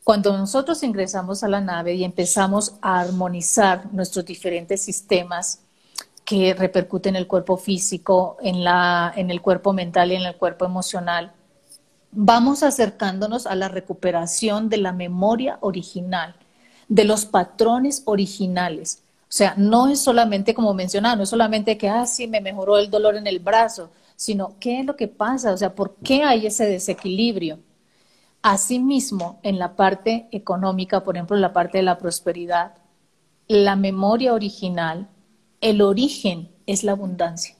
cuando 0.03 0.37
nosotros 0.37 0.83
ingresamos 0.83 1.43
a 1.43 1.47
la 1.47 1.59
nave 1.59 1.95
y 1.95 2.03
empezamos 2.03 2.75
a 2.81 2.99
armonizar 2.99 3.91
nuestros 3.91 4.23
diferentes 4.23 4.83
sistemas 4.83 5.61
que 6.23 6.53
repercuten 6.53 7.15
en 7.15 7.21
el 7.21 7.27
cuerpo 7.27 7.57
físico, 7.57 8.37
en, 8.41 8.63
la, 8.63 9.11
en 9.15 9.31
el 9.31 9.41
cuerpo 9.41 9.73
mental 9.73 10.11
y 10.11 10.15
en 10.15 10.21
el 10.21 10.35
cuerpo 10.35 10.65
emocional, 10.65 11.33
vamos 12.11 12.61
acercándonos 12.61 13.47
a 13.47 13.55
la 13.55 13.67
recuperación 13.67 14.69
de 14.69 14.77
la 14.77 14.91
memoria 14.91 15.57
original, 15.61 16.35
de 16.87 17.03
los 17.03 17.25
patrones 17.25 18.03
originales. 18.05 19.03
O 19.23 19.37
sea, 19.37 19.55
no 19.57 19.87
es 19.87 19.99
solamente 19.99 20.53
como 20.53 20.73
mencionaba, 20.73 21.15
no 21.15 21.23
es 21.23 21.29
solamente 21.29 21.77
que, 21.77 21.89
ah, 21.89 22.05
sí, 22.05 22.27
me 22.27 22.41
mejoró 22.41 22.77
el 22.77 22.89
dolor 22.89 23.15
en 23.15 23.27
el 23.27 23.39
brazo, 23.39 23.89
sino 24.15 24.55
qué 24.59 24.79
es 24.79 24.85
lo 24.85 24.95
que 24.95 25.07
pasa, 25.07 25.51
o 25.51 25.57
sea, 25.57 25.75
por 25.75 25.95
qué 26.03 26.23
hay 26.23 26.45
ese 26.45 26.65
desequilibrio. 26.65 27.59
Asimismo, 28.41 29.39
en 29.43 29.57
la 29.57 29.75
parte 29.75 30.27
económica, 30.31 31.03
por 31.03 31.15
ejemplo, 31.15 31.35
en 31.35 31.41
la 31.41 31.53
parte 31.53 31.79
de 31.79 31.83
la 31.83 31.97
prosperidad, 31.97 32.75
la 33.47 33.75
memoria 33.75 34.33
original, 34.33 35.09
el 35.61 35.81
origen 35.81 36.49
es 36.67 36.83
la 36.83 36.93
abundancia, 36.93 37.55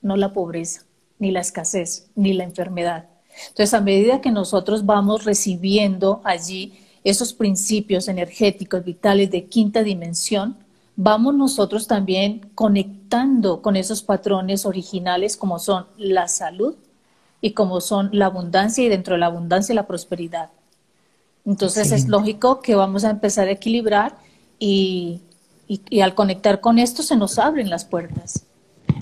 no 0.00 0.16
la 0.16 0.32
pobreza, 0.32 0.84
ni 1.18 1.30
la 1.30 1.40
escasez, 1.40 2.10
ni 2.14 2.32
la 2.32 2.44
enfermedad. 2.44 3.08
Entonces, 3.48 3.74
a 3.74 3.80
medida 3.80 4.20
que 4.20 4.30
nosotros 4.30 4.86
vamos 4.86 5.24
recibiendo 5.24 6.20
allí 6.24 6.72
esos 7.04 7.32
principios 7.32 8.08
energéticos 8.08 8.84
vitales 8.84 9.30
de 9.30 9.46
quinta 9.46 9.82
dimensión, 9.82 10.56
vamos 10.96 11.34
nosotros 11.34 11.86
también 11.86 12.50
conectando 12.54 13.62
con 13.62 13.76
esos 13.76 14.02
patrones 14.02 14.66
originales 14.66 15.36
como 15.36 15.58
son 15.58 15.86
la 15.96 16.28
salud, 16.28 16.76
y 17.40 17.52
como 17.52 17.80
son 17.80 18.10
la 18.12 18.26
abundancia 18.26 18.84
y 18.84 18.88
dentro 18.88 19.14
de 19.14 19.20
la 19.20 19.26
abundancia 19.26 19.74
la 19.74 19.86
prosperidad. 19.86 20.50
Entonces 21.46 21.90
es 21.92 22.06
lógico 22.06 22.60
que 22.60 22.74
vamos 22.74 23.04
a 23.04 23.10
empezar 23.10 23.48
a 23.48 23.52
equilibrar 23.52 24.16
y, 24.58 25.22
y, 25.66 26.00
al 26.00 26.14
conectar 26.14 26.60
con 26.60 26.78
esto 26.78 27.02
se 27.02 27.16
nos 27.16 27.38
abren 27.38 27.70
las 27.70 27.84
puertas. 27.86 28.44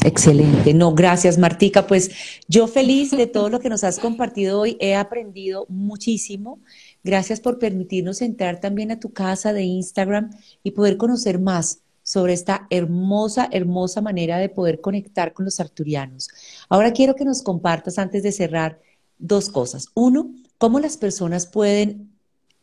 Excelente. 0.05 0.73
No, 0.73 0.95
gracias 0.95 1.37
Martica. 1.37 1.87
Pues 1.87 2.13
yo 2.47 2.69
feliz 2.69 3.11
de 3.11 3.27
todo 3.27 3.49
lo 3.49 3.59
que 3.59 3.69
nos 3.69 3.83
has 3.83 3.99
compartido 3.99 4.61
hoy. 4.61 4.77
He 4.79 4.95
aprendido 4.95 5.67
muchísimo. 5.69 6.61
Gracias 7.05 7.41
por 7.41 7.59
permitirnos 7.59 8.23
entrar 8.23 8.61
también 8.61 8.91
a 8.91 9.01
tu 9.01 9.13
casa 9.13 9.53
de 9.53 9.63
Instagram 9.63 10.31
y 10.63 10.73
poder 10.73 10.97
conocer 10.97 11.39
más 11.39 11.81
sobre 12.03 12.33
esta 12.33 12.67
hermosa, 12.71 13.49
hermosa 13.53 14.01
manera 14.01 14.39
de 14.39 14.49
poder 14.49 14.81
conectar 14.81 15.33
con 15.33 15.45
los 15.45 15.61
arturianos. 15.61 16.29
Ahora 16.69 16.93
quiero 16.93 17.15
que 17.15 17.25
nos 17.25 17.43
compartas, 17.43 17.99
antes 17.99 18.23
de 18.23 18.33
cerrar, 18.33 18.81
dos 19.19 19.51
cosas. 19.51 19.89
Uno, 19.95 20.31
cómo 20.57 20.81
las 20.81 20.97
personas 20.97 21.47
pueden 21.47 22.11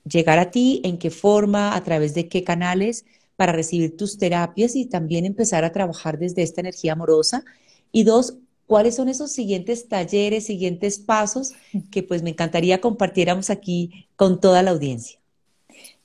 llegar 0.03 0.39
a 0.39 0.51
ti, 0.51 0.81
en 0.83 0.97
qué 0.97 1.11
forma, 1.11 1.75
a 1.75 1.83
través 1.83 2.13
de 2.13 2.27
qué 2.27 2.43
canales 2.43 3.05
para 3.35 3.51
recibir 3.51 3.97
tus 3.97 4.17
terapias 4.17 4.75
y 4.75 4.85
también 4.85 5.25
empezar 5.25 5.63
a 5.63 5.71
trabajar 5.71 6.17
desde 6.17 6.41
esta 6.41 6.61
energía 6.61 6.93
amorosa. 6.93 7.43
Y 7.91 8.03
dos, 8.03 8.37
cuáles 8.67 8.95
son 8.95 9.09
esos 9.09 9.31
siguientes 9.31 9.87
talleres, 9.87 10.45
siguientes 10.45 10.99
pasos 10.99 11.53
que 11.91 12.03
pues 12.03 12.23
me 12.23 12.31
encantaría 12.31 12.81
compartiéramos 12.81 13.49
aquí 13.49 14.07
con 14.15 14.39
toda 14.39 14.61
la 14.63 14.71
audiencia. 14.71 15.19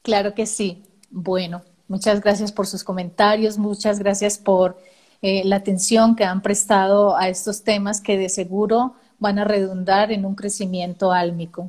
Claro 0.03 0.35
que 0.35 0.47
sí. 0.47 0.83
Bueno, 1.11 1.63
Muchas 1.91 2.21
gracias 2.21 2.53
por 2.53 2.69
sus 2.69 2.85
comentarios, 2.85 3.59
muchas 3.59 3.99
gracias 3.99 4.39
por 4.39 4.79
eh, 5.23 5.43
la 5.45 5.57
atención 5.57 6.15
que 6.15 6.23
han 6.23 6.41
prestado 6.41 7.17
a 7.17 7.29
estos 7.29 7.65
temas 7.65 8.01
que 8.01 8.17
de 8.17 8.29
seguro 8.29 8.95
van 9.19 9.41
a 9.41 9.45
redundar 9.45 10.13
en 10.13 10.25
un 10.25 10.37
crecimiento 10.37 11.11
álmico. 11.11 11.69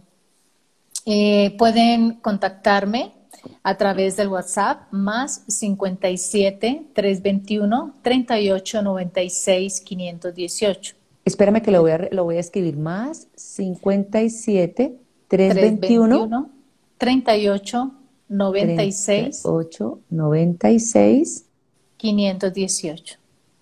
Eh, 1.08 1.56
pueden 1.58 2.18
contactarme 2.18 3.14
a 3.64 3.78
través 3.78 4.18
del 4.18 4.28
WhatsApp 4.28 4.92
más 4.92 5.44
57 5.48 6.88
321 6.94 7.94
38 8.02 8.82
96 8.82 9.82
518. 9.82 10.96
Espérame 11.26 11.62
que 11.62 11.72
lo 11.72 11.82
voy 11.82 11.92
a, 11.92 12.10
lo 12.12 12.24
voy 12.24 12.38
a 12.38 12.40
escribir 12.40 12.78
más 12.78 13.28
57 13.36 14.98
321 15.28 16.50
38 16.98 17.92
96 18.28 19.42
8 19.46 20.00
96 20.10 21.46
518. 21.98 23.21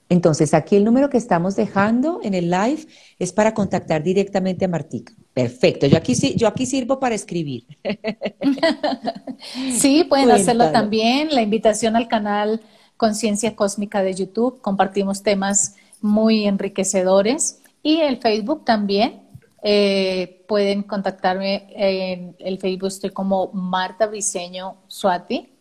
Entonces, 0.10 0.56
aquí 0.56 0.76
el 0.76 0.84
número 0.84 1.12
que 1.12 1.18
estamos 1.18 1.56
dejando 1.56 2.20
en 2.24 2.34
el 2.34 2.50
live 2.50 2.88
es 3.20 3.32
para 3.32 3.54
contactar 3.54 4.02
directamente 4.02 4.66
a 4.66 4.68
Martica. 4.68 5.14
Perfecto, 5.36 5.86
yo 5.86 5.98
aquí, 5.98 6.16
yo 6.36 6.48
aquí 6.48 6.66
sirvo 6.66 7.00
para 7.00 7.14
escribir. 7.14 7.66
sí, 9.72 10.04
pueden 10.04 10.32
hacerlo 10.32 10.72
también. 10.72 11.30
La 11.34 11.44
invitación 11.44 11.96
al 11.96 12.08
canal 12.08 12.60
Conciencia 12.98 13.56
Cósmica 13.56 14.02
de 14.02 14.16
YouTube. 14.16 14.60
Compartimos 14.62 15.22
temas 15.22 15.76
muy 16.02 16.46
enriquecedores. 16.46 17.62
Y 17.84 18.02
el 18.02 18.18
Facebook 18.18 18.66
también, 18.66 19.22
eh, 19.62 20.44
pueden 20.48 20.84
contactarme 20.84 21.68
en 21.70 22.36
el 22.40 22.58
Facebook, 22.58 22.88
estoy 22.88 23.12
como 23.12 23.52
Marta 23.54 24.08
Briseño 24.08 24.78
Suati. 24.88 25.54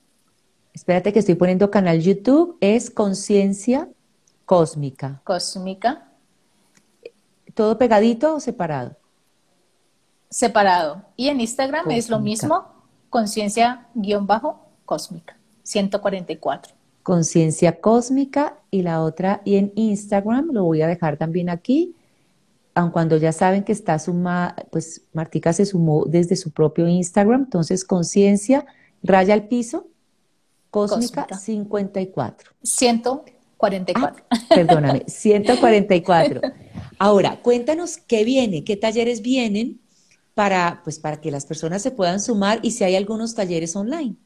Espérate 0.73 1.13
que 1.13 1.19
estoy 1.19 1.35
poniendo 1.35 1.71
canal 1.71 2.01
YouTube, 2.01 2.57
es 2.61 2.91
Conciencia 2.91 3.89
Cósmica. 4.49 5.21
Cósmica. 5.25 6.09
¿Todo 7.53 7.77
pegadito 7.77 8.35
o 8.35 8.41
separado? 8.41 8.97
Separado. 10.31 11.03
Y 11.17 11.29
en 11.29 11.43
Instagram 11.43 11.91
es 11.91 12.09
lo 12.09 12.19
mismo, 12.19 12.65
conciencia-cósmica, 13.11 15.37
144. 15.63 16.73
Conciencia 17.03 17.79
cósmica 17.79 18.57
y 18.71 18.81
la 18.81 19.03
otra, 19.03 19.43
y 19.45 19.57
en 19.57 19.71
Instagram, 19.77 20.49
lo 20.53 20.65
voy 20.65 20.81
a 20.81 20.87
dejar 20.87 21.19
también 21.19 21.51
aquí, 21.51 21.95
aun 22.75 22.91
cuando 22.91 23.19
ya 23.19 23.33
saben 23.33 23.65
que 23.65 23.73
está 23.73 23.99
sumada, 23.99 24.57
pues 24.71 25.03
Martica 25.13 25.53
se 25.53 25.67
sumó 25.67 26.07
desde 26.07 26.37
su 26.37 26.53
propio 26.53 26.89
Instagram, 26.89 27.43
entonces 27.43 27.85
conciencia, 27.85 28.65
raya 29.03 29.35
al 29.35 29.47
piso, 29.47 29.89
cósmica, 30.71 31.27
54. 31.39 32.53
144. 33.59 34.25
Ah, 34.31 34.39
perdóname, 34.49 35.05
144. 35.07 36.41
Ahora, 36.99 37.41
cuéntanos 37.43 37.97
qué 37.97 38.25
viene, 38.25 38.65
qué 38.65 38.77
talleres 38.77 39.23
vienen 39.23 39.81
para, 40.35 40.81
pues, 40.85 40.99
para 40.99 41.21
que 41.21 41.31
las 41.31 41.47
personas 41.47 41.83
se 41.83 41.91
puedan 41.91 42.21
sumar 42.21 42.61
y 42.63 42.71
si 42.71 42.85
hay 42.85 42.95
algunos 42.97 43.35
talleres 43.35 43.75
online. 43.75 44.17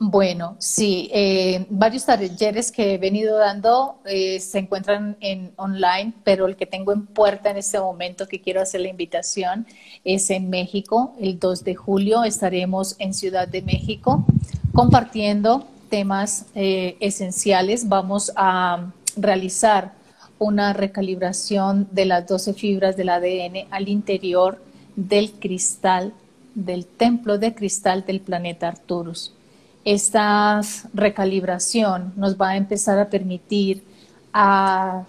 Bueno, 0.00 0.56
sí, 0.58 1.08
eh, 1.14 1.66
varios 1.70 2.04
talleres 2.04 2.72
que 2.72 2.94
he 2.94 2.98
venido 2.98 3.38
dando 3.38 4.00
eh, 4.04 4.40
se 4.40 4.58
encuentran 4.58 5.16
en 5.20 5.52
online, 5.54 6.14
pero 6.24 6.46
el 6.46 6.56
que 6.56 6.66
tengo 6.66 6.92
en 6.92 7.06
puerta 7.06 7.50
en 7.50 7.58
este 7.58 7.78
momento 7.78 8.26
que 8.26 8.40
quiero 8.40 8.60
hacer 8.60 8.80
la 8.80 8.88
invitación 8.88 9.68
es 10.02 10.30
en 10.30 10.50
México. 10.50 11.14
El 11.20 11.38
2 11.38 11.62
de 11.62 11.76
julio 11.76 12.24
estaremos 12.24 12.96
en 12.98 13.14
Ciudad 13.14 13.46
de 13.46 13.62
México 13.62 14.26
compartiendo 14.74 15.68
temas 15.84 16.46
eh, 16.54 16.96
esenciales. 17.00 17.88
Vamos 17.88 18.32
a 18.36 18.90
realizar 19.16 19.92
una 20.38 20.72
recalibración 20.72 21.88
de 21.92 22.04
las 22.06 22.26
12 22.26 22.54
fibras 22.54 22.96
del 22.96 23.08
ADN 23.08 23.66
al 23.70 23.88
interior 23.88 24.60
del 24.96 25.32
cristal, 25.32 26.12
del 26.54 26.86
templo 26.86 27.38
de 27.38 27.54
cristal 27.54 28.04
del 28.04 28.20
planeta 28.20 28.68
Arturus. 28.68 29.32
Esta 29.84 30.60
recalibración 30.92 32.12
nos 32.16 32.36
va 32.40 32.50
a 32.50 32.56
empezar 32.56 32.98
a 32.98 33.10
permitir 33.10 33.82
a 34.32 35.04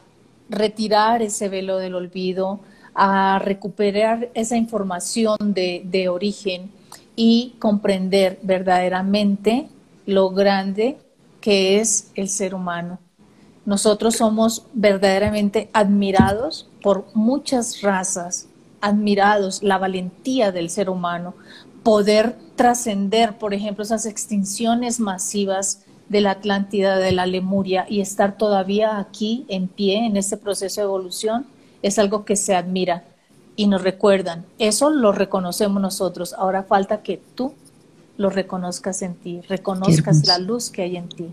retirar 0.50 1.22
ese 1.22 1.50
velo 1.50 1.78
del 1.78 1.96
olvido, 1.96 2.60
a 2.94 3.40
recuperar 3.40 4.30
esa 4.34 4.58
información 4.58 5.38
de, 5.40 5.82
de 5.86 6.10
origen 6.10 6.72
y 7.16 7.56
comprender 7.60 8.40
verdaderamente 8.44 9.70
lo 10.06 10.30
grande 10.30 10.98
que 11.42 11.80
es 11.80 12.12
el 12.16 12.30
ser 12.30 12.56
humano. 12.56 13.00
Nosotros 13.66 14.18
somos 14.18 14.68
verdaderamente 14.74 15.70
admirados 15.74 16.70
por 16.82 17.06
muchas 17.14 17.82
razas, 17.82 18.48
admirados 18.82 19.64
la 19.64 19.78
valentía 19.78 20.52
del 20.52 20.70
ser 20.70 20.90
humano, 20.90 21.34
poder 21.84 22.36
trascender, 22.56 23.38
por 23.38 23.54
ejemplo, 23.54 23.84
esas 23.84 24.06
extinciones 24.06 25.00
masivas 25.00 25.84
de 26.10 26.22
la 26.22 26.32
Atlántida, 26.32 26.98
de 26.98 27.12
la 27.12 27.26
Lemuria 27.26 27.86
y 27.90 28.02
estar 28.02 28.38
todavía 28.38 29.00
aquí 29.00 29.46
en 29.48 29.68
pie 29.68 30.06
en 30.06 30.18
este 30.18 30.38
proceso 30.38 30.82
de 30.82 30.86
evolución 30.86 31.48
es 31.82 32.00
algo 32.00 32.26
que 32.26 32.36
se 32.36 32.56
admira 32.56 33.04
y 33.56 33.68
nos 33.68 33.84
recuerdan. 33.84 34.46
Eso 34.60 34.90
lo 34.90 35.12
reconocemos 35.12 35.82
nosotros. 35.82 36.34
Ahora 36.34 36.64
falta 36.64 37.02
que 37.02 37.22
tú 37.36 37.54
lo 38.18 38.30
reconozcas 38.30 39.02
en 39.02 39.16
ti, 39.16 39.42
reconozcas 39.48 40.26
la 40.26 40.40
luz 40.40 40.70
que 40.70 40.84
hay 40.84 40.98
en 40.98 41.10
ti. 41.10 41.28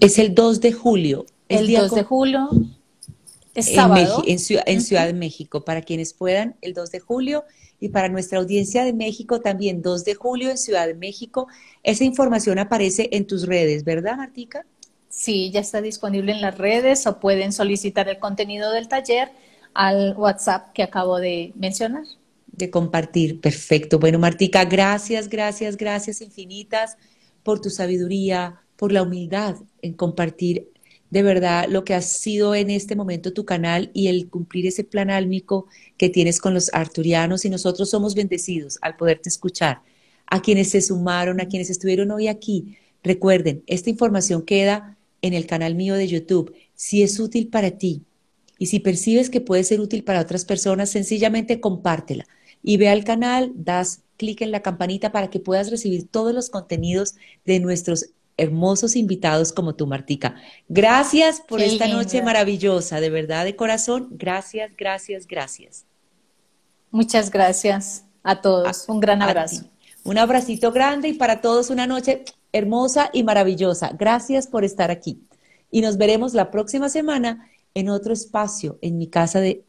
Es 0.00 0.18
el 0.18 0.34
2 0.34 0.60
de 0.60 0.72
julio. 0.72 1.26
El 1.48 1.72
2 1.72 1.94
de 1.94 2.02
julio 2.02 2.48
es 3.54 3.74
sábado. 3.74 4.22
En, 4.26 4.38
Ciudad, 4.38 4.64
en 4.66 4.80
Ciudad 4.80 5.06
de 5.06 5.12
México, 5.12 5.64
para 5.64 5.82
quienes 5.82 6.14
puedan, 6.14 6.56
el 6.60 6.74
2 6.74 6.90
de 6.90 7.00
julio. 7.00 7.44
Y 7.78 7.88
para 7.88 8.08
nuestra 8.08 8.38
audiencia 8.38 8.84
de 8.84 8.92
México 8.92 9.40
también, 9.40 9.82
2 9.82 10.04
de 10.04 10.14
julio 10.14 10.50
en 10.50 10.58
Ciudad 10.58 10.86
de 10.86 10.94
México. 10.94 11.48
Esa 11.82 12.04
información 12.04 12.58
aparece 12.58 13.08
en 13.12 13.26
tus 13.26 13.46
redes, 13.46 13.84
¿verdad, 13.84 14.16
Martica? 14.16 14.64
Sí, 15.08 15.50
ya 15.50 15.60
está 15.60 15.82
disponible 15.82 16.32
en 16.32 16.40
las 16.40 16.56
redes 16.56 17.06
o 17.06 17.18
pueden 17.20 17.52
solicitar 17.52 18.08
el 18.08 18.18
contenido 18.18 18.70
del 18.70 18.88
taller 18.88 19.30
al 19.74 20.14
WhatsApp 20.16 20.72
que 20.72 20.82
acabo 20.82 21.18
de 21.18 21.52
mencionar. 21.56 22.04
De 22.52 22.70
compartir, 22.70 23.40
perfecto. 23.40 23.98
Bueno, 23.98 24.18
Martica, 24.18 24.64
gracias, 24.64 25.28
gracias, 25.28 25.76
gracias 25.76 26.20
infinitas 26.20 26.96
por 27.42 27.60
tu 27.60 27.70
sabiduría, 27.70 28.60
por 28.76 28.92
la 28.92 29.02
humildad 29.02 29.56
en 29.80 29.94
compartir 29.94 30.68
de 31.12 31.22
verdad 31.22 31.66
lo 31.68 31.84
que 31.84 31.92
ha 31.92 32.00
sido 32.00 32.54
en 32.54 32.70
este 32.70 32.96
momento 32.96 33.34
tu 33.34 33.44
canal 33.44 33.90
y 33.92 34.08
el 34.08 34.30
cumplir 34.30 34.66
ese 34.66 34.82
plan 34.82 35.10
álmico 35.10 35.66
que 35.98 36.08
tienes 36.08 36.40
con 36.40 36.54
los 36.54 36.72
arturianos 36.72 37.44
y 37.44 37.50
nosotros 37.50 37.90
somos 37.90 38.14
bendecidos 38.14 38.78
al 38.80 38.96
poderte 38.96 39.28
escuchar. 39.28 39.82
A 40.26 40.40
quienes 40.40 40.70
se 40.70 40.80
sumaron, 40.80 41.38
a 41.42 41.48
quienes 41.48 41.68
estuvieron 41.68 42.10
hoy 42.12 42.28
aquí, 42.28 42.78
recuerden, 43.02 43.62
esta 43.66 43.90
información 43.90 44.42
queda 44.42 44.96
en 45.20 45.34
el 45.34 45.46
canal 45.46 45.74
mío 45.74 45.96
de 45.96 46.08
YouTube. 46.08 46.54
Si 46.74 47.02
es 47.02 47.20
útil 47.20 47.48
para 47.48 47.72
ti, 47.72 48.02
y 48.58 48.66
si 48.66 48.80
percibes 48.80 49.28
que 49.28 49.42
puede 49.42 49.64
ser 49.64 49.80
útil 49.80 50.04
para 50.04 50.20
otras 50.20 50.46
personas, 50.46 50.88
sencillamente 50.88 51.60
compártela 51.60 52.26
y 52.62 52.76
ve 52.76 52.88
al 52.88 53.04
canal, 53.04 53.52
das 53.54 54.02
clic 54.16 54.40
en 54.42 54.52
la 54.52 54.60
campanita 54.60 55.10
para 55.12 55.30
que 55.30 55.40
puedas 55.40 55.70
recibir 55.70 56.08
todos 56.08 56.32
los 56.32 56.48
contenidos 56.48 57.16
de 57.44 57.60
nuestros 57.60 58.10
hermosos 58.36 58.96
invitados 58.96 59.52
como 59.52 59.74
tú, 59.74 59.86
Martica. 59.86 60.36
Gracias 60.68 61.40
por 61.40 61.60
esta 61.60 61.88
noche 61.88 62.22
maravillosa, 62.22 63.00
de 63.00 63.10
verdad, 63.10 63.44
de 63.44 63.56
corazón. 63.56 64.08
Gracias, 64.12 64.72
gracias, 64.76 65.26
gracias. 65.26 65.84
Muchas 66.90 67.30
gracias 67.30 68.04
a 68.22 68.40
todos. 68.40 68.88
Un 68.88 69.00
gran 69.00 69.22
abrazo. 69.22 69.64
Un 70.04 70.18
abracito 70.18 70.72
grande 70.72 71.08
y 71.08 71.14
para 71.14 71.40
todos 71.40 71.70
una 71.70 71.86
noche 71.86 72.24
hermosa 72.52 73.10
y 73.12 73.22
maravillosa. 73.22 73.92
Gracias 73.98 74.46
por 74.46 74.64
estar 74.64 74.90
aquí. 74.90 75.22
Y 75.70 75.80
nos 75.80 75.96
veremos 75.96 76.34
la 76.34 76.50
próxima 76.50 76.88
semana 76.88 77.48
en 77.74 77.88
otro 77.88 78.12
espacio 78.12 78.78
en 78.82 78.98
mi 78.98 79.06
casa 79.06 79.40
de, 79.40 79.64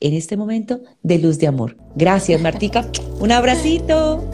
en 0.00 0.14
este 0.14 0.36
momento, 0.36 0.80
de 1.02 1.18
luz 1.18 1.38
de 1.38 1.46
amor. 1.46 1.76
Gracias, 1.94 2.40
Martica. 2.40 2.86
Un 3.20 3.32
abracito. 3.32 4.24